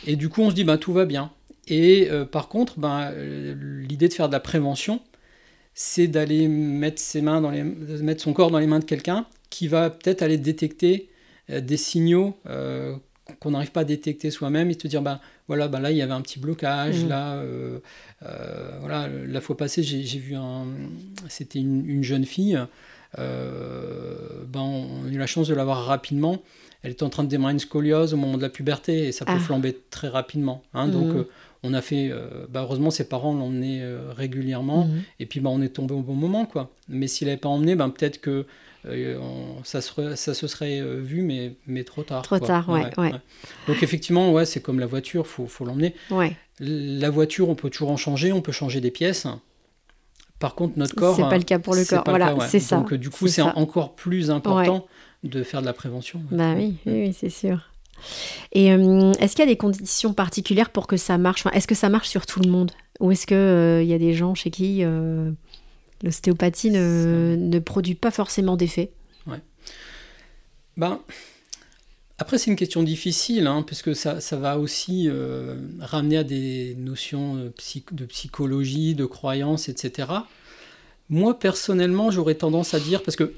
Et 0.08 0.16
du 0.16 0.30
coup, 0.30 0.42
on 0.42 0.52
se 0.52 0.56
dit, 0.56 0.64
ben, 0.64 0.78
tout 0.78 0.94
va 0.94 1.04
bien. 1.04 1.32
Et 1.68 2.10
par 2.32 2.50
contre, 2.50 2.78
ben, 2.78 3.12
l'idée 3.88 4.10
de 4.10 4.14
faire 4.14 4.28
de 4.28 4.34
la 4.34 4.42
prévention, 4.42 5.00
c'est 5.74 6.08
d'aller 6.08 6.50
mettre 6.50 7.02
ses 7.02 7.22
mains 7.22 7.40
dans 7.40 7.52
les, 7.52 7.64
mettre 7.64 8.22
son 8.22 8.34
corps 8.34 8.52
dans 8.52 8.60
les 8.60 8.68
mains 8.68 8.80
de 8.80 8.86
quelqu'un 8.86 9.26
qui 9.54 9.68
va 9.68 9.92
peut-être 9.92 10.24
aller 10.24 10.40
détecter 10.40 11.10
euh, 11.52 11.62
des 11.62 11.78
signaux 11.78 12.36
euh, 12.48 12.96
qu'on 13.40 13.52
n'arrive 13.52 13.72
pas 13.72 13.82
à 13.82 13.84
détecter 13.84 14.32
soi-même 14.32 14.72
et 14.72 14.76
te 14.76 14.88
dire 14.88 15.04
bah 15.04 15.22
voilà 15.48 15.68
bah 15.68 15.80
là 15.80 15.92
il 15.92 15.98
y 15.98 16.02
avait 16.02 16.12
un 16.12 16.22
petit 16.22 16.40
blocage 16.40 17.06
mmh. 17.06 17.08
là 17.08 17.36
euh, 17.36 17.80
voilà 18.80 19.08
la 19.08 19.42
fois 19.42 19.56
passée 19.56 19.84
j'ai 19.84 20.20
vu 20.20 20.36
un 20.36 20.66
c'était 21.30 21.60
une, 21.60 22.04
jeune 22.04 22.26
fille 22.26 22.60
ben 23.16 24.60
on 24.60 25.06
a 25.06 25.10
eu 25.10 25.18
la 25.18 25.28
chance 25.28 25.48
de 25.48 25.54
l'avoir 25.54 25.86
rapidement 25.86 26.42
elle 26.82 26.92
était 26.92 27.04
en 27.04 27.10
train 27.10 27.24
de 27.24 27.30
démarrer 27.30 27.54
une 27.54 27.60
scoliose 27.60 28.14
au 28.14 28.18
moment 28.18 28.38
de 28.38 28.42
la 28.42 28.50
puberté 28.50 29.08
et 29.08 29.12
ça 29.12 29.24
peut 29.24 29.34
ah. 29.36 29.40
flamber 29.40 29.78
très 29.92 30.08
rapidement 30.08 30.64
hein, 30.74 30.88
donc 30.88 31.14
mmh. 31.14 31.26
on 31.64 31.74
a 31.74 31.82
fait 31.82 32.12
bah, 32.50 32.62
heureusement 32.64 32.90
ses 32.90 33.08
parents 33.08 33.34
l'emmenaient 33.34 33.84
régulièrement 34.18 34.86
mmh. 34.86 35.02
et 35.20 35.26
puis 35.28 35.40
bah, 35.40 35.52
on 35.52 35.62
est 35.62 35.70
tombé 35.76 35.94
au 35.94 36.02
bon 36.02 36.16
moment 36.16 36.46
quoi 36.46 36.72
mais 36.90 37.08
s'il 37.08 37.28
n'avait 37.28 37.40
pas 37.40 37.50
emmené 37.50 37.76
ben 37.76 37.90
peut-être 37.90 38.20
que 38.20 38.46
euh, 38.86 39.18
ça, 39.64 39.82
se, 39.82 40.16
ça 40.16 40.34
se 40.34 40.48
serait 40.48 40.80
euh, 40.80 41.00
vu, 41.02 41.22
mais, 41.22 41.56
mais 41.68 41.84
trop 41.84 42.04
tard. 42.04 42.22
Trop 42.22 42.40
tard, 42.40 42.68
ouais, 42.70 42.90
ouais, 42.98 43.12
Donc 43.68 43.82
effectivement, 43.82 44.32
ouais, 44.32 44.46
c'est 44.46 44.62
comme 44.62 44.80
la 44.80 44.86
voiture, 44.86 45.26
faut, 45.26 45.48
faut 45.48 45.66
l'emmener. 45.66 45.96
La 46.60 47.10
voiture, 47.10 47.50
on 47.50 47.56
peut 47.56 47.70
toujours 47.70 47.92
en 47.92 47.98
changer, 47.98 48.32
on 48.32 48.42
peut 48.42 48.52
changer 48.52 48.82
des 48.82 48.92
pièces. 48.92 49.28
Par 50.40 50.56
contre, 50.56 50.78
notre 50.78 50.96
corps. 50.96 51.16
C'est 51.16 51.24
pas 51.24 51.38
le 51.38 51.44
cas 51.44 51.60
pour 51.60 51.76
le 51.76 51.86
corps. 51.86 52.04
Voilà, 52.06 52.36
c'est 52.48 52.60
ça. 52.60 52.78
Donc 52.78 52.94
du 52.94 53.10
coup, 53.10 53.28
c'est 53.28 53.42
encore 53.42 53.96
plus 53.96 54.30
important 54.30 54.88
de 55.24 55.42
faire 55.44 55.62
de 55.62 55.66
la 55.66 55.74
prévention. 55.74 56.22
Bah 56.32 56.54
oui, 56.56 56.76
oui, 56.86 57.16
c'est 57.18 57.30
sûr. 57.30 57.70
Et 58.52 58.74
euh, 58.74 59.14
est-ce 59.20 59.36
qu'il 59.36 59.46
y 59.46 59.48
a 59.48 59.52
des 59.52 59.56
conditions 59.56 60.14
particulières 60.14 60.72
pour 60.72 60.88
que 60.88 60.98
ça 60.98 61.18
marche? 61.18 61.46
Est-ce 61.54 61.68
que 61.68 61.76
ça 61.76 61.88
marche 61.88 62.10
sur 62.10 62.26
tout 62.26 62.42
le 62.42 62.50
monde? 62.50 62.72
Ou 63.00 63.12
est-ce 63.12 63.26
qu'il 63.26 63.86
il 63.86 63.90
y 63.90 63.94
a 63.94 63.98
des 63.98 64.14
gens 64.14 64.36
chez 64.36 64.52
qui 64.52 64.84
L'ostéopathie 66.04 66.70
ne, 66.70 67.36
ne, 67.40 67.60
produit 67.60 67.96
pas 67.96 68.12
forcément 68.12 68.58
d'effet. 68.58 68.92
Ouais. 69.26 69.40
Ben, 70.76 71.00
après, 72.20 72.38
c'est 72.38 72.52
une 72.52 72.58
question 72.58 72.84
difficile, 72.84 73.48
hein, 73.48 73.64
parce 73.68 73.82
que 73.82 73.94
ça, 73.94 74.22
ça 74.22 74.38
va 74.38 74.60
aussi 74.60 75.08
euh, 75.10 75.56
ramener 75.80 76.18
à 76.18 76.24
des 76.24 76.76
notions 76.78 77.36
de, 77.36 77.54
de, 77.92 78.06
psychologie, 78.06 78.96
de 78.96 79.06
croyance, 79.06 79.70
etc. 79.70 80.10
Moi, 81.10 81.40
personnellement, 81.40 82.12
j'aurais 82.12 82.36
tendance 82.36 82.74
à 82.74 82.80
dire, 82.80 83.02
parce 83.02 83.16
que 83.16 83.34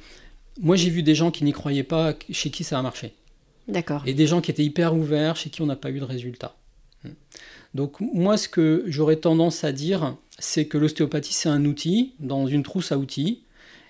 moi, 0.60 0.76
j'ai 0.76 0.90
vu 0.90 1.04
des 1.04 1.16
gens 1.16 1.32
qui 1.32 1.44
n'y 1.44 1.54
croyaient 1.54 1.84
pas, 1.84 2.14
chez 2.32 2.50
qui 2.50 2.64
ça 2.64 2.80
a 2.80 2.82
marché. 2.82 3.14
D'accord. 3.68 4.04
Et 4.06 4.14
des 4.14 4.28
gens 4.28 4.42
qui 4.42 4.52
étaient 4.52 4.64
hyper 4.64 4.96
ouverts, 4.96 5.36
chez 5.36 5.50
qui 5.50 5.62
on 5.62 5.66
n'a 5.66 5.76
pas 5.76 5.90
eu 5.90 6.00
de 6.00 6.06
résultat. 6.06 6.56
Donc, 7.76 8.00
moi, 8.00 8.38
ce 8.38 8.48
que 8.48 8.86
j'aurais 8.88 9.18
tendance 9.18 9.66
à 9.66 9.74
dire, 9.74 10.16
c'est 10.40 10.66
que 10.66 10.78
l'ostéopathie, 10.78 11.34
c'est 11.34 11.50
un 11.50 11.66
outil 11.66 12.14
dans 12.22 12.48
une 12.48 12.64
trousse 12.64 12.94
à 12.94 12.98
outils. 12.98 13.42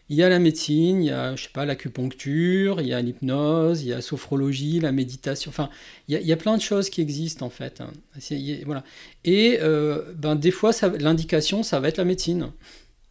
il 0.09 0.15
y 0.17 0.23
a 0.23 0.29
la 0.29 0.39
médecine, 0.39 1.03
il 1.03 1.09
y 1.09 1.11
a, 1.11 1.35
je 1.35 1.43
sais 1.43 1.49
pas, 1.53 1.65
l'acupuncture, 1.65 2.81
il 2.81 2.87
y 2.87 2.93
a 2.93 3.01
l'hypnose, 3.01 3.83
il 3.83 3.89
y 3.89 3.93
a 3.93 3.97
la 3.97 4.01
sophrologie, 4.01 4.79
la 4.79 4.91
méditation. 4.91 5.49
Enfin, 5.49 5.69
il 6.07 6.19
y, 6.19 6.33
a, 6.33 6.35
plein 6.35 6.57
de 6.57 6.63
choses 6.63 6.89
qui 6.89 6.99
existent 6.99 7.45
en 7.45 7.51
fait. 7.51 7.83
voilà. 8.65 8.83
Et 9.23 9.59
euh, 9.61 10.13
ben, 10.15 10.35
des 10.35 10.51
fois, 10.51 10.71
l'indication, 10.99 11.61
ça 11.61 11.79
va 11.79 11.87
être 11.87 11.97
la 11.97 12.05
médecine. 12.05 12.51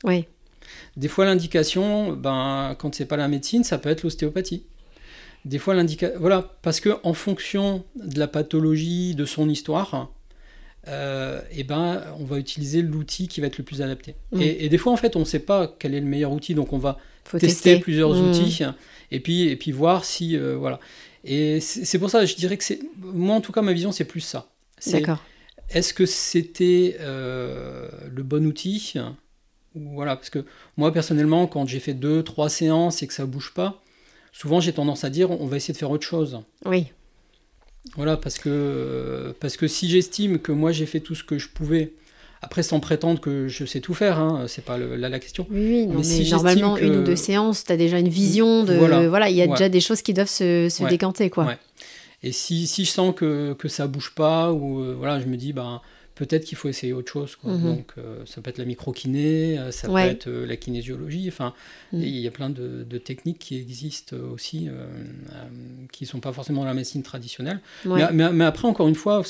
Oui. 0.03 0.25
Des 0.97 1.09
fois, 1.09 1.25
l'indication, 1.25 2.15
ben, 2.15 2.75
quand 2.81 2.97
c'est 2.97 3.07
pas 3.07 3.17
la 3.17 3.29
médecine, 3.29 3.63
ça 3.63 3.79
peut 3.79 3.91
être 3.91 4.03
l'ostéopathie. 4.03 4.65
Des 5.45 5.59
fois, 5.59 5.75
l'indication. 5.75 6.19
Voilà, 6.19 6.57
parce 6.63 6.81
que 6.81 6.97
en 7.05 7.15
fonction 7.15 7.85
de 7.95 8.19
la 8.19 8.27
pathologie, 8.27 9.15
de 9.15 9.25
son 9.25 9.49
histoire, 9.49 10.11
euh, 10.89 11.41
et 11.51 11.65
ben, 11.65 12.03
on 12.19 12.25
va 12.25 12.39
utiliser 12.39 12.83
l'outil 12.83 13.29
qui 13.29 13.41
va 13.41 13.47
être 13.47 13.59
le 13.59 13.65
plus 13.65 13.83
adapté. 13.83 14.15
Mm. 14.33 14.41
Et, 14.41 14.69
des 14.69 14.79
fois, 14.79 14.93
en 14.93 14.97
fait, 14.97 15.17
on 15.17 15.21
ne 15.21 15.25
sait 15.25 15.41
pas 15.41 15.75
quel 15.79 15.95
est 15.95 16.01
le 16.01 16.07
meilleur 16.07 16.33
outil, 16.33 16.55
donc 16.55 16.73
on 16.73 16.79
va 16.79 16.99
tester, 17.39 17.79
plusieurs 17.79 18.15
mm. 18.15 18.29
outils 18.29 18.65
et 19.11 19.21
puis, 19.21 19.49
et 19.49 19.57
puis 19.57 19.73
voir 19.73 20.05
si. 20.05 20.37
Euh, 20.37 20.57
voilà. 20.57 20.81
Et 21.25 21.61
c'est 21.61 21.99
pour 21.99 22.11
ça, 22.11 22.27
je 22.27 22.35
dirais 22.35 22.57
que 22.57 22.65
c'est. 22.65 22.81
Moi, 22.99 23.35
en 23.35 23.41
tout 23.41 23.53
cas, 23.53 23.63
ma 23.63 23.73
vision, 23.73 23.93
c'est 23.93 24.05
plus 24.05 24.21
ça. 24.21 24.49
D'accord. 24.87 25.23
Est-ce 25.71 25.95
que 25.95 26.05
c'était 26.05 26.97
euh, 27.01 27.89
le 28.13 28.23
bon 28.23 28.45
outil 28.47 28.95
Voilà, 29.75 30.17
parce 30.17 30.29
que 30.29 30.45
moi, 30.77 30.93
personnellement, 30.93 31.47
quand 31.47 31.67
j'ai 31.67 31.81
fait 31.81 31.95
deux, 31.95 32.23
trois 32.23 32.51
séances 32.51 33.03
et 33.03 33.07
que 33.07 33.15
ça 33.15 33.25
bouge 33.25 33.53
pas, 33.55 33.83
souvent 34.33 34.61
j'ai 34.61 34.75
tendance 34.75 35.05
à 35.05 35.11
dire 35.11 35.31
on 35.31 35.47
va 35.47 35.57
essayer 35.57 35.73
de 35.73 35.79
faire 35.79 35.91
autre 35.91 36.07
chose. 36.07 36.41
Oui. 36.67 36.89
Voilà, 37.97 38.17
parce 38.17 38.39
que, 38.39 39.35
parce 39.41 39.57
que 39.57 39.69
si 39.69 39.89
j'estime 39.89 40.39
que 40.39 40.53
moi 40.53 40.73
j'ai 40.73 40.87
fait 40.87 41.01
tout 41.01 41.15
ce 41.15 41.23
que 41.23 41.39
je 41.39 41.49
pouvais, 41.49 41.93
après 42.43 42.63
sans 42.63 42.81
prétendre 42.81 43.21
que 43.21 43.49
je 43.49 43.65
sais 43.65 43.81
tout 43.81 43.95
faire, 43.95 44.19
hein, 44.19 44.47
c'est 44.49 44.65
pas 44.65 44.79
là 44.79 45.09
la 45.09 45.19
question. 45.19 45.47
Oui, 45.51 45.87
mais, 45.87 46.03
si 46.03 46.31
normalement 46.31 46.77
une 46.77 46.97
ou 46.97 47.03
deux 47.03 47.17
séances, 47.17 47.65
tu 47.65 47.73
as 47.73 47.77
déjà 47.77 47.99
une 47.99 48.09
vision 48.09 48.65
de. 48.65 48.75
Voilà, 49.07 49.31
il 49.31 49.37
y 49.37 49.43
a 49.43 49.47
déjà 49.47 49.69
des 49.69 49.81
choses 49.81 50.03
qui 50.03 50.15
doivent 50.15 50.29
se, 50.29 50.69
se 50.69 50.85
décanter, 50.85 51.31
quoi. 51.31 51.55
Et 52.23 52.33
si, 52.33 52.67
si, 52.67 52.87
je 52.87 52.91
sens 52.91 53.15
que, 53.15 53.53
que 53.53 53.69
ça 53.69 53.87
bouge 53.87 54.15
pas, 54.15 54.51
ou 54.51 54.81
euh, 54.81 54.95
voilà, 54.97 55.21
je 55.21 55.27
me 55.27 55.37
dis, 55.37 55.53
ben 55.53 55.83
peut-être 56.15 56.45
qu'il 56.45 56.57
faut 56.57 56.69
essayer 56.69 56.93
autre 56.93 57.11
chose. 57.11 57.37
Mhm. 57.43 57.63
Donc, 57.63 57.93
euh, 57.99 58.23
ça 58.27 58.41
peut 58.41 58.51
être 58.51 58.59
la 58.59 58.65
microkiné, 58.65 59.59
euh, 59.59 59.71
ça 59.71 59.89
peut 59.89 59.99
être 59.99 60.29
euh, 60.29 60.47
la 60.47 60.57
kinésiologie. 60.57 61.27
Enfin, 61.29 61.55
mhm. 61.93 62.03
il 62.03 62.19
y 62.19 62.27
a 62.27 62.31
plein 62.31 62.51
de, 62.51 62.85
techniques 62.99 63.39
qui 63.39 63.57
existent 63.57 64.17
aussi, 64.33 64.69
qui 65.93 66.05
ne 66.05 66.09
sont 66.09 66.21
pas 66.21 66.33
forcément 66.33 66.61
dans 66.61 66.69
la 66.69 66.75
médecine 66.75 67.03
traditionnelle. 67.03 67.61
Mais, 67.85 68.33
mais, 68.33 68.45
après, 68.45 68.69
encore 68.69 68.89
une 68.89 68.95
fois, 68.95 69.23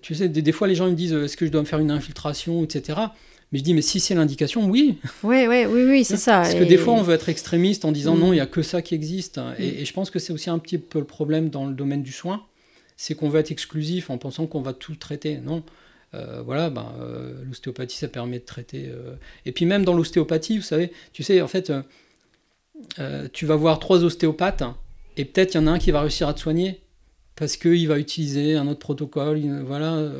tu 0.00 0.14
sais, 0.14 0.28
des, 0.28 0.52
fois, 0.52 0.68
les 0.68 0.74
gens 0.74 0.88
me 0.88 0.94
disent 0.94 1.12
est-ce 1.12 1.36
que 1.36 1.44
je 1.44 1.50
dois 1.50 1.60
me 1.60 1.66
faire 1.66 1.80
une 1.80 1.90
infiltration, 1.90 2.62
etc. 2.62 3.00
Mais 3.50 3.58
je 3.58 3.64
dis, 3.64 3.74
mais 3.74 3.82
si 3.82 4.00
c'est 4.00 4.14
l'indication, 4.14 4.64
oui. 4.66 4.98
Oui, 5.24 5.46
oui, 5.46 5.66
oui, 5.66 5.84
oui 5.84 6.04
c'est 6.04 6.16
ça. 6.16 6.36
Parce 6.42 6.54
que 6.54 6.64
des 6.64 6.78
fois, 6.78 6.94
on 6.94 7.02
veut 7.02 7.14
être 7.14 7.28
extrémiste 7.28 7.84
en 7.84 7.92
disant 7.92 8.14
non, 8.14 8.32
il 8.32 8.36
n'y 8.36 8.40
a 8.40 8.46
que 8.46 8.62
ça 8.62 8.80
qui 8.80 8.94
existe. 8.94 9.40
Et, 9.58 9.82
et 9.82 9.84
je 9.84 9.92
pense 9.92 10.10
que 10.10 10.18
c'est 10.18 10.32
aussi 10.32 10.48
un 10.48 10.58
petit 10.58 10.78
peu 10.78 11.00
le 11.00 11.04
problème 11.04 11.50
dans 11.50 11.66
le 11.66 11.74
domaine 11.74 12.02
du 12.02 12.12
soin. 12.12 12.44
C'est 12.96 13.14
qu'on 13.14 13.28
veut 13.28 13.40
être 13.40 13.50
exclusif 13.50 14.10
en 14.10 14.16
pensant 14.16 14.46
qu'on 14.46 14.62
va 14.62 14.72
tout 14.72 14.94
traiter. 14.94 15.38
Non, 15.38 15.64
euh, 16.14 16.42
voilà, 16.44 16.68
ben, 16.68 16.92
euh, 17.00 17.32
l'ostéopathie, 17.46 17.96
ça 17.96 18.08
permet 18.08 18.38
de 18.38 18.44
traiter. 18.44 18.88
Euh, 18.88 19.14
et 19.46 19.52
puis 19.52 19.64
même 19.64 19.84
dans 19.84 19.94
l'ostéopathie, 19.94 20.58
vous 20.58 20.64
savez, 20.64 20.92
tu 21.12 21.22
sais, 21.22 21.40
en 21.40 21.48
fait, 21.48 21.72
tu 23.32 23.46
vas 23.46 23.56
voir 23.56 23.78
trois 23.78 24.04
ostéopathes, 24.04 24.64
et 25.16 25.24
peut-être 25.24 25.54
il 25.54 25.58
y 25.58 25.60
en 25.60 25.66
a 25.66 25.70
un 25.72 25.78
qui 25.78 25.90
va 25.90 26.02
réussir 26.02 26.28
à 26.28 26.34
te 26.34 26.40
soigner, 26.40 26.80
parce 27.34 27.56
qu'il 27.56 27.88
va 27.88 27.98
utiliser 27.98 28.56
un 28.56 28.68
autre 28.68 28.80
protocole, 28.80 29.40
voilà. 29.64 30.10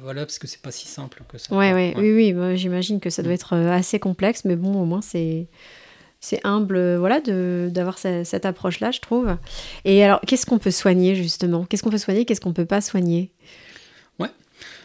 voilà, 0.00 0.24
parce 0.24 0.38
que 0.38 0.46
c'est 0.46 0.62
pas 0.62 0.70
si 0.70 0.86
simple 0.86 1.22
que 1.28 1.38
ça. 1.38 1.54
Ouais, 1.54 1.72
ouais, 1.72 1.94
Oui, 1.96 2.32
oui, 2.32 2.56
j'imagine 2.56 3.00
que 3.00 3.10
ça 3.10 3.22
doit 3.22 3.32
être 3.32 3.54
assez 3.54 3.98
complexe, 3.98 4.44
mais 4.44 4.56
bon, 4.56 4.80
au 4.80 4.84
moins 4.84 5.02
c'est 5.02 5.46
c'est 6.22 6.40
humble 6.44 6.96
voilà 6.96 7.18
d'avoir 7.22 7.96
cette 7.96 8.44
approche 8.44 8.80
là 8.80 8.90
je 8.90 9.00
trouve 9.00 9.38
et 9.86 10.04
alors 10.04 10.20
qu'est-ce 10.20 10.44
qu'on 10.44 10.58
peut 10.58 10.70
soigner 10.70 11.14
justement? 11.14 11.64
Qu'est-ce 11.64 11.82
qu'on 11.82 11.88
peut 11.88 11.96
soigner 11.96 12.26
qu'est-ce 12.26 12.42
qu'on 12.42 12.52
peut 12.52 12.66
pas 12.66 12.82
soigner? 12.82 13.30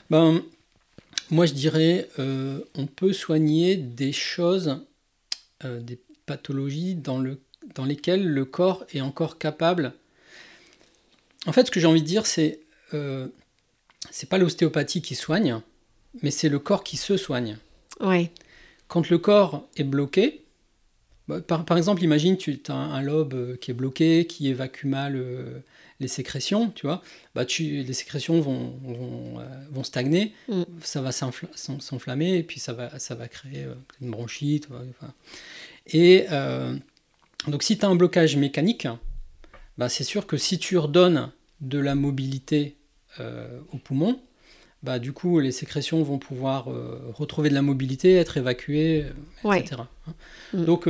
Ben, 0.09 0.43
Moi, 1.31 1.45
je 1.45 1.53
dirais, 1.53 2.09
euh, 2.19 2.59
on 2.75 2.85
peut 2.85 3.13
soigner 3.13 3.75
des 3.75 4.11
choses, 4.11 4.79
euh, 5.63 5.79
des 5.79 5.99
pathologies 6.25 6.95
dans, 6.95 7.19
le, 7.19 7.39
dans 7.73 7.85
lesquelles 7.85 8.27
le 8.27 8.45
corps 8.45 8.85
est 8.93 9.01
encore 9.01 9.37
capable. 9.37 9.93
En 11.47 11.51
fait, 11.51 11.67
ce 11.67 11.71
que 11.71 11.79
j'ai 11.79 11.87
envie 11.87 12.01
de 12.01 12.07
dire, 12.07 12.25
c'est 12.25 12.59
euh, 12.93 13.27
c'est 14.11 14.29
pas 14.29 14.37
l'ostéopathie 14.37 15.01
qui 15.01 15.15
soigne, 15.15 15.59
mais 16.21 16.31
c'est 16.31 16.49
le 16.49 16.59
corps 16.59 16.83
qui 16.83 16.97
se 16.97 17.17
soigne. 17.17 17.57
Ouais. 17.99 18.31
Quand 18.87 19.09
le 19.09 19.17
corps 19.17 19.67
est 19.75 19.83
bloqué, 19.83 20.43
bah, 21.27 21.41
par, 21.41 21.65
par, 21.65 21.77
exemple, 21.77 22.03
imagine 22.03 22.37
tu 22.37 22.59
as 22.67 22.73
un, 22.73 23.01
lobe 23.01 23.57
qui 23.57 23.71
est 23.71 23.73
bloqué, 23.73 24.27
qui 24.27 24.47
évacue 24.47 24.85
mal 24.85 25.63
les 25.99 26.07
sécrétions, 26.07 26.71
tu 26.71 26.85
vois, 26.85 27.01
bah 27.35 27.45
tu, 27.45 27.83
les 27.83 27.93
sécrétions 27.93 28.41
vont, 28.41 28.73
vont, 28.83 29.39
euh, 29.39 29.83
stagner, 29.83 30.33
mm. 30.49 30.63
ça 30.81 31.01
va 31.01 31.11
s'enflammer 31.11 32.37
et 32.37 32.43
puis 32.43 32.59
ça 32.59 32.73
va, 32.73 32.99
ça 32.99 33.15
va 33.15 33.27
créer 33.27 33.63
euh, 33.63 33.75
une 34.01 34.11
bronchite. 34.11 34.67
Et 35.87 36.25
euh, 36.31 36.75
donc 37.47 37.63
si 37.63 37.77
tu 37.77 37.85
as 37.85 37.89
un 37.89 37.95
blocage 37.95 38.35
mécanique, 38.35 38.87
bah, 39.77 39.89
c'est 39.89 40.03
sûr 40.03 40.27
que 40.27 40.37
si 40.37 40.57
tu 40.57 40.77
redonnes 40.77 41.31
de 41.61 41.79
la 41.79 41.95
mobilité 41.95 42.75
au 43.71 43.77
poumon, 43.77 44.19
bah, 44.83 44.99
du 44.99 45.13
coup 45.13 45.39
les 45.39 45.53
sécrétions 45.53 46.03
vont 46.03 46.19
pouvoir 46.19 46.65
retrouver 47.13 47.47
de 47.47 47.53
la 47.53 47.61
mobilité, 47.61 48.15
être 48.15 48.35
évacuées, 48.35 49.05
etc. 49.45 49.83
Hein. 50.07 50.13
Mm. 50.53 50.65
Donc 50.65 50.89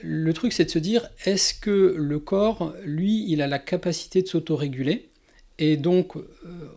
le 0.00 0.32
truc, 0.32 0.52
c'est 0.52 0.64
de 0.64 0.70
se 0.70 0.78
dire, 0.78 1.08
est-ce 1.24 1.54
que 1.54 1.94
le 1.98 2.18
corps, 2.18 2.74
lui, 2.84 3.26
il 3.28 3.42
a 3.42 3.46
la 3.46 3.58
capacité 3.58 4.22
de 4.22 4.28
s'autoréguler 4.28 5.08
Et 5.58 5.76
donc, 5.76 6.16
euh, 6.16 6.22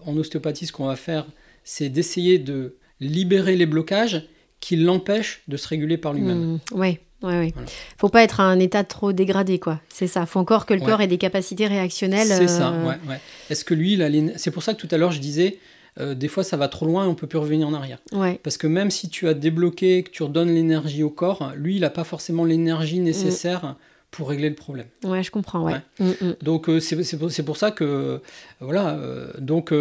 en 0.06 0.18
ostéopathie, 0.18 0.68
ce 0.68 0.72
qu'on 0.72 0.88
va 0.88 0.96
faire, 0.96 1.26
c'est 1.64 1.90
d'essayer 1.90 2.40
de 2.40 2.76
libérer 3.00 3.56
les 3.56 3.66
blocages 3.66 4.28
qui 4.60 4.76
l'empêchent 4.76 5.44
de 5.48 5.58
se 5.58 5.68
réguler 5.68 5.98
par 5.98 6.14
lui-même. 6.14 6.60
oui, 6.74 7.00
oui, 7.24 7.34
oui. 7.40 7.54
Faut 7.98 8.10
pas 8.10 8.24
être 8.24 8.40
à 8.40 8.44
un 8.44 8.60
état 8.60 8.84
trop 8.84 9.14
dégradé, 9.14 9.60
quoi. 9.60 9.80
C'est 9.90 10.08
ça. 10.08 10.26
Faut 10.26 10.40
encore 10.40 10.66
que 10.66 10.74
le 10.74 10.82
corps 10.82 11.02
ait 11.02 11.08
des 11.08 11.18
capacités 11.18 11.68
réactionnelles. 11.68 12.28
C'est 12.28 12.48
ça, 12.48 12.74
euh, 12.74 12.88
ouais, 12.88 12.98
ouais. 13.08 13.20
Est-ce 13.50 13.66
que 13.66 13.74
lui, 13.74 13.94
il 13.94 14.02
a 14.04 14.10
C'est 14.38 14.52
pour 14.52 14.64
ça 14.64 14.74
que 14.74 14.80
tout 14.80 14.94
à 14.94 14.98
l'heure, 14.98 15.12
je 15.12 15.20
disais, 15.20 15.58
euh, 16.00 16.14
des 16.14 16.28
fois 16.28 16.44
ça 16.44 16.58
va 16.58 16.68
trop 16.68 16.86
loin 16.86 17.06
et 17.06 17.08
on 17.08 17.16
peut 17.16 17.28
plus 17.28 17.38
revenir 17.38 17.68
en 17.68 17.74
arrière. 17.74 18.00
Parce 18.44 18.58
que 18.58 18.68
même 18.68 18.92
si 18.92 19.10
tu 19.10 19.28
as 19.28 19.34
débloqué, 19.34 20.04
que 20.04 20.10
tu 20.10 20.24
redonnes 20.24 20.54
l'énergie 20.54 21.04
au 21.04 21.10
corps, 21.10 21.54
lui 21.56 21.76
il 21.76 21.82
n'a 21.82 21.90
pas 21.90 22.04
forcément 22.04 22.44
l'énergie 22.44 23.00
nécessaire 23.00 23.76
pour 24.12 24.30
régler 24.30 24.50
le 24.50 24.56
problème. 24.56 24.88
Ouais, 25.04 25.24
je 25.24 25.32
comprends. 25.32 25.64
Ouais. 25.64 25.82
Mm, 26.00 26.10
mm. 26.22 26.36
Donc 26.42 26.70
euh, 26.70 26.80
c'est 26.80 27.18
pour, 27.18 27.30
pour, 27.46 27.58
ça 27.58 27.72
que 27.72 28.22
voilà. 28.60 28.96
Euh, 28.96 29.32
donc 29.40 29.74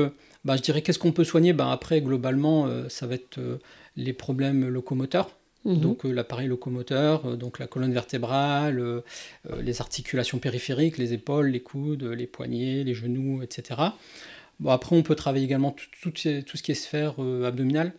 bah, 0.45 0.57
je 0.57 0.63
dirais 0.63 0.83
qu'est-ce 0.83 0.99
qu'on 0.99 1.13
peut 1.13 1.25
soigner? 1.25 1.53
Bah, 1.53 1.71
Après 1.73 2.01
globalement 2.01 2.69
ça 2.89 3.07
va 3.07 3.15
être 3.15 3.41
les 3.97 4.13
problèmes 4.13 4.69
locomoteurs. 4.69 5.31
Mm-hmm. 5.67 5.81
Donc 5.81 6.05
l'appareil 6.05 6.47
locomoteur, 6.47 7.37
donc 7.39 7.59
la 7.59 7.67
colonne 7.67 7.93
vertébrale, 7.93 9.03
les 9.61 9.81
articulations 9.81 10.39
périphériques, 10.39 10.99
les 10.99 11.13
épaules, 11.13 11.49
les 11.49 11.61
coudes, 11.61 12.05
les 12.05 12.27
poignets, 12.27 12.85
les 12.85 12.95
genoux, 12.95 13.43
etc. 13.43 13.81
Bon, 14.61 14.71
après, 14.71 14.97
on 14.97 15.03
peut 15.03 15.15
travailler 15.15 15.45
également 15.45 15.73
tout, 15.73 15.87
tout, 16.03 16.11
tout 16.11 16.57
ce 16.57 16.63
qui 16.63 16.73
est 16.73 16.75
sphère 16.75 17.15
euh, 17.19 17.45
abdominale, 17.45 17.93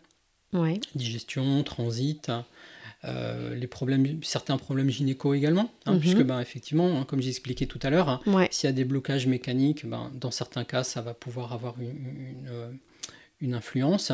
digestion, 0.95 1.63
transit, 1.63 2.31
euh, 3.03 3.53
les 3.55 3.67
problèmes, 3.67 4.23
certains 4.23 4.57
problèmes 4.57 4.89
gynéco 4.89 5.33
également, 5.33 5.69
hein, 5.85 5.93
mhm. 5.93 5.99
puisque 5.99 6.23
ben, 6.23 6.39
effectivement, 6.39 6.99
hein, 6.99 7.05
comme 7.07 7.21
j'ai 7.21 7.29
expliqué 7.29 7.67
tout 7.67 7.79
à 7.83 7.89
l'heure, 7.89 8.09
hein, 8.09 8.47
s'il 8.49 8.67
y 8.67 8.69
a 8.69 8.73
des 8.73 8.85
blocages 8.85 9.27
mécaniques, 9.27 9.85
ben, 9.85 10.11
dans 10.19 10.31
certains 10.31 10.63
cas, 10.63 10.83
ça 10.83 11.01
va 11.01 11.13
pouvoir 11.13 11.53
avoir 11.53 11.75
une, 11.79 11.89
une, 11.89 12.47
euh, 12.49 12.71
influence. 13.55 14.11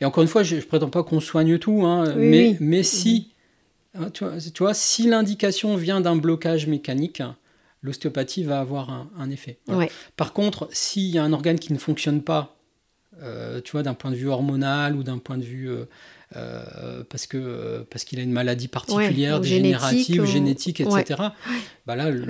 Et 0.00 0.06
encore 0.06 0.22
une 0.22 0.28
fois, 0.28 0.42
je 0.42 0.56
ne 0.56 0.60
prétends 0.62 0.88
pas 0.88 1.02
qu'on 1.02 1.20
soigne 1.20 1.58
tout, 1.58 1.86
mais, 2.16 2.56
mais 2.60 2.82
si, 2.82 3.32
tu 4.14 4.24
vois, 4.24 4.38
tu 4.40 4.62
vois, 4.62 4.72
si 4.72 5.06
l'indication 5.06 5.76
vient 5.76 6.00
d'un 6.00 6.16
blocage 6.16 6.66
mécanique, 6.66 7.22
l'ostéopathie 7.82 8.44
va 8.44 8.60
avoir 8.60 9.08
un, 9.18 9.30
effet. 9.30 9.58
Par 10.16 10.32
contre, 10.32 10.68
s'il 10.72 11.06
y 11.06 11.18
a 11.18 11.24
un 11.24 11.32
organe 11.32 11.58
qui 11.58 11.72
ne 11.72 11.78
fonctionne 11.78 12.22
pas, 12.22 12.56
euh, 13.22 13.60
tu 13.60 13.72
vois, 13.72 13.82
d'un 13.82 13.94
point 13.94 14.10
de 14.10 14.16
vue 14.16 14.28
hormonal 14.28 14.96
ou 14.96 15.02
d'un 15.02 15.18
point 15.18 15.36
de 15.36 15.42
vue 15.42 15.68
euh, 15.68 15.84
euh, 16.36 17.02
parce 17.10 17.26
que 17.26 17.84
parce 17.90 18.04
qu'il 18.04 18.18
a 18.18 18.22
une 18.22 18.32
maladie 18.32 18.68
particulière, 18.68 19.40
dégénérative, 19.40 20.24
génétique, 20.24 20.80
etc. 20.80 21.20
Bah 21.86 21.96
là, 21.96 22.10
le, 22.10 22.24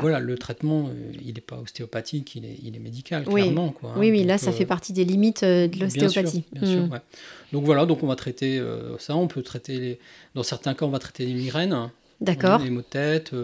voilà. 0.00 0.20
le 0.20 0.36
traitement, 0.36 0.90
il 1.24 1.34
n'est 1.34 1.40
pas 1.40 1.56
ostéopathique, 1.56 2.36
il 2.36 2.44
est, 2.44 2.58
il 2.62 2.76
est 2.76 2.78
médical, 2.78 3.24
clairement. 3.24 3.70
Quoi, 3.70 3.94
oui, 3.96 4.10
oui, 4.10 4.24
là, 4.24 4.38
ça 4.38 4.52
fait 4.52 4.66
partie 4.66 4.92
des 4.92 5.04
limites 5.04 5.44
de 5.44 5.80
l'ostéopathie. 5.80 6.44
Bien 6.52 6.70
sûr, 6.70 6.82
mm. 6.86 7.00
Donc 7.52 7.64
voilà, 7.64 7.86
donc 7.86 8.02
on 8.02 8.06
va 8.06 8.16
traiter 8.16 8.62
ça, 8.98 9.16
on 9.16 9.28
peut 9.28 9.42
traiter, 9.42 9.78
les... 9.78 9.98
dans 10.34 10.42
certains 10.42 10.74
cas, 10.74 10.84
on 10.84 10.90
va 10.90 10.98
traiter 10.98 11.24
les 11.24 11.34
migraines, 11.34 11.90
D'accord. 12.20 12.60
Les 12.60 12.70
maux 12.70 12.82
de 12.82 12.86
tête, 12.86 13.34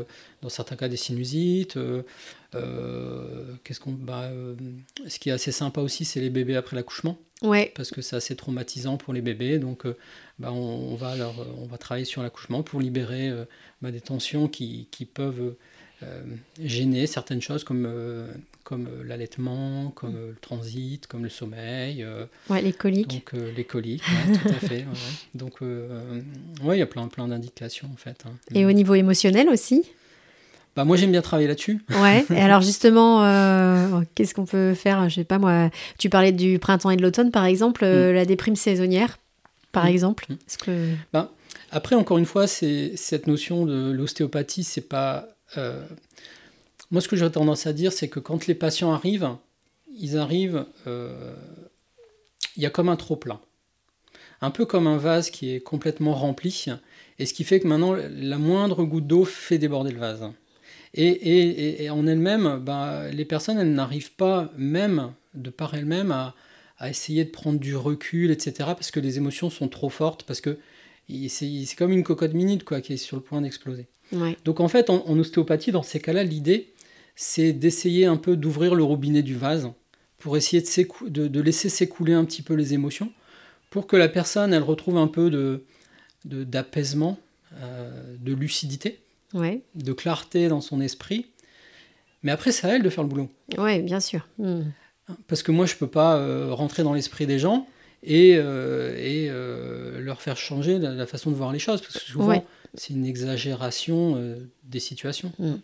dans 0.42 0.48
certains 0.48 0.76
cas 0.76 0.88
des 0.88 0.96
sinusites. 0.96 1.78
qu'est-ce 2.52 3.80
qu'on, 3.80 3.92
bah, 3.92 4.30
ce 5.06 5.18
qui 5.18 5.30
est 5.30 5.32
assez 5.32 5.52
sympa 5.52 5.80
aussi, 5.80 6.04
c'est 6.04 6.20
les 6.20 6.30
bébés 6.30 6.56
après 6.56 6.76
l'accouchement. 6.76 7.18
Ouais. 7.42 7.72
Parce 7.76 7.90
que 7.90 8.02
c'est 8.02 8.16
assez 8.16 8.34
traumatisant 8.34 8.96
pour 8.96 9.12
les 9.12 9.20
bébés. 9.20 9.58
Donc, 9.58 9.84
bah, 10.38 10.52
on, 10.52 10.94
va 10.94 11.16
leur, 11.16 11.34
on 11.58 11.66
va 11.66 11.78
travailler 11.78 12.04
sur 12.04 12.22
l'accouchement 12.22 12.62
pour 12.62 12.80
libérer 12.80 13.32
bah, 13.82 13.90
des 13.90 14.00
tensions 14.00 14.48
qui, 14.48 14.88
qui 14.90 15.04
peuvent 15.04 15.54
gêner 16.58 17.06
certaines 17.06 17.42
choses 17.42 17.64
comme 17.64 17.86
comme 18.68 18.86
euh, 18.86 19.02
l'allaitement, 19.02 19.90
comme 19.94 20.14
euh, 20.14 20.28
le 20.32 20.36
transit, 20.36 21.06
comme 21.06 21.22
le 21.22 21.30
sommeil. 21.30 22.02
Euh, 22.02 22.26
ouais, 22.50 22.60
les 22.60 22.74
coliques. 22.74 23.08
Donc 23.08 23.32
les 23.32 23.64
coliques, 23.64 24.04
tout 24.42 24.48
à 24.50 24.68
fait. 24.68 24.84
Donc 25.34 25.62
ouais, 25.62 26.76
il 26.76 26.78
y 26.78 26.82
a 26.82 26.86
plein, 26.86 27.08
plein 27.08 27.28
d'indications 27.28 27.88
en 27.90 27.96
fait. 27.96 28.24
Hein. 28.26 28.32
Et 28.54 28.66
au 28.66 28.72
niveau 28.72 28.94
émotionnel 28.94 29.48
aussi 29.48 29.84
bah, 30.78 30.84
moi, 30.84 30.96
j'aime 30.96 31.10
bien 31.10 31.22
travailler 31.22 31.48
là-dessus. 31.48 31.80
Ouais. 32.00 32.24
Et 32.30 32.38
alors, 32.40 32.60
justement, 32.60 33.18
qu'est-ce 34.14 34.32
qu'on 34.32 34.44
peut 34.44 34.74
faire 34.74 35.08
Je 35.08 35.16
sais 35.16 35.24
pas, 35.24 35.40
moi. 35.40 35.70
Tu 35.98 36.08
parlais 36.08 36.30
du 36.30 36.60
printemps 36.60 36.90
et 36.90 36.96
de 36.96 37.02
l'automne, 37.02 37.32
par 37.32 37.46
exemple, 37.46 37.84
mm. 37.84 38.12
la 38.12 38.24
déprime 38.24 38.54
saisonnière, 38.54 39.18
par 39.72 39.86
mm. 39.86 39.88
exemple. 39.88 40.26
Mm. 40.28 40.36
que... 40.64 40.90
Bah, 41.12 41.32
après, 41.72 41.96
encore 41.96 42.16
une 42.16 42.26
fois, 42.26 42.46
c'est 42.46 42.92
cette 42.94 43.26
notion 43.26 43.66
de 43.66 43.90
l'ostéopathie, 43.90 44.62
c'est 44.62 44.88
pas. 44.88 45.26
Moi, 46.92 47.00
ce 47.00 47.08
que 47.08 47.16
j'ai 47.16 47.28
tendance 47.28 47.66
à 47.66 47.72
dire, 47.72 47.92
c'est 47.92 48.06
que 48.06 48.20
quand 48.20 48.46
les 48.46 48.54
patients 48.54 48.92
arrivent, 48.92 49.30
ils 49.98 50.16
arrivent, 50.16 50.64
euh, 50.86 51.34
il 52.56 52.62
y 52.62 52.66
a 52.66 52.70
comme 52.70 52.88
un 52.88 52.94
trop-plein. 52.94 53.40
Un 54.42 54.52
peu 54.52 54.64
comme 54.64 54.86
un 54.86 54.96
vase 54.96 55.30
qui 55.30 55.52
est 55.52 55.58
complètement 55.58 56.14
rempli, 56.14 56.66
et 57.18 57.26
ce 57.26 57.34
qui 57.34 57.42
fait 57.42 57.58
que 57.58 57.66
maintenant, 57.66 57.96
la 58.08 58.38
moindre 58.38 58.84
goutte 58.84 59.08
d'eau 59.08 59.24
fait 59.24 59.58
déborder 59.58 59.90
le 59.90 59.98
vase. 59.98 60.30
Et, 60.94 61.88
en 61.90 62.06
elle-même, 62.06 62.60
bah, 62.64 63.10
les 63.10 63.24
personnes, 63.24 63.58
elles 63.58 63.74
n'arrivent 63.74 64.12
pas 64.12 64.52
même, 64.56 65.12
de 65.34 65.50
par 65.50 65.74
elles-mêmes, 65.74 66.12
à, 66.12 66.34
essayer 66.88 67.24
de 67.24 67.30
prendre 67.30 67.58
du 67.58 67.76
recul, 67.76 68.30
etc., 68.30 68.52
parce 68.58 68.90
que 68.90 69.00
les 69.00 69.18
émotions 69.18 69.50
sont 69.50 69.68
trop 69.68 69.88
fortes, 69.88 70.22
parce 70.24 70.40
que 70.40 70.58
c'est 71.28 71.76
comme 71.76 71.92
une 71.92 72.04
cocotte 72.04 72.34
minute 72.34 72.64
quoi, 72.64 72.80
qui 72.80 72.92
est 72.92 72.98
sur 72.98 73.16
le 73.16 73.22
point 73.22 73.40
d'exploser. 73.40 73.86
Donc 74.44 74.60
en 74.60 74.68
fait, 74.68 74.88
en 74.88 75.18
ostéopathie, 75.18 75.72
dans 75.72 75.82
ces 75.82 76.00
cas-là, 76.00 76.22
l'idée, 76.22 76.72
c'est 77.20 77.52
d'essayer 77.52 78.06
un 78.06 78.16
peu 78.16 78.36
d'ouvrir 78.36 78.76
le 78.76 78.84
robinet 78.84 79.22
du 79.22 79.34
vase 79.34 79.68
pour 80.18 80.36
essayer 80.36 80.62
de, 80.62 81.26
de, 81.26 81.40
laisser 81.40 81.68
s'écouler 81.68 82.12
un 82.12 82.24
petit 82.24 82.42
peu 82.42 82.54
les 82.54 82.74
émotions, 82.74 83.12
pour 83.70 83.88
que 83.88 83.96
la 83.96 84.08
personne 84.08 84.54
elle 84.54 84.62
retrouve 84.62 84.96
un 84.96 85.08
peu 85.08 85.28
de 85.28 85.64
d'apaisement, 86.24 87.18
euh, 87.54 88.16
de 88.20 88.34
lucidité, 88.34 89.00
de 89.34 89.92
clarté 89.92 90.48
dans 90.48 90.60
son 90.60 90.80
esprit. 90.80 91.26
Mais 92.22 92.32
après, 92.32 92.52
c'est 92.52 92.66
à 92.66 92.74
elle 92.74 92.82
de 92.82 92.90
faire 92.90 93.04
le 93.04 93.10
boulot. 93.10 93.28
Oui, 93.56 93.80
bien 93.80 94.00
sûr. 94.00 94.26
Hmm. 94.38 94.62
Parce 95.26 95.42
que 95.42 95.52
moi, 95.52 95.66
je 95.66 95.74
ne 95.74 95.78
peux 95.78 95.86
pas 95.86 96.16
euh, 96.16 96.52
rentrer 96.52 96.82
dans 96.82 96.92
l'esprit 96.92 97.26
des 97.26 97.38
gens 97.38 97.66
et, 98.02 98.36
euh, 98.36 98.96
et 98.96 99.30
leur 100.00 100.20
faire 100.20 100.36
changer 100.36 100.78
la, 100.78 101.06
façon 101.06 101.30
de 101.30 101.36
voir 101.36 101.52
les 101.52 101.58
choses. 101.58 101.80
Parce 101.80 101.94
que 101.94 102.00
souvent, 102.00 102.44
c'est 102.74 102.92
une 102.92 103.06
exagération 103.06 104.36
des 104.64 104.80
situations. 104.80 105.32
Hmm. 105.38 105.56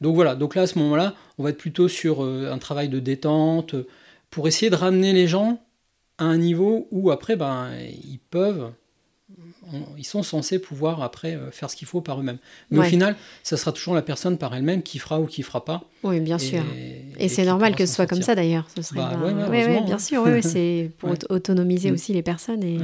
Donc 0.00 0.14
voilà, 0.14 0.34
donc 0.34 0.54
là 0.54 0.62
à 0.62 0.66
ce 0.66 0.78
moment-là, 0.80 1.14
on 1.38 1.42
va 1.44 1.50
être 1.50 1.58
plutôt 1.58 1.88
sur 1.88 2.22
euh, 2.22 2.50
un 2.52 2.58
travail 2.58 2.88
de 2.88 2.98
détente 2.98 3.74
pour 4.30 4.48
essayer 4.48 4.70
de 4.70 4.76
ramener 4.76 5.12
les 5.12 5.26
gens 5.26 5.62
à 6.18 6.24
un 6.24 6.36
niveau 6.36 6.88
où 6.90 7.10
après, 7.10 7.36
ben, 7.36 7.70
ils 7.80 8.18
peuvent, 8.18 8.70
ils 9.96 10.04
sont 10.04 10.22
censés 10.22 10.58
pouvoir 10.58 11.02
après 11.02 11.34
euh, 11.34 11.50
faire 11.50 11.70
ce 11.70 11.76
qu'il 11.76 11.88
faut 11.88 12.00
par 12.00 12.20
eux-mêmes. 12.20 12.38
Mais 12.70 12.78
au 12.78 12.82
final, 12.82 13.16
ça 13.42 13.56
sera 13.56 13.72
toujours 13.72 13.94
la 13.94 14.02
personne 14.02 14.38
par 14.38 14.54
elle-même 14.54 14.82
qui 14.82 14.98
fera 14.98 15.20
ou 15.20 15.26
qui 15.26 15.42
fera 15.42 15.64
pas. 15.64 15.84
Oui, 16.02 16.20
bien 16.20 16.38
sûr. 16.38 16.62
Et, 17.18 17.28
c'est 17.28 17.44
normal 17.44 17.74
que 17.74 17.86
ce 17.86 17.94
soit 17.94 18.06
comme 18.06 18.22
ça 18.22 18.34
d'ailleurs. 18.34 18.66
Ce 18.76 18.82
serait 18.82 19.00
bah, 19.00 19.80
bien 19.86 19.98
sûr, 19.98 20.24
c'est 20.42 20.90
pour 20.98 21.14
autonomiser 21.30 21.90
aussi 21.90 22.12
les 22.12 22.22
personnes 22.22 22.62
et. 22.62 22.78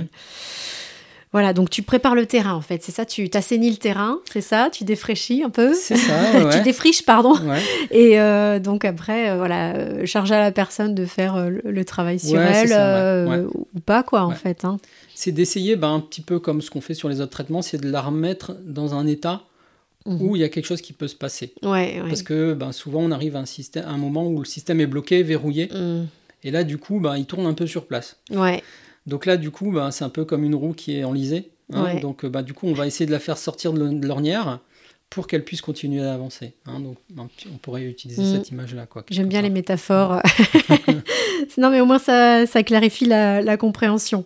Voilà, 1.32 1.52
donc 1.52 1.70
tu 1.70 1.82
prépares 1.82 2.16
le 2.16 2.26
terrain 2.26 2.54
en 2.54 2.60
fait, 2.60 2.82
c'est 2.82 2.90
ça, 2.90 3.06
tu 3.06 3.30
assainis 3.34 3.70
le 3.70 3.76
terrain, 3.76 4.18
c'est 4.32 4.40
ça, 4.40 4.68
tu 4.72 4.82
défraîchis 4.82 5.44
un 5.44 5.50
peu? 5.50 5.74
C'est 5.74 5.96
ça, 5.96 6.32
ouais. 6.44 6.56
tu 6.56 6.62
défriches, 6.62 7.04
pardon. 7.04 7.34
Et 7.92 8.18
euh, 8.18 8.58
donc 8.58 8.84
après, 8.84 9.30
euh, 9.30 9.36
voilà, 9.36 9.74
euh, 9.76 10.06
charge 10.06 10.32
à 10.32 10.40
la 10.40 10.50
personne 10.50 10.92
de 10.92 11.04
faire 11.04 11.48
le, 11.48 11.84
travail 11.84 12.18
sur 12.18 12.40
elle 12.40 13.46
ou 13.46 13.80
pas 13.80 14.02
quoi 14.02 14.22
en 14.22 14.32
fait. 14.32 14.64
Hein. 14.64 14.78
C'est 15.14 15.30
d'essayer, 15.30 15.76
ben, 15.76 15.92
un 15.94 16.00
petit 16.00 16.20
peu 16.20 16.40
comme 16.40 16.62
ce 16.62 16.70
qu'on 16.70 16.80
fait 16.80 16.94
sur 16.94 17.08
les 17.08 17.20
autres 17.20 17.30
traitements, 17.30 17.62
c'est 17.62 17.80
de 17.80 17.88
la 17.88 18.02
remettre 18.02 18.56
dans 18.64 18.94
un 18.94 19.06
état 19.06 19.42
mhm. 20.06 20.22
où 20.22 20.34
il 20.34 20.42
y 20.42 20.44
a 20.44 20.48
quelque 20.48 20.66
chose 20.66 20.80
qui 20.80 20.92
peut 20.92 21.08
se 21.08 21.14
passer. 21.14 21.54
Parce 21.62 22.22
que 22.22 22.54
ben, 22.54 22.72
souvent 22.72 23.00
on 23.02 23.12
arrive 23.12 23.36
à 23.36 23.40
un, 23.40 23.46
système, 23.46 23.84
un 23.86 23.98
moment 23.98 24.26
où 24.26 24.40
le 24.40 24.46
système 24.46 24.80
est 24.80 24.86
bloqué, 24.86 25.22
verrouillé. 25.22 25.68
Mhm. 25.72 26.08
Et 26.42 26.50
là, 26.50 26.64
du 26.64 26.78
coup, 26.78 26.98
ben, 26.98 27.16
il 27.16 27.26
tourne 27.26 27.46
un 27.46 27.54
peu 27.54 27.66
sur 27.66 27.86
place. 27.86 28.16
Ouais. 28.30 28.62
Donc 29.06 29.26
là, 29.26 29.36
du 29.36 29.50
coup, 29.50 29.70
bah, 29.72 29.90
c'est 29.90 30.04
un 30.04 30.08
peu 30.08 30.24
comme 30.24 30.44
une 30.44 30.54
roue 30.54 30.72
qui 30.72 30.98
est 30.98 31.04
enlisée. 31.04 31.50
Hein. 31.72 31.96
Donc, 32.00 32.26
bah, 32.26 32.42
du 32.42 32.54
coup, 32.54 32.66
on 32.66 32.72
va 32.72 32.86
essayer 32.86 33.06
de 33.06 33.12
la 33.12 33.18
faire 33.18 33.38
sortir 33.38 33.72
de 33.72 34.06
l'ornière 34.06 34.60
pour 35.08 35.26
qu'elle 35.26 35.44
puisse 35.44 35.60
continuer 35.60 36.02
à 36.02 36.14
avancer. 36.14 36.54
Hein. 36.66 36.80
Donc, 37.10 37.30
on 37.52 37.58
pourrait 37.58 37.84
utiliser 37.84 38.22
mm. 38.22 38.36
cette 38.36 38.50
image-là. 38.50 38.86
J'aime 39.10 39.28
bien 39.28 39.42
les 39.42 39.50
métaphores. 39.50 40.22
non, 41.58 41.70
mais 41.70 41.80
au 41.80 41.86
moins, 41.86 41.98
ça, 41.98 42.46
clarifie 42.64 43.06
la, 43.06 43.56
compréhension. 43.56 44.24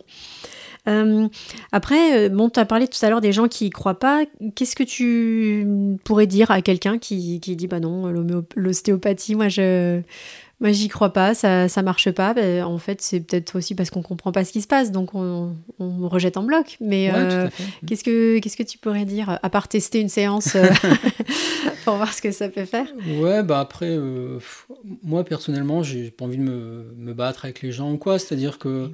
Euh, 0.87 1.27
après, 1.71 2.27
euh, 2.27 2.29
bon, 2.29 2.51
tu 2.51 2.59
as 2.59 2.65
parlé 2.65 2.87
tout 2.87 3.03
à 3.03 3.09
l'heure 3.09 3.21
des 3.21 3.31
gens 3.31 3.47
qui 3.47 3.65
y 3.65 3.69
croient 3.71 3.97
pas. 3.97 4.23
Qu'est-ce 4.53 4.75
que 4.75 4.83
tu 4.83 5.97
pourrais 6.03 6.27
dire 6.27 6.51
à 6.51 6.61
quelqu'un 6.61 6.99
qui, 6.99 7.39
qui 7.39 7.55
dit 7.55 7.65
bah 7.65 7.79
non, 7.79 8.13
l'ostéopathie, 8.55 9.33
moi 9.33 9.49
je 9.49 10.01
moi, 10.61 10.71
j'y 10.71 10.87
crois 10.87 11.11
pas, 11.11 11.33
ça, 11.33 11.67
ça 11.67 11.81
marche 11.81 12.09
pas. 12.11 12.33
Ben, 12.33 12.63
en 12.63 12.77
fait, 12.77 13.01
c'est 13.01 13.19
peut-être 13.19 13.57
aussi 13.57 13.75
parce 13.75 13.89
qu'on 13.89 14.01
comprend 14.01 14.31
pas 14.31 14.45
ce 14.45 14.53
qui 14.53 14.61
se 14.61 14.67
passe, 14.67 14.89
donc 14.91 15.13
on, 15.13 15.53
on 15.79 16.07
rejette 16.07 16.37
en 16.37 16.43
bloc. 16.43 16.77
Mais 16.79 17.11
euh, 17.13 17.49
qu'est-ce 17.85 18.05
que 18.05 18.39
qu'est-ce 18.39 18.55
que 18.55 18.63
tu 18.63 18.77
pourrais 18.77 19.03
dire 19.03 19.37
à 19.43 19.49
part 19.49 19.67
tester 19.67 19.99
une 19.99 20.07
séance 20.07 20.55
euh, 20.55 20.67
pour 21.83 21.95
voir 21.95 22.13
ce 22.13 22.21
que 22.21 22.31
ça 22.31 22.47
peut 22.47 22.63
faire? 22.63 22.87
Ouais, 23.17 23.43
bah 23.43 23.59
après, 23.59 23.97
euh, 23.97 24.39
moi 25.03 25.25
personnellement, 25.25 25.83
j'ai 25.83 26.09
pas 26.09 26.23
envie 26.23 26.37
de 26.37 26.43
me, 26.43 26.93
me, 26.95 27.13
battre 27.13 27.43
avec 27.43 27.61
les 27.61 27.73
gens 27.73 27.91
ou 27.91 27.97
quoi. 27.97 28.17
C'est-à-dire 28.17 28.57
que 28.57 28.91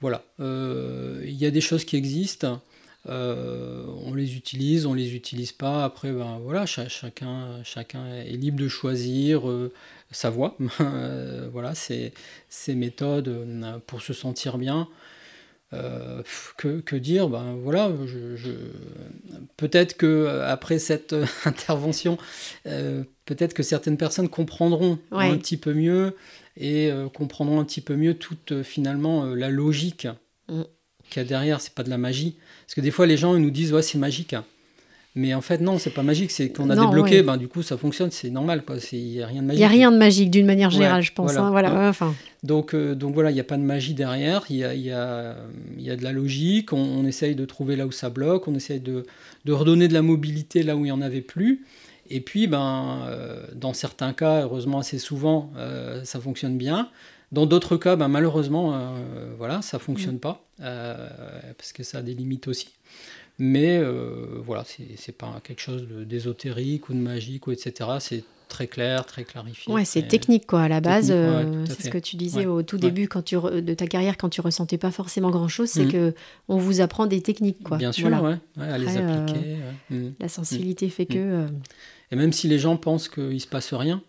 voilà, 0.00 0.24
il 0.38 1.36
y 1.36 1.44
a 1.44 1.50
des 1.50 1.60
choses 1.60 1.84
qui 1.84 1.96
existent. 1.96 2.58
on 3.06 4.14
les 4.14 4.34
utilise, 4.34 4.86
on 4.86 4.94
les 4.94 5.14
utilise 5.14 5.52
pas. 5.52 5.84
Après, 5.84 6.10
ben 6.10 6.40
voilà, 6.42 6.64
chacun, 6.64 7.62
chacun 7.64 8.06
est 8.14 8.38
libre 8.38 8.58
de 8.58 8.68
choisir 8.68 9.42
sa 10.12 10.30
voix, 10.30 10.56
euh, 10.80 11.48
voilà, 11.52 11.74
ses, 11.74 12.12
méthodes 12.68 13.28
euh, 13.28 13.78
pour 13.86 14.02
se 14.02 14.12
sentir 14.12 14.58
bien. 14.58 14.88
Euh, 15.74 16.22
que, 16.58 16.96
dire? 16.96 17.30
Ben 17.30 17.56
voilà 17.62 17.90
je, 18.04 18.50
peut-être 19.56 19.96
que 19.96 20.42
après 20.44 20.78
cette 20.78 21.16
intervention 21.46 22.18
peut-être 23.24 23.54
que 23.54 23.62
certaines 23.62 23.96
personnes 23.96 24.28
comprendront 24.28 24.98
un 25.12 25.38
petit 25.38 25.56
peu 25.56 25.72
mieux 25.72 26.14
et 26.58 26.90
comprendront 27.14 27.58
un 27.58 27.64
petit 27.64 27.80
peu 27.80 27.96
mieux 27.96 28.12
toute 28.12 28.62
finalement 28.62 29.24
la 29.34 29.48
logique 29.48 30.06
mm. 30.50 30.60
qu'il 31.08 31.22
y 31.22 31.24
a 31.24 31.28
derrière. 31.28 31.62
C'est 31.62 31.72
pas 31.72 31.84
de 31.84 31.90
la 31.90 31.96
magie. 31.96 32.36
Parce 32.66 32.74
que 32.74 32.82
des 32.82 32.90
fois 32.90 33.06
les 33.06 33.16
gens 33.16 33.34
ils 33.34 33.40
nous 33.40 33.50
disent 33.50 33.72
ouais 33.72 33.80
c'est 33.80 33.96
magique 33.96 34.36
mais 35.14 35.34
en 35.34 35.42
fait, 35.42 35.60
non, 35.60 35.78
c'est 35.78 35.90
pas 35.90 36.02
magique. 36.02 36.30
C'est 36.30 36.48
qu'on 36.48 36.70
a 36.70 36.76
débloqué, 36.76 37.22
ben, 37.22 37.36
du 37.36 37.46
coup, 37.46 37.62
ça 37.62 37.76
fonctionne, 37.76 38.10
c'est 38.10 38.30
normal. 38.30 38.64
Il 38.92 39.04
n'y 39.04 39.22
a 39.22 39.26
rien 39.26 39.42
de 39.42 39.46
magique. 39.46 39.58
Il 39.58 39.60
n'y 39.60 39.64
a 39.64 39.68
rien 39.68 39.92
de 39.92 39.98
magique 39.98 40.30
d'une 40.30 40.46
manière 40.46 40.70
générale, 40.70 41.02
je 41.02 41.12
pense. 41.12 41.34
Voilà. 41.34 41.70
Hein, 41.70 41.88
enfin. 41.90 42.14
donc, 42.42 42.74
euh, 42.74 42.94
donc 42.94 43.12
voilà, 43.12 43.30
il 43.30 43.34
n'y 43.34 43.40
a 43.40 43.44
pas 43.44 43.58
de 43.58 43.62
magie 43.62 43.92
derrière. 43.92 44.44
Il 44.48 44.56
y 44.56 44.64
a, 44.64 44.74
y, 44.74 44.90
a, 44.90 45.36
y 45.76 45.90
a, 45.90 45.96
de 45.96 46.02
la 46.02 46.12
logique. 46.12 46.72
On, 46.72 47.04
essaye 47.04 47.34
de 47.34 47.44
trouver 47.44 47.76
là 47.76 47.86
où 47.86 47.92
ça 47.92 48.08
bloque. 48.08 48.48
On 48.48 48.54
essaye 48.54 48.80
de, 48.80 49.04
de, 49.44 49.52
redonner 49.52 49.86
de 49.86 49.92
la 49.92 50.00
mobilité 50.00 50.62
là 50.62 50.76
où 50.76 50.80
il 50.80 50.84
n'y 50.84 50.92
en 50.92 51.02
avait 51.02 51.20
plus. 51.20 51.66
Et 52.08 52.20
puis, 52.20 52.46
ben, 52.46 53.02
euh, 53.06 53.42
dans 53.54 53.74
certains 53.74 54.14
cas, 54.14 54.42
heureusement 54.42 54.78
assez 54.78 54.98
souvent, 54.98 55.52
euh, 55.58 56.02
ça 56.04 56.20
fonctionne 56.20 56.56
bien. 56.56 56.88
Dans 57.32 57.44
d'autres 57.44 57.76
cas, 57.76 57.96
ben, 57.96 58.08
malheureusement, 58.08 58.94
voilà, 59.36 59.60
ça 59.60 59.76
ne 59.76 59.82
fonctionne 59.82 60.16
mm. 60.16 60.20
pas. 60.20 60.42
parce 60.58 61.72
que 61.74 61.82
ça 61.82 61.98
a 61.98 62.02
des 62.02 62.14
limites 62.14 62.48
aussi. 62.48 62.68
Mais 63.38 63.78
euh, 63.78 64.40
voilà, 64.44 64.64
c'est 64.96 65.16
pas 65.16 65.40
quelque 65.42 65.60
chose 65.60 65.86
d'ésotérique 65.88 66.88
ou 66.88 66.94
de 66.94 66.98
magique, 66.98 67.46
ou 67.46 67.52
etc. 67.52 67.90
C'est 67.98 68.24
très 68.48 68.66
clair, 68.66 69.06
très 69.06 69.24
clarifié. 69.24 69.72
Ouais, 69.72 69.84
c'est 69.84 70.06
technique 70.06 70.46
quoi 70.46 70.62
à 70.62 70.68
la 70.68 70.80
base. 70.80 71.10
Euh, 71.10 71.64
c'est 71.66 71.84
ce 71.84 71.90
que 71.90 71.98
tu 71.98 72.16
disais 72.16 72.44
au 72.46 72.62
tout 72.62 72.76
début 72.76 73.08
quand 73.08 73.22
tu 73.22 73.36
de 73.36 73.74
ta 73.74 73.86
carrière 73.86 74.18
quand 74.18 74.28
tu 74.28 74.42
ressentais 74.42 74.78
pas 74.78 74.90
forcément 74.90 75.30
grand 75.30 75.48
chose, 75.48 75.70
c'est 75.70 75.86
mhm. 75.86 75.92
que 75.92 76.14
on 76.48 76.58
vous 76.58 76.80
apprend 76.80 77.06
des 77.06 77.22
techniques 77.22 77.62
quoi. 77.62 77.78
Bien 77.78 77.92
sûr, 77.92 78.08
ouais, 78.08 78.38
à 78.60 78.78
les 78.78 78.96
appliquer. 78.96 79.56
Mhm. 79.90 80.14
La 80.20 80.28
sensibilité 80.28 80.88
fait 80.90 81.06
que. 81.06 81.18
Mhm. 81.18 81.46
Euh, 81.46 81.48
Et 82.12 82.16
même 82.16 82.32
si 82.32 82.46
les 82.48 82.58
gens 82.58 82.76
pensent 82.76 83.08
qu'il 83.08 83.40
se 83.40 83.46
passe 83.46 83.72
rien, 83.72 84.02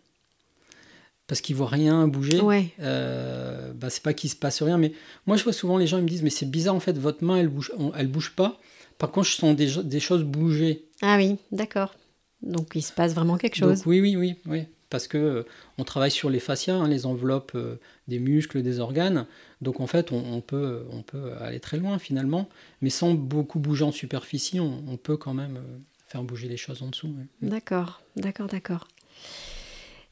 parce 1.28 1.40
qu'ils 1.40 1.56
voient 1.56 1.70
rien 1.70 2.08
bouger, 2.10 2.40
bah, 2.40 3.90
c'est 3.90 4.04
pas 4.04 4.14
qu'il 4.14 4.30
se 4.30 4.36
passe 4.36 4.62
rien. 4.62 4.78
Mais 4.78 4.92
moi 5.26 5.38
je 5.38 5.44
vois 5.44 5.54
souvent 5.54 5.78
les 5.78 5.88
gens 5.88 5.98
ils 5.98 6.04
me 6.04 6.10
disent 6.10 6.24
mais 6.24 6.30
c'est 6.30 6.52
bizarre 6.52 6.76
en 6.76 6.82
fait 6.82 6.98
votre 6.98 7.24
main 7.24 7.38
elle 7.38 7.48
bouge, 7.48 7.72
elle 7.96 8.08
bouge 8.10 8.34
pas 8.36 8.60
par 9.04 9.12
contre, 9.12 9.28
je 9.28 9.36
sens 9.36 9.54
des, 9.54 9.84
des 9.84 10.00
choses 10.00 10.24
bouger. 10.24 10.86
Ah 11.02 11.18
oui, 11.18 11.36
d'accord. 11.52 11.94
Donc 12.42 12.72
il 12.74 12.82
se 12.82 12.94
passe 12.94 13.14
vraiment 13.14 13.36
quelque 13.36 13.58
chose. 13.58 13.84
oui, 13.86 14.00
oui, 14.00 14.16
oui, 14.16 14.38
oui. 14.46 14.64
Parce 14.90 15.10
que 15.10 15.18
euh, 15.18 15.44
on 15.78 15.84
travaille 15.84 16.10
sur 16.10 16.30
les 16.30 16.40
fascias, 16.40 16.76
hein, 16.76 16.88
les 16.88 17.06
enveloppes 17.06 17.52
euh, 17.56 17.82
des 18.08 18.18
muscles, 18.20 18.62
des 18.62 18.80
organes. 18.80 19.26
Donc 19.60 19.82
en 19.82 19.88
fait, 19.88 20.14
on, 20.14 20.40
peut, 20.40 20.86
on 20.90 21.02
peut 21.02 21.34
aller 21.42 21.60
très 21.60 21.76
loin 21.76 22.00
finalement, 22.00 22.48
mais 22.82 22.90
sans 22.90 23.14
beaucoup 23.14 23.60
bouger 23.60 23.84
en 23.84 23.92
superficie, 23.92 24.62
on, 24.62 24.96
peut 24.96 25.18
quand 25.18 25.34
même 25.34 25.58
euh, 25.58 25.80
faire 26.08 26.24
bouger 26.24 26.48
les 26.48 26.56
choses 26.56 26.82
en 26.82 26.88
dessous. 26.88 27.14
D'accord, 27.42 28.04
d'accord, 28.16 28.48
d'accord. 28.48 28.88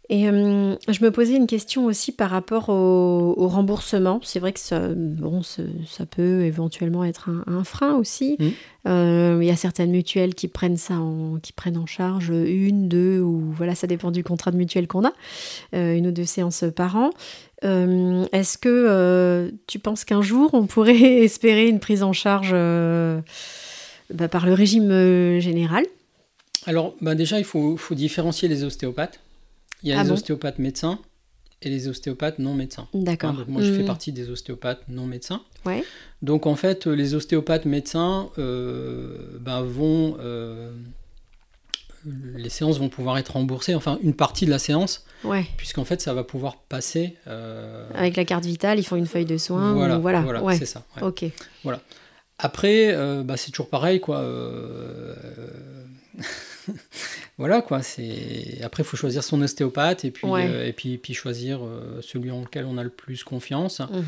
Et 0.10 0.28
euh, 0.28 0.76
je 0.90 1.04
me 1.06 1.10
posais 1.10 1.36
une 1.36 1.48
question 1.48 1.86
aussi 1.86 2.12
par 2.12 2.30
rapport 2.32 2.68
au, 2.68 3.48
remboursement. 3.48 4.20
C'est 4.24 4.40
vrai 4.40 4.52
que 4.52 4.60
ça, 4.60 4.90
bon, 4.90 5.42
ça 5.42 6.06
peut 6.06 6.44
éventuellement 6.44 7.06
être 7.06 7.30
un, 7.48 7.64
frein 7.64 7.96
aussi. 7.96 8.36
Mmh. 8.38 8.46
Euh, 8.88 9.40
il 9.42 9.48
y 9.48 9.52
a 9.52 9.56
certaines 9.56 9.92
mutuelles 9.92 10.36
qui 10.36 10.48
prennent 10.48 10.76
ça 10.76 10.96
en, 10.96 11.38
qui 11.42 11.54
prennent 11.54 11.78
en 11.78 11.86
charge 11.86 12.30
une, 12.30 12.90
deux, 12.90 13.22
ou 13.22 13.52
voilà, 13.52 13.74
ça 13.74 13.88
dépend 13.88 14.12
du 14.12 14.24
contrat 14.24 14.52
de 14.52 14.58
mutuelle 14.58 14.88
qu'on 14.88 15.06
a, 15.06 15.14
euh, 15.76 15.96
une 15.96 16.08
ou 16.08 16.12
deux 16.12 16.26
séances 16.26 16.66
par 16.76 16.98
an. 16.98 17.12
Est-ce 17.64 18.58
que 18.58 19.54
tu 19.68 19.80
penses 19.80 20.04
qu'un 20.04 20.22
jour 20.22 20.50
on 20.54 20.66
pourrait 20.66 21.00
espérer 21.24 21.68
une 21.68 21.80
prise 21.80 22.04
en 22.04 22.12
charge 22.12 22.52
bah, 24.14 24.28
par 24.28 24.46
le 24.46 24.54
régime 24.54 25.40
général? 25.40 25.86
Alors 26.66 26.96
bah 27.02 27.16
déjà, 27.16 27.40
il 27.40 27.46
faut, 27.46 27.78
faut 27.78 27.96
différencier 27.96 28.50
les 28.50 28.64
ostéopathes. 28.64 29.20
Il 29.84 29.90
y 29.90 29.94
a 29.94 30.00
ah 30.00 30.04
les 30.04 30.12
ostéopathes 30.12 30.60
médecins 30.60 31.00
et 31.62 31.70
les 31.70 31.88
ostéopathes 31.88 32.40
non 32.40 32.54
médecins. 32.54 32.88
D'accord. 32.94 33.34
donc 33.34 33.48
moi, 33.48 33.62
je 33.62 33.72
fais 33.72 33.84
mmh. 33.84 33.86
partie 33.86 34.12
des 34.12 34.30
ostéopathes 34.30 34.84
non 34.88 35.06
médecins. 35.06 35.42
Ouais. 35.66 35.84
Donc 36.22 36.48
en 36.48 36.56
fait, 36.56 36.88
les 36.88 37.14
ostéopathes 37.14 37.66
médecins 37.66 38.30
euh, 38.38 39.38
ben, 39.40 39.62
vont. 39.62 40.18
Euh, 40.20 40.72
les 42.36 42.50
séances 42.50 42.80
vont 42.80 42.90
pouvoir 42.90 43.20
être 43.20 43.34
remboursées, 43.34 43.76
enfin 43.76 44.00
une 44.02 44.16
partie 44.16 44.48
de 44.48 44.50
la 44.50 44.58
séance, 44.58 45.06
ouais. 45.24 45.46
puisqu'en 45.56 45.86
fait 45.86 46.02
ça 46.02 46.16
va 46.16 46.24
pouvoir 46.24 46.58
passer. 46.58 47.16
Euh, 47.28 47.88
Avec 47.94 48.16
la 48.18 48.26
carte 48.26 48.44
vitale, 48.44 48.80
ils 48.80 48.84
font 48.84 48.96
une 48.96 49.06
feuille 49.06 49.26
de 49.26 49.38
soins. 49.38 49.74
Voilà, 49.74 50.00
voilà, 50.00 50.22
voilà 50.22 50.42
c'est 50.56 50.66
ça. 50.66 50.84
Ok. 51.02 51.26
Voilà. 51.64 51.80
Après, 52.40 52.96
bah, 53.24 53.38
c'est 53.38 53.52
toujours 53.52 53.70
pareil, 53.70 54.00
quoi. 54.00 54.26
voilà 57.38 57.62
quoi. 57.62 57.82
C'est 57.82 58.60
après 58.64 58.84
il 58.84 58.86
faut 58.86 58.98
choisir 58.98 59.24
son 59.24 59.42
ostéopathe 59.42 60.06
et 60.06 60.12
puis 60.12 60.28
euh, 60.28 60.66
et 60.66 60.74
puis, 60.74 60.98
puis 60.98 61.14
choisir 61.14 61.64
euh, 61.64 62.02
celui 62.02 62.32
en 62.32 62.42
lequel 62.42 62.66
on 62.66 62.78
a 62.78 62.84
le 62.84 62.90
plus 62.90 63.24
confiance. 63.24 63.80
Mhm. 63.80 64.04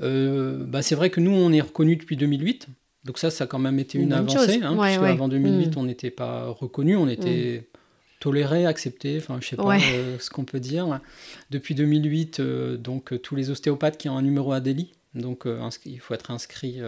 Euh, 0.00 0.64
bah, 0.64 0.82
c'est 0.82 0.94
vrai 0.94 1.10
que 1.10 1.20
nous 1.20 1.32
on 1.32 1.52
est 1.52 1.60
reconnu 1.60 1.96
depuis 1.96 2.16
2008. 2.16 2.68
Donc 3.04 3.18
ça, 3.18 3.30
ça 3.30 3.44
a 3.44 3.46
quand 3.48 3.58
même 3.58 3.80
été 3.80 3.98
une, 3.98 4.12
avancée, 4.12 4.60
hein, 4.62 4.76
parce 4.76 4.96
qu'avant 4.96 5.26
2008, 5.26 5.66
mhm. 5.66 5.72
on 5.76 5.82
n'était 5.84 6.10
pas 6.10 6.46
reconnu, 6.46 6.96
on 6.96 7.08
était 7.08 7.58
mhm. 7.58 7.78
toléré, 8.20 8.64
accepté, 8.64 9.18
enfin 9.18 9.38
je 9.40 9.48
sais 9.48 9.56
pas 9.56 9.78
ce 10.18 10.30
qu'on 10.30 10.44
peut 10.44 10.60
dire. 10.60 11.00
Depuis 11.50 11.74
2008, 11.74 12.40
donc 12.78 13.20
tous 13.22 13.34
les 13.34 13.50
ostéopathes 13.50 13.98
qui 13.98 14.08
ont 14.08 14.16
un 14.16 14.22
numéro 14.22 14.52
ADELI, 14.52 14.92
donc 15.14 15.46
il 15.84 15.98
faut 15.98 16.14
être 16.14 16.30
inscrit 16.30 16.80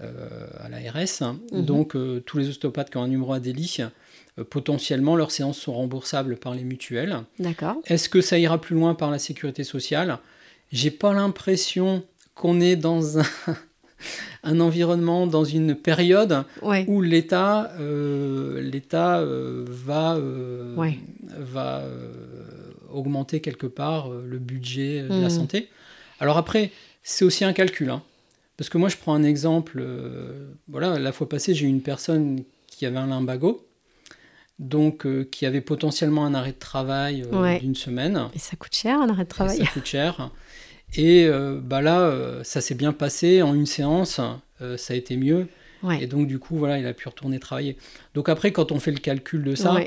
à 0.00 0.68
l'ARS. 0.68 1.36
Donc 1.52 1.96
tous 2.26 2.38
les 2.38 2.48
ostéopathes 2.48 2.90
qui 2.90 2.96
ont 2.96 3.04
un 3.04 3.08
numéro 3.08 3.32
ADELI 3.32 3.76
euh, 3.80 3.86
potentiellement 4.48 5.16
leurs 5.16 5.30
séances 5.30 5.58
sont 5.58 5.74
remboursables 5.74 6.36
par 6.36 6.54
les 6.54 6.64
mutuelles. 6.64 7.20
D'accord. 7.38 7.76
Est-ce 7.86 8.08
que 8.08 8.20
ça 8.20 8.38
ira 8.38 8.60
plus 8.60 8.74
loin 8.74 8.94
par 8.94 9.10
la 9.10 9.18
sécurité 9.18 9.64
sociale? 9.64 10.18
J'ai 10.70 10.90
pas 10.90 11.12
l'impression 11.12 12.02
qu'on 12.34 12.60
est 12.60 12.76
dans 12.76 13.18
un, 13.18 13.26
un, 14.42 14.60
environnement, 14.60 15.26
dans 15.26 15.44
une 15.44 15.74
période 15.74 16.44
où 16.86 17.02
l'État 17.02 17.72
euh, 17.78 18.62
l'État 18.62 19.18
euh, 19.18 19.64
va, 19.68 20.18
va 21.38 21.84
augmenter 22.90 23.40
quelque 23.40 23.66
part 23.66 24.08
le 24.10 24.38
budget 24.38 25.02
de 25.02 25.20
la 25.20 25.26
hmm. 25.26 25.30
santé. 25.30 25.68
Alors 26.20 26.38
après, 26.38 26.70
c'est 27.02 27.24
aussi 27.26 27.44
un 27.44 27.52
calcul. 27.52 27.90
Hein. 27.90 28.02
Parce 28.56 28.70
que 28.70 28.78
moi, 28.78 28.88
je 28.88 28.96
prends 28.96 29.14
un 29.14 29.24
exemple. 29.24 29.84
voilà, 30.68 30.98
la 30.98 31.12
fois 31.12 31.28
passée, 31.28 31.54
j'ai 31.54 31.66
eu 31.66 31.68
une 31.68 31.82
personne 31.82 32.44
qui 32.66 32.86
avait 32.86 32.98
un 32.98 33.08
limbago 33.08 33.66
donc 34.58 35.06
euh, 35.06 35.28
qui 35.30 35.46
avait 35.46 35.60
potentiellement 35.60 36.24
un 36.24 36.34
arrêt 36.34 36.52
de 36.52 36.58
travail 36.58 37.24
euh, 37.32 37.58
d'une 37.58 37.74
semaine. 37.74 38.28
Et 38.34 38.38
ça 38.38 38.56
coûte 38.56 38.74
cher 38.74 39.00
un 39.00 39.08
arrêt 39.08 39.24
de 39.24 39.28
travail. 39.28 39.58
ça 39.58 39.66
coûte 39.66 39.86
cher. 39.86 40.30
Et 40.94 41.24
euh, 41.26 41.58
bah 41.62 41.80
là, 41.80 42.14
ça 42.44 42.60
s'est 42.60 42.74
bien 42.74 42.92
passé 42.92 43.42
en 43.42 43.54
une 43.54 43.66
séance, 43.66 44.20
ça 44.60 44.92
a 44.92 44.96
été 44.96 45.16
mieux. 45.16 45.48
Et 46.00 46.06
donc 46.06 46.28
du 46.28 46.38
coup, 46.38 46.56
voilà, 46.56 46.78
il 46.78 46.86
a 46.86 46.92
pu 46.92 47.08
retourner 47.08 47.40
travailler. 47.40 47.76
Donc 48.14 48.28
après, 48.28 48.52
quand 48.52 48.70
on 48.70 48.78
fait 48.78 48.92
le 48.92 48.98
calcul 48.98 49.42
de 49.42 49.54
ça, 49.54 49.80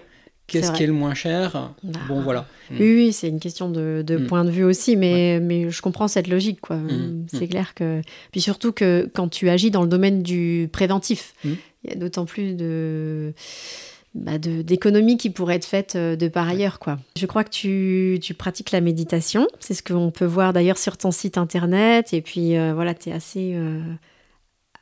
qu'est-ce 0.48 0.72
qui 0.72 0.84
est 0.84 0.88
le 0.88 0.94
moins 0.94 1.14
cher? 1.14 1.74
Bah, 1.84 2.00
Bon, 2.08 2.22
voilà. 2.22 2.48
Oui, 2.72 2.78
oui, 2.80 3.14
c'est 3.14 3.30
une 3.30 3.40
question 3.40 3.70
de, 3.70 4.04
mm. 4.08 4.28
point 4.28 4.44
de 4.44 4.52
vue 4.52 4.64
aussi, 4.64 4.96
mais, 4.98 5.40
mais 5.40 5.70
je 5.70 5.82
comprends 5.82 6.08
cette 6.08 6.28
logique, 6.28 6.60
quoi. 6.60 6.76
Mm. 6.76 7.28
C'est 7.32 7.46
mm. 7.46 7.50
clair 7.50 7.74
que... 7.76 8.02
Puis 8.32 8.42
surtout 8.42 8.72
que 8.72 9.10
quand 9.14 9.30
tu 9.30 9.50
agis 9.50 9.72
dans 9.72 9.84
le 9.84 9.88
domaine 9.88 10.22
du 10.22 10.70
préventif, 10.72 11.34
il 11.44 11.58
y 11.86 11.92
a 11.92 11.96
d'autant 11.96 12.26
plus 12.26 12.56
de 12.56 13.34
bah, 14.16 14.38
d'économies 14.38 15.18
qui 15.18 15.30
pourraient 15.30 15.56
être 15.56 15.66
faites 15.66 15.98
euh, 15.98 16.16
de 16.16 16.30
par 16.30 16.48
ailleurs. 16.48 16.80
Quoi. 16.80 16.98
Je 17.18 17.26
crois 17.26 17.44
que 17.44 17.50
tu, 17.50 18.18
tu 18.22 18.34
pratiques 18.34 18.72
la 18.72 18.80
méditation. 18.80 19.46
C'est 19.60 19.74
ce 19.74 19.84
qu'on 19.84 20.10
peut 20.10 20.26
voir 20.26 20.54
d'ailleurs 20.54 20.78
sur 20.78 20.98
ton 20.98 21.12
site 21.12 21.38
internet. 21.38 22.14
Et 22.14 22.22
puis 22.22 22.58
euh, 22.58 22.74
voilà, 22.74 22.94
tu 22.94 23.10
es 23.10 23.12
assez 23.12 23.52
euh, 23.56 23.82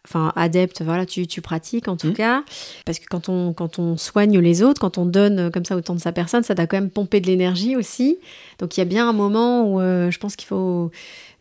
enfin, 0.08 0.34
adepte. 0.36 0.82
Voilà, 0.82 1.06
tu, 1.06 1.28
tu 1.28 1.42
pratiques 1.42 1.88
en 1.88 1.98
tout 1.98 2.10
mmh. 2.10 2.14
cas. 2.14 2.44
Parce 2.86 3.00
que 3.00 3.06
quand 3.10 3.30
on, 3.30 3.54
quand 3.54 3.80
on 3.80 3.98
soigne 3.98 4.40
les 4.40 4.64
autres, 4.64 4.80
quand 4.80 4.98
on 4.98 5.06
donne 5.06 5.52
comme 5.52 5.66
ça 5.66 5.76
autant 5.76 5.96
de 5.96 6.02
sa 6.02 6.12
personne, 6.12 6.44
ça 6.44 6.56
doit 6.56 6.68
quand 6.68 6.78
même 6.78 6.90
pomper 6.90 7.22
de 7.22 7.28
l'énergie 7.28 7.76
aussi. 7.76 8.20
Donc 8.60 8.78
il 8.78 8.80
y 8.80 8.84
a 8.84 8.86
bien 8.86 9.08
un 9.08 9.14
moment 9.14 9.74
où 9.74 9.80
je 9.80 10.18
pense 10.18 10.36
qu'il 10.36 10.48
faut 10.48 10.92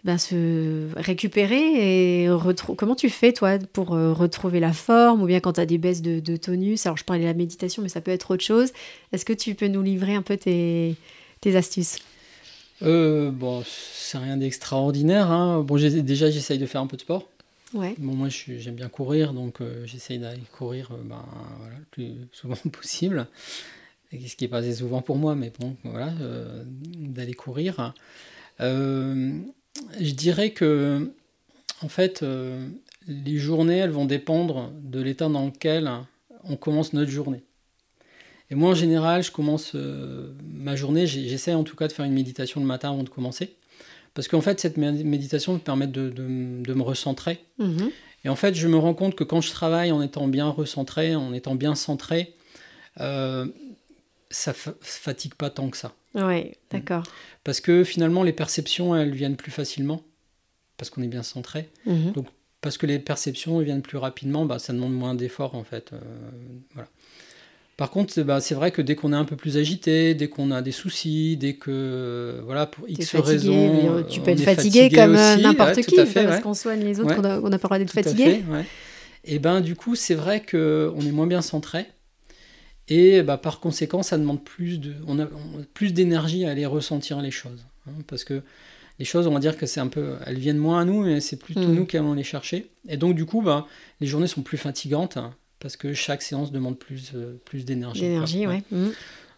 ben, 0.05 0.19
se 0.19 0.89
récupérer 0.97 2.25
et 2.25 2.29
retrouver. 2.29 2.77
Comment 2.77 2.97
tu 2.97 3.09
fais, 3.09 3.33
toi, 3.33 3.59
pour 3.73 3.95
euh, 3.95 4.13
retrouver 4.13 4.59
la 4.59 4.73
forme 4.73 5.23
ou 5.23 5.27
bien 5.27 5.39
quand 5.39 5.55
tu 5.55 5.61
as 5.61 5.67
des 5.67 5.79
baisses 5.79 6.03
de, 6.03 6.37
tonus? 6.37 6.87
Alors, 6.87 6.97
je 6.97 7.05
parlais 7.05 7.23
de 7.23 7.29
la 7.29 7.35
méditation, 7.35 7.83
mais 7.83 7.89
ça 7.89 8.01
peut 8.01 8.11
être 8.11 8.33
autre 8.33 8.43
chose. 8.43 8.73
Est-ce 9.13 9.25
que 9.25 9.33
tu 9.33 9.55
peux 9.55 9.69
nous 9.69 9.83
livrer 9.83 10.15
un 10.15 10.23
peu 10.23 10.37
tes, 10.37 10.97
tes 11.41 11.55
astuces? 11.57 11.99
Euh, 12.83 13.31
Bon, 13.31 13.63
c'est 13.65 14.19
rien 14.19 14.37
d'extraordinaire. 14.37 15.31
Hein. 15.31 15.61
Bon, 15.61 15.77
déjà, 15.77 16.31
j'essaye 16.31 16.59
de 16.59 16.67
faire 16.67 16.81
un 16.81 16.89
peu 16.89 16.97
de 16.97 17.03
sport. 17.03 17.29
Bon, 17.99 18.15
moi, 18.15 18.29
j'aime 18.29 18.75
bien 18.75 18.89
courir, 18.89 19.33
donc 19.33 19.61
euh, 19.61 19.87
j'essaye 19.87 20.19
d'aller 20.19 20.43
courir 20.53 20.91
ben, 21.05 21.25
voilà, 21.59 21.79
le 21.79 21.85
plus 21.91 22.15
souvent 22.33 22.57
possible. 22.73 23.27
Ce 24.13 24.37
qui 24.37 24.45
est 24.45 24.49
pas 24.49 24.59
assez 24.59 24.75
souvent 24.75 25.01
pour 25.01 25.17
moi, 25.17 25.35
mais 25.35 25.53
bon, 25.59 25.77
voilà, 25.85 26.13
d'aller 26.85 27.33
courir. 27.33 27.95
Euh, 28.61 29.33
je 30.01 30.13
dirais 30.13 30.51
que, 30.51 31.13
en 31.83 31.89
fait, 31.89 32.23
euh, 32.23 32.69
les 33.07 33.39
journées, 33.39 33.79
elles 33.79 33.91
vont 33.91 34.05
dépendre 34.05 34.71
de 34.83 35.01
l'état 35.01 35.29
dans 35.29 35.47
lequel 35.47 35.91
on 36.45 36.57
commence 36.57 36.93
notre 36.93 37.11
journée. 37.11 37.43
Et 38.51 38.55
moi, 38.55 38.71
en 38.71 38.75
général, 38.75 39.23
je 39.23 39.31
commence 39.31 39.73
euh, 39.75 40.35
ma 40.45 40.77
journée, 40.77 41.07
j'essaie 41.07 41.55
en 41.55 41.65
tout 41.65 41.77
cas 41.77 41.89
de 41.89 41.93
faire 41.93 42.05
une 42.05 42.13
méditation 42.13 42.61
le 42.61 42.67
matin 42.67 42.91
avant 42.91 43.03
de 43.03 43.09
commencer. 43.09 43.57
Parce 44.15 44.29
qu'en 44.29 44.41
fait, 44.41 44.61
cette 44.61 44.77
méditation 44.77 45.55
me 45.55 45.59
permet 45.59 45.87
de, 45.87 46.11
me 46.21 46.83
recentrer. 46.83 47.41
Mhm. 47.59 47.91
Et 48.25 48.29
en 48.29 48.37
fait, 48.37 48.55
je 48.55 48.69
me 48.69 48.77
rends 48.77 48.95
compte 48.95 49.15
que 49.15 49.25
quand 49.25 49.41
je 49.41 49.51
travaille 49.51 49.91
en 49.91 50.01
étant 50.01 50.29
bien 50.29 50.49
recentré, 50.49 51.17
en 51.17 51.33
étant 51.33 51.55
bien 51.55 51.75
centré, 51.75 52.35
euh, 53.01 53.47
ça 54.31 54.53
fatigue 54.53 55.35
pas 55.35 55.51
tant 55.51 55.71
que 55.71 55.77
ça. 55.77 55.93
Oui, 56.15 56.45
mm. 56.45 56.53
d'accord. 56.71 57.05
Parce 57.45 57.61
que 57.61 57.85
finalement, 57.85 58.23
les 58.23 58.33
perceptions, 58.33 58.95
elles 58.95 59.15
viennent 59.15 59.37
plus 59.37 59.51
facilement, 59.51 60.03
parce 60.77 60.91
qu'on 60.91 61.03
est 61.03 61.09
bien 61.09 61.23
centré. 61.23 61.69
Mhm. 61.87 62.13
Donc, 62.13 62.27
parce 62.61 62.79
que 62.79 62.87
les 62.87 63.01
perceptions 63.01 63.59
viennent 63.59 63.83
plus 63.83 63.99
rapidement, 63.99 64.47
bah, 64.47 64.59
ça 64.59 64.73
demande 64.73 64.95
moins 64.95 65.15
d'efforts, 65.15 65.57
en 65.57 65.65
fait. 65.65 65.93
Euh, 65.93 66.01
voilà. 66.75 66.89
Par 67.77 67.91
contre, 67.91 68.21
bah, 68.23 68.41
c'est 68.41 68.55
vrai 68.55 68.71
que 68.71 68.83
dès 68.83 68.95
qu'on 68.95 69.13
est 69.13 69.17
un 69.17 69.25
peu 69.25 69.37
plus 69.37 69.57
agité, 69.57 70.15
dès 70.15 70.29
qu'on 70.29 70.51
a 70.51 70.63
des 70.63 70.73
soucis, 70.73 71.37
dès 71.37 71.55
que, 71.55 72.41
voilà, 72.45 72.67
pour 72.67 72.89
X 72.89 73.17
raisons... 73.17 74.05
Tu 74.09 74.21
peux 74.21 74.31
être 74.31 74.43
fatigué, 74.43 74.91
comme 74.91 75.17
euh, 75.17 75.37
n'importe 75.37 75.81
qui, 75.83 75.97
parce 75.97 76.41
qu'on 76.41 76.55
soigne 76.55 76.85
les 76.85 77.01
autres, 77.01 77.15
on 77.19 77.23
n'a 77.23 77.41
pas 77.41 77.49
le 77.49 77.59
droit 77.59 77.79
d'être 77.79 77.93
fatigué. 77.93 78.43
Et 79.25 79.39
ben 79.39 79.61
du 79.61 79.77
coup, 79.77 79.95
c'est 79.95 80.15
vrai 80.15 80.43
qu'on 80.43 81.01
est 81.01 81.13
moins 81.13 81.27
bien 81.27 81.43
centré. 81.43 81.87
Et 82.89 83.23
bah, 83.23 83.39
par 83.39 83.61
conséquent, 83.61 84.03
ça 84.03 84.19
demande 84.19 84.43
plus 84.45 84.79
de, 84.79 84.95
on 85.07 85.19
a, 85.21 85.27
plus 85.73 85.93
d'énergie 85.93 86.45
à 86.45 86.51
aller 86.51 86.67
ressentir 86.67 87.23
les 87.23 87.31
choses. 87.31 87.65
Hein, 87.89 87.93
parce 88.07 88.25
que 88.25 88.43
les 88.99 89.05
choses, 89.05 89.27
on 89.27 89.33
va 89.33 89.41
dire 89.41 89.57
que 89.57 89.67
c'est 89.67 89.81
un 89.81 89.87
peu, 89.87 90.17
elles 90.27 90.39
viennent 90.39 90.59
moins 90.59 90.81
à 90.81 90.85
nous, 90.85 91.05
mais 91.05 91.21
c'est 91.21 91.37
plutôt 91.37 91.61
mm. 91.69 91.75
nous 91.75 91.87
qui 91.87 91.97
allons 91.97 92.15
les 92.15 92.25
chercher. 92.25 92.71
Et 92.89 92.97
donc 92.97 93.15
du 93.15 93.25
coup, 93.25 93.41
bah, 93.41 93.67
les 94.01 94.07
journées 94.07 94.27
sont 94.27 94.43
plus 94.43 94.59
fatigantes 94.59 95.17
hein, 95.17 95.35
parce 95.63 95.77
que 95.77 95.95
chaque 95.95 96.23
séance 96.23 96.51
demande 96.51 96.77
plus, 96.77 97.13
euh, 97.15 97.41
plus 97.45 97.65
d'énergie. 97.65 98.01
D'énergie, 98.01 98.47
ouais. 98.49 98.63
Mm. 98.73 98.89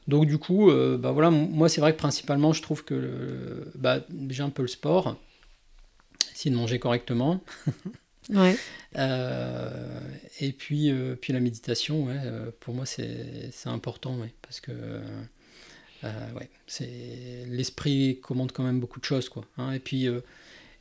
Donc 0.09 0.27
du 0.27 0.39
coup, 0.39 0.71
euh, 0.71 0.97
bah, 0.99 1.13
voilà, 1.13 1.31
moi 1.31 1.69
c'est 1.69 1.81
vrai 1.83 1.93
que 1.93 1.99
principalement, 1.99 2.53
je 2.53 2.63
trouve 2.63 2.85
que 2.85 3.71
bah, 3.75 4.01
déjà 4.09 4.45
un 4.45 4.51
peu 4.51 4.63
le 4.63 4.69
sport, 4.69 5.17
essayer 6.35 6.51
de 6.51 6.57
manger 6.57 6.79
correctement. 6.79 7.43
et 10.41 10.53
puis, 10.53 10.93
puis 11.21 11.33
la 11.33 11.41
méditation, 11.41 12.07
ouais, 12.07 12.17
pour 12.61 12.75
moi, 12.75 12.87
c'est 12.87 13.53
important, 13.67 14.17
ouais, 14.17 14.33
parce 14.43 14.61
que 14.61 14.73
ouais, 16.03 16.51
l'esprit 17.49 18.19
commande 18.23 18.53
quand 18.53 18.65
même 18.65 18.81
beaucoup 18.81 19.01
de 19.01 19.05
choses. 19.05 19.29
Quoi, 19.29 19.45
hein. 19.57 19.73
et 19.73 19.79
puis, 19.79 20.07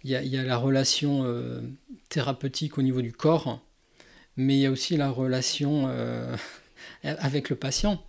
il 0.04 0.12
y, 0.12 0.14
y, 0.14 0.38
a 0.38 0.44
la 0.44 0.58
relation 0.58 1.26
thérapeutique 2.10 2.78
au 2.78 2.82
niveau 2.82 3.02
du 3.02 3.14
corps, 3.14 3.62
mais 4.38 4.56
il 4.56 4.60
y 4.62 4.66
a 4.66 4.72
aussi 4.72 4.98
la 4.98 5.10
relation 5.10 5.90
avec 7.04 7.50
le 7.50 7.56
patient. 7.56 8.02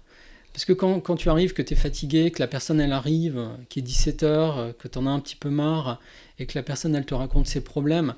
Parce 0.52 0.64
que 0.64 0.72
quand, 0.72 1.00
quand 1.00 1.16
tu 1.16 1.28
arrives, 1.30 1.52
que 1.52 1.62
tu 1.62 1.74
es 1.74 1.76
fatigué, 1.76 2.30
que 2.30 2.40
la 2.40 2.46
personne 2.46 2.80
elle 2.80 2.92
arrive, 2.92 3.48
qui 3.68 3.80
est 3.80 3.82
17h, 3.82 4.74
que 4.74 4.86
tu 4.86 4.98
en 4.98 5.06
as 5.06 5.10
un 5.10 5.20
petit 5.20 5.36
peu 5.36 5.50
marre, 5.50 6.00
et 6.38 6.46
que 6.46 6.56
la 6.56 6.62
personne 6.62 6.94
elle 6.94 7.04
te 7.04 7.14
raconte 7.14 7.46
ses 7.46 7.60
problèmes, 7.60 8.14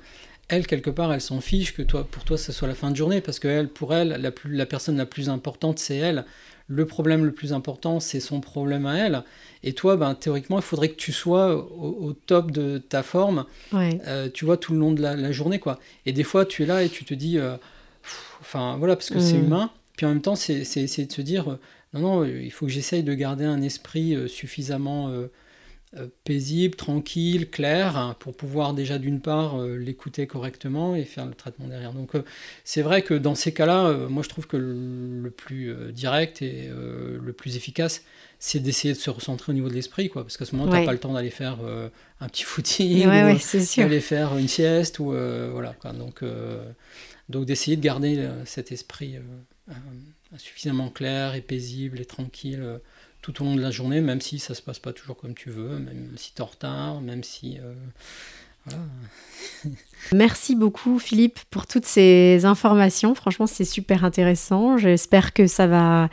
elle, 0.49 0.65
quelque 0.65 0.89
part, 0.89 1.13
elle 1.13 1.21
s'en 1.21 1.41
fiche 1.41 1.75
que 1.75 1.81
toi, 1.81 2.07
pour 2.09 2.23
toi, 2.23 2.37
ce 2.37 2.51
soit 2.51 2.67
la 2.67 2.75
fin 2.75 2.91
de 2.91 2.95
journée, 2.95 3.21
parce 3.21 3.39
que 3.39 3.47
elle, 3.47 3.67
pour 3.67 3.93
elle, 3.93 4.09
la, 4.09 4.31
plus, 4.31 4.55
la 4.55 4.65
personne 4.65 4.97
la 4.97 5.05
plus 5.05 5.29
importante, 5.29 5.79
c'est 5.79 5.97
elle. 5.97 6.25
Le 6.69 6.85
problème 6.85 7.25
le 7.25 7.31
plus 7.31 7.53
important, 7.53 7.99
c'est 7.99 8.19
son 8.19 8.39
problème 8.39 8.85
à 8.85 8.97
elle. 8.97 9.23
Et 9.63 9.73
toi, 9.73 9.97
ben, 9.97 10.15
théoriquement, 10.15 10.57
il 10.57 10.63
faudrait 10.63 10.89
que 10.89 10.95
tu 10.95 11.11
sois 11.11 11.55
au, 11.55 12.13
top 12.13 12.51
de 12.51 12.77
ta 12.77 13.03
forme, 13.03 13.45
euh, 13.73 14.29
tu 14.33 14.45
vois, 14.45 14.57
tout 14.57 14.73
le 14.73 14.79
long 14.79 14.91
de 14.91 15.01
la, 15.01 15.31
journée, 15.31 15.59
quoi. 15.59 15.79
Et 16.05 16.13
des 16.13 16.23
fois, 16.23 16.45
tu 16.45 16.63
es 16.63 16.65
là 16.65 16.83
et 16.83 16.89
tu 16.89 17.03
te 17.03 17.13
dis, 17.13 17.37
euh, 17.37 17.57
enfin, 18.41 18.77
voilà, 18.77 18.95
parce 18.95 19.09
que 19.09 19.19
c'est 19.19 19.37
mm. 19.37 19.45
humain. 19.45 19.71
Puis 19.97 20.05
en 20.05 20.09
même 20.09 20.21
temps, 20.21 20.35
c'est 20.35 20.59
essayer 20.59 21.05
de 21.05 21.11
se 21.11 21.21
dire, 21.21 21.51
euh, 21.51 21.59
non, 21.93 22.01
non, 22.01 22.23
il 22.23 22.51
faut 22.51 22.67
que 22.67 22.71
j'essaye 22.71 23.03
de 23.03 23.13
garder 23.13 23.45
un 23.45 23.61
esprit 23.61 24.15
euh, 24.15 24.27
suffisamment 24.27 25.09
euh, 25.09 25.27
paisible, 26.23 26.75
tranquille, 26.75 27.49
clair, 27.49 27.97
hein, 27.97 28.15
pour 28.19 28.35
pouvoir 28.35 28.75
déjà 28.75 28.99
d'une 28.99 29.19
part 29.19 29.59
l'écouter 29.59 30.27
correctement 30.27 30.95
et 30.95 31.03
faire 31.03 31.25
le 31.25 31.33
traitement 31.33 31.67
derrière. 31.67 31.93
Donc 31.93 32.11
c'est 32.63 32.83
vrai 32.83 33.01
que 33.01 33.15
dans 33.15 33.33
ces 33.33 33.53
cas-là, 33.53 33.93
moi 34.09 34.21
je 34.21 34.29
trouve 34.29 34.45
que 34.45 34.57
le, 34.57 35.31
plus 35.31 35.73
direct 35.93 36.43
et 36.43 36.69
le 36.69 37.33
plus 37.33 37.55
efficace, 37.55 38.03
c'est 38.37 38.59
d'essayer 38.59 38.93
de 38.93 38.99
se 38.99 39.09
recentrer 39.09 39.51
au 39.51 39.55
niveau 39.55 39.69
de 39.69 39.73
l'esprit, 39.73 40.09
quoi, 40.09 40.23
parce 40.23 40.37
qu'à 40.37 40.45
ce 40.45 40.55
moment, 40.55 40.69
tu 40.69 40.77
n'as 40.77 40.85
pas 40.85 40.91
le 40.91 40.99
temps 40.99 41.13
d'aller 41.13 41.31
faire 41.31 41.57
un 42.19 42.27
petit 42.27 42.43
footing, 42.43 43.05
ou 43.05 43.09
d'aller 43.09 44.01
faire 44.01 44.37
une 44.37 44.49
sieste, 44.49 44.99
ou 44.99 45.05
voilà. 45.05 45.73
Donc, 45.97 46.21
donc 47.29 47.45
d'essayer 47.45 47.77
de 47.77 47.81
garder 47.81 48.29
cet 48.45 48.71
esprit 48.71 49.17
euh, 49.69 49.73
suffisamment 50.37 50.89
clair 50.89 51.35
et 51.35 51.41
paisible 51.41 51.99
et 51.99 52.05
tranquille 52.05 52.61
euh, 52.61 52.77
tout 53.21 53.41
au 53.41 53.45
long 53.45 53.55
de 53.55 53.61
la 53.61 53.71
journée, 53.71 54.01
même 54.01 54.21
si 54.21 54.39
ça 54.39 54.53
se 54.53 54.61
passe 54.61 54.79
pas 54.79 54.93
toujours 54.93 55.17
comme 55.17 55.33
tu 55.33 55.49
veux, 55.49 55.79
même 55.79 56.11
si 56.15 56.33
tu 56.33 56.37
es 56.37 56.41
en 56.41 56.45
retard, 56.45 57.01
même 57.01 57.23
si... 57.23 57.57
Euh, 57.57 57.73
Merci 60.13 60.53
beaucoup 60.53 60.99
Philippe 60.99 61.39
pour 61.49 61.67
toutes 61.67 61.85
ces 61.85 62.43
informations. 62.43 63.15
Franchement, 63.15 63.47
c'est 63.47 63.63
super 63.63 64.03
intéressant. 64.03 64.77
J'espère 64.77 65.33
que 65.33 65.47
ça 65.47 65.67
va 65.67 66.09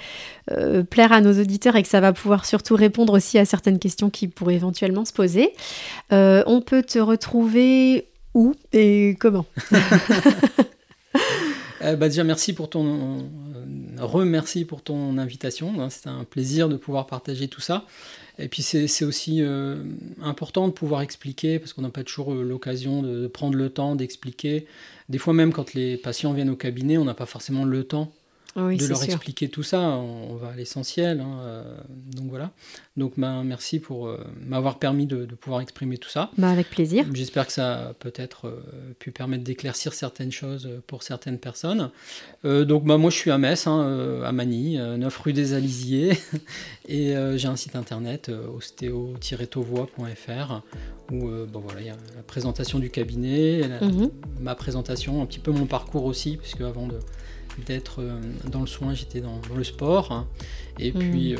plaire 0.88 1.10
à 1.10 1.20
nos 1.20 1.40
auditeurs 1.40 1.74
et 1.74 1.82
que 1.82 1.88
ça 1.88 2.00
va 2.00 2.12
pouvoir 2.12 2.46
surtout 2.46 2.76
répondre 2.76 3.12
aussi 3.14 3.38
à 3.38 3.44
certaines 3.44 3.80
questions 3.80 4.08
qui 4.08 4.28
pourraient 4.28 4.54
éventuellement 4.54 5.04
se 5.04 5.12
poser. 5.12 5.52
on 6.12 6.62
peut 6.64 6.84
te 6.84 7.00
retrouver 7.00 8.06
où 8.34 8.54
et 8.72 9.16
comment? 9.18 9.46
Euh, 11.82 11.96
bah 11.96 12.08
déjà, 12.08 12.24
merci 12.24 12.52
pour 12.52 12.70
ton. 12.70 13.18
Euh, 13.18 14.04
remercie 14.04 14.64
pour 14.64 14.80
ton 14.80 15.18
invitation. 15.18 15.80
Hein, 15.80 15.90
C'était 15.90 16.08
un 16.08 16.24
plaisir 16.24 16.68
de 16.68 16.76
pouvoir 16.76 17.06
partager 17.06 17.48
tout 17.48 17.60
ça. 17.60 17.84
Et 18.38 18.48
puis 18.48 18.62
c'est 18.62 19.04
aussi 19.04 19.42
euh, 19.42 19.82
important 20.22 20.66
de 20.66 20.72
pouvoir 20.72 21.02
expliquer, 21.02 21.58
parce 21.58 21.72
qu'on 21.72 21.82
n'a 21.82 21.90
pas 21.90 22.02
toujours 22.02 22.32
l'occasion 22.32 23.02
de, 23.02 23.26
prendre 23.26 23.56
le 23.56 23.70
temps 23.70 23.96
d'expliquer. 23.96 24.66
Des 25.08 25.18
fois 25.18 25.34
même 25.34 25.52
quand 25.52 25.74
les 25.74 25.96
patients 25.96 26.32
viennent 26.32 26.48
au 26.48 26.56
cabinet, 26.56 26.96
on 26.96 27.04
n'a 27.04 27.14
pas 27.14 27.26
forcément 27.26 27.64
le 27.64 27.84
temps 27.84 28.12
de 28.56 28.86
leur 28.86 29.04
expliquer 29.04 29.48
tout 29.48 29.62
ça. 29.62 29.80
On, 29.80 30.36
va 30.36 30.48
à 30.48 30.56
l'essentiel. 30.56 31.20
Hein, 31.20 31.38
euh, 31.42 31.62
donc 32.12 32.28
voilà. 32.28 32.50
Donc 32.96 33.14
ben, 33.16 33.44
merci 33.44 33.80
pour 33.80 34.06
euh, 34.06 34.24
m'avoir 34.44 34.78
permis 34.78 35.06
de, 35.06 35.24
pouvoir 35.26 35.60
exprimer 35.60 35.98
tout 35.98 36.08
ça. 36.08 36.30
Bah, 36.38 36.50
avec 36.50 36.70
plaisir. 36.70 37.04
J'espère 37.12 37.46
que 37.46 37.52
ça 37.52 37.88
a 37.88 37.92
peut-être 37.94 38.46
euh, 38.46 38.62
pu 38.98 39.10
permettre 39.10 39.44
d'éclaircir 39.44 39.92
certaines 39.92 40.32
choses 40.32 40.68
pour 40.86 41.02
certaines 41.02 41.38
personnes. 41.38 41.90
donc 42.44 42.84
bah, 42.84 42.98
moi 42.98 43.10
je 43.10 43.16
suis 43.16 43.30
à 43.30 43.38
Metz, 43.38 43.66
hein, 43.66 44.22
à 44.24 44.32
Manille, 44.32 44.80
9 44.98 45.16
rue 45.18 45.32
des 45.32 45.54
Alisiers. 45.54 46.18
et 46.88 47.14
j'ai 47.36 47.48
un 47.48 47.56
site 47.56 47.76
internet 47.76 48.30
ostéo-tovois.fr 48.30 50.62
où 51.12 51.28
bon, 51.46 51.60
voilà, 51.60 51.80
il 51.80 51.86
y 51.86 51.90
a 51.90 51.96
la 52.16 52.22
présentation 52.22 52.78
du 52.78 52.90
cabinet, 52.90 53.62
mhm. 53.80 54.10
ma 54.40 54.54
présentation, 54.54 55.22
un 55.22 55.26
petit 55.26 55.38
peu 55.38 55.52
mon 55.52 55.66
parcours 55.66 56.04
aussi, 56.04 56.36
puisque 56.36 56.62
avant 56.62 56.86
de 56.86 56.98
d'être 57.66 58.00
euh, 58.00 58.20
dans 58.50 58.60
le 58.60 58.66
soin, 58.66 58.94
j'étais 58.94 59.20
dans, 59.20 59.40
le 59.54 59.64
sport. 59.64 60.12
Hein. 60.12 60.26
et, 60.78 60.92
hmm. 60.92 60.98
puis, 60.98 61.34
euh, 61.34 61.38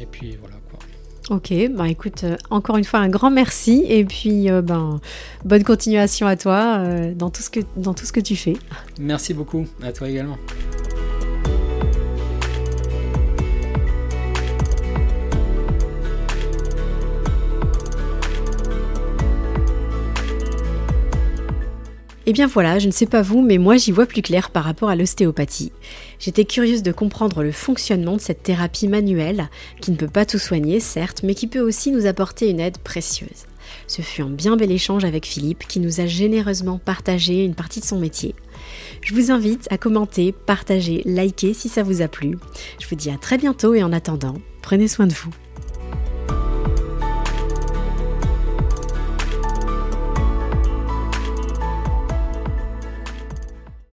et 0.00 0.06
puis 0.06 0.36
voilà 0.40 0.56
quoi. 0.70 0.78
Ok, 1.30 1.54
bah 1.74 1.88
écoute, 1.88 2.24
euh, 2.24 2.36
encore 2.50 2.76
une 2.76 2.84
fois 2.84 3.00
un 3.00 3.08
grand 3.08 3.30
merci 3.30 3.84
et 3.88 4.04
puis 4.04 4.48
ben, 4.62 5.00
bonne 5.44 5.64
continuation 5.64 6.26
à 6.26 6.36
toi 6.36 6.84
dans, 7.14 7.30
tout 7.30 7.40
ce 7.40 7.48
que, 7.48 7.60
dans 7.76 7.94
tout 7.94 8.04
ce 8.04 8.12
que 8.12 8.20
tu 8.20 8.36
fais. 8.36 8.54
Merci 9.00 9.32
beaucoup, 9.32 9.66
à 9.82 9.92
toi 9.92 10.08
également. 10.08 10.36
Eh 22.26 22.32
bien 22.32 22.46
voilà, 22.46 22.78
je 22.78 22.86
ne 22.86 22.92
sais 22.92 23.04
pas 23.04 23.20
vous, 23.20 23.42
mais 23.42 23.58
moi 23.58 23.76
j'y 23.76 23.92
vois 23.92 24.06
plus 24.06 24.22
clair 24.22 24.50
par 24.50 24.64
rapport 24.64 24.88
à 24.88 24.96
l'ostéopathie. 24.96 25.72
J'étais 26.18 26.46
curieuse 26.46 26.82
de 26.82 26.90
comprendre 26.90 27.42
le 27.42 27.52
fonctionnement 27.52 28.16
de 28.16 28.20
cette 28.20 28.42
thérapie 28.42 28.88
manuelle, 28.88 29.50
qui 29.82 29.90
ne 29.90 29.96
peut 29.96 30.08
pas 30.08 30.24
tout 30.24 30.38
soigner, 30.38 30.80
certes, 30.80 31.22
mais 31.22 31.34
qui 31.34 31.46
peut 31.46 31.60
aussi 31.60 31.90
nous 31.90 32.06
apporter 32.06 32.48
une 32.48 32.60
aide 32.60 32.78
précieuse. 32.78 33.44
Ce 33.86 34.00
fut 34.00 34.22
un 34.22 34.30
bien 34.30 34.56
bel 34.56 34.72
échange 34.72 35.04
avec 35.04 35.26
Philippe, 35.26 35.66
qui 35.68 35.80
nous 35.80 36.00
a 36.00 36.06
généreusement 36.06 36.78
partagé 36.78 37.44
une 37.44 37.54
partie 37.54 37.80
de 37.80 37.84
son 37.84 37.98
métier. 37.98 38.34
Je 39.02 39.14
vous 39.14 39.30
invite 39.30 39.66
à 39.70 39.76
commenter, 39.76 40.32
partager, 40.32 41.02
liker 41.04 41.52
si 41.52 41.68
ça 41.68 41.82
vous 41.82 42.00
a 42.00 42.08
plu. 42.08 42.38
Je 42.80 42.88
vous 42.88 42.96
dis 42.96 43.10
à 43.10 43.18
très 43.18 43.36
bientôt 43.36 43.74
et 43.74 43.82
en 43.82 43.92
attendant, 43.92 44.36
prenez 44.62 44.88
soin 44.88 45.06
de 45.06 45.12
vous. 45.12 45.30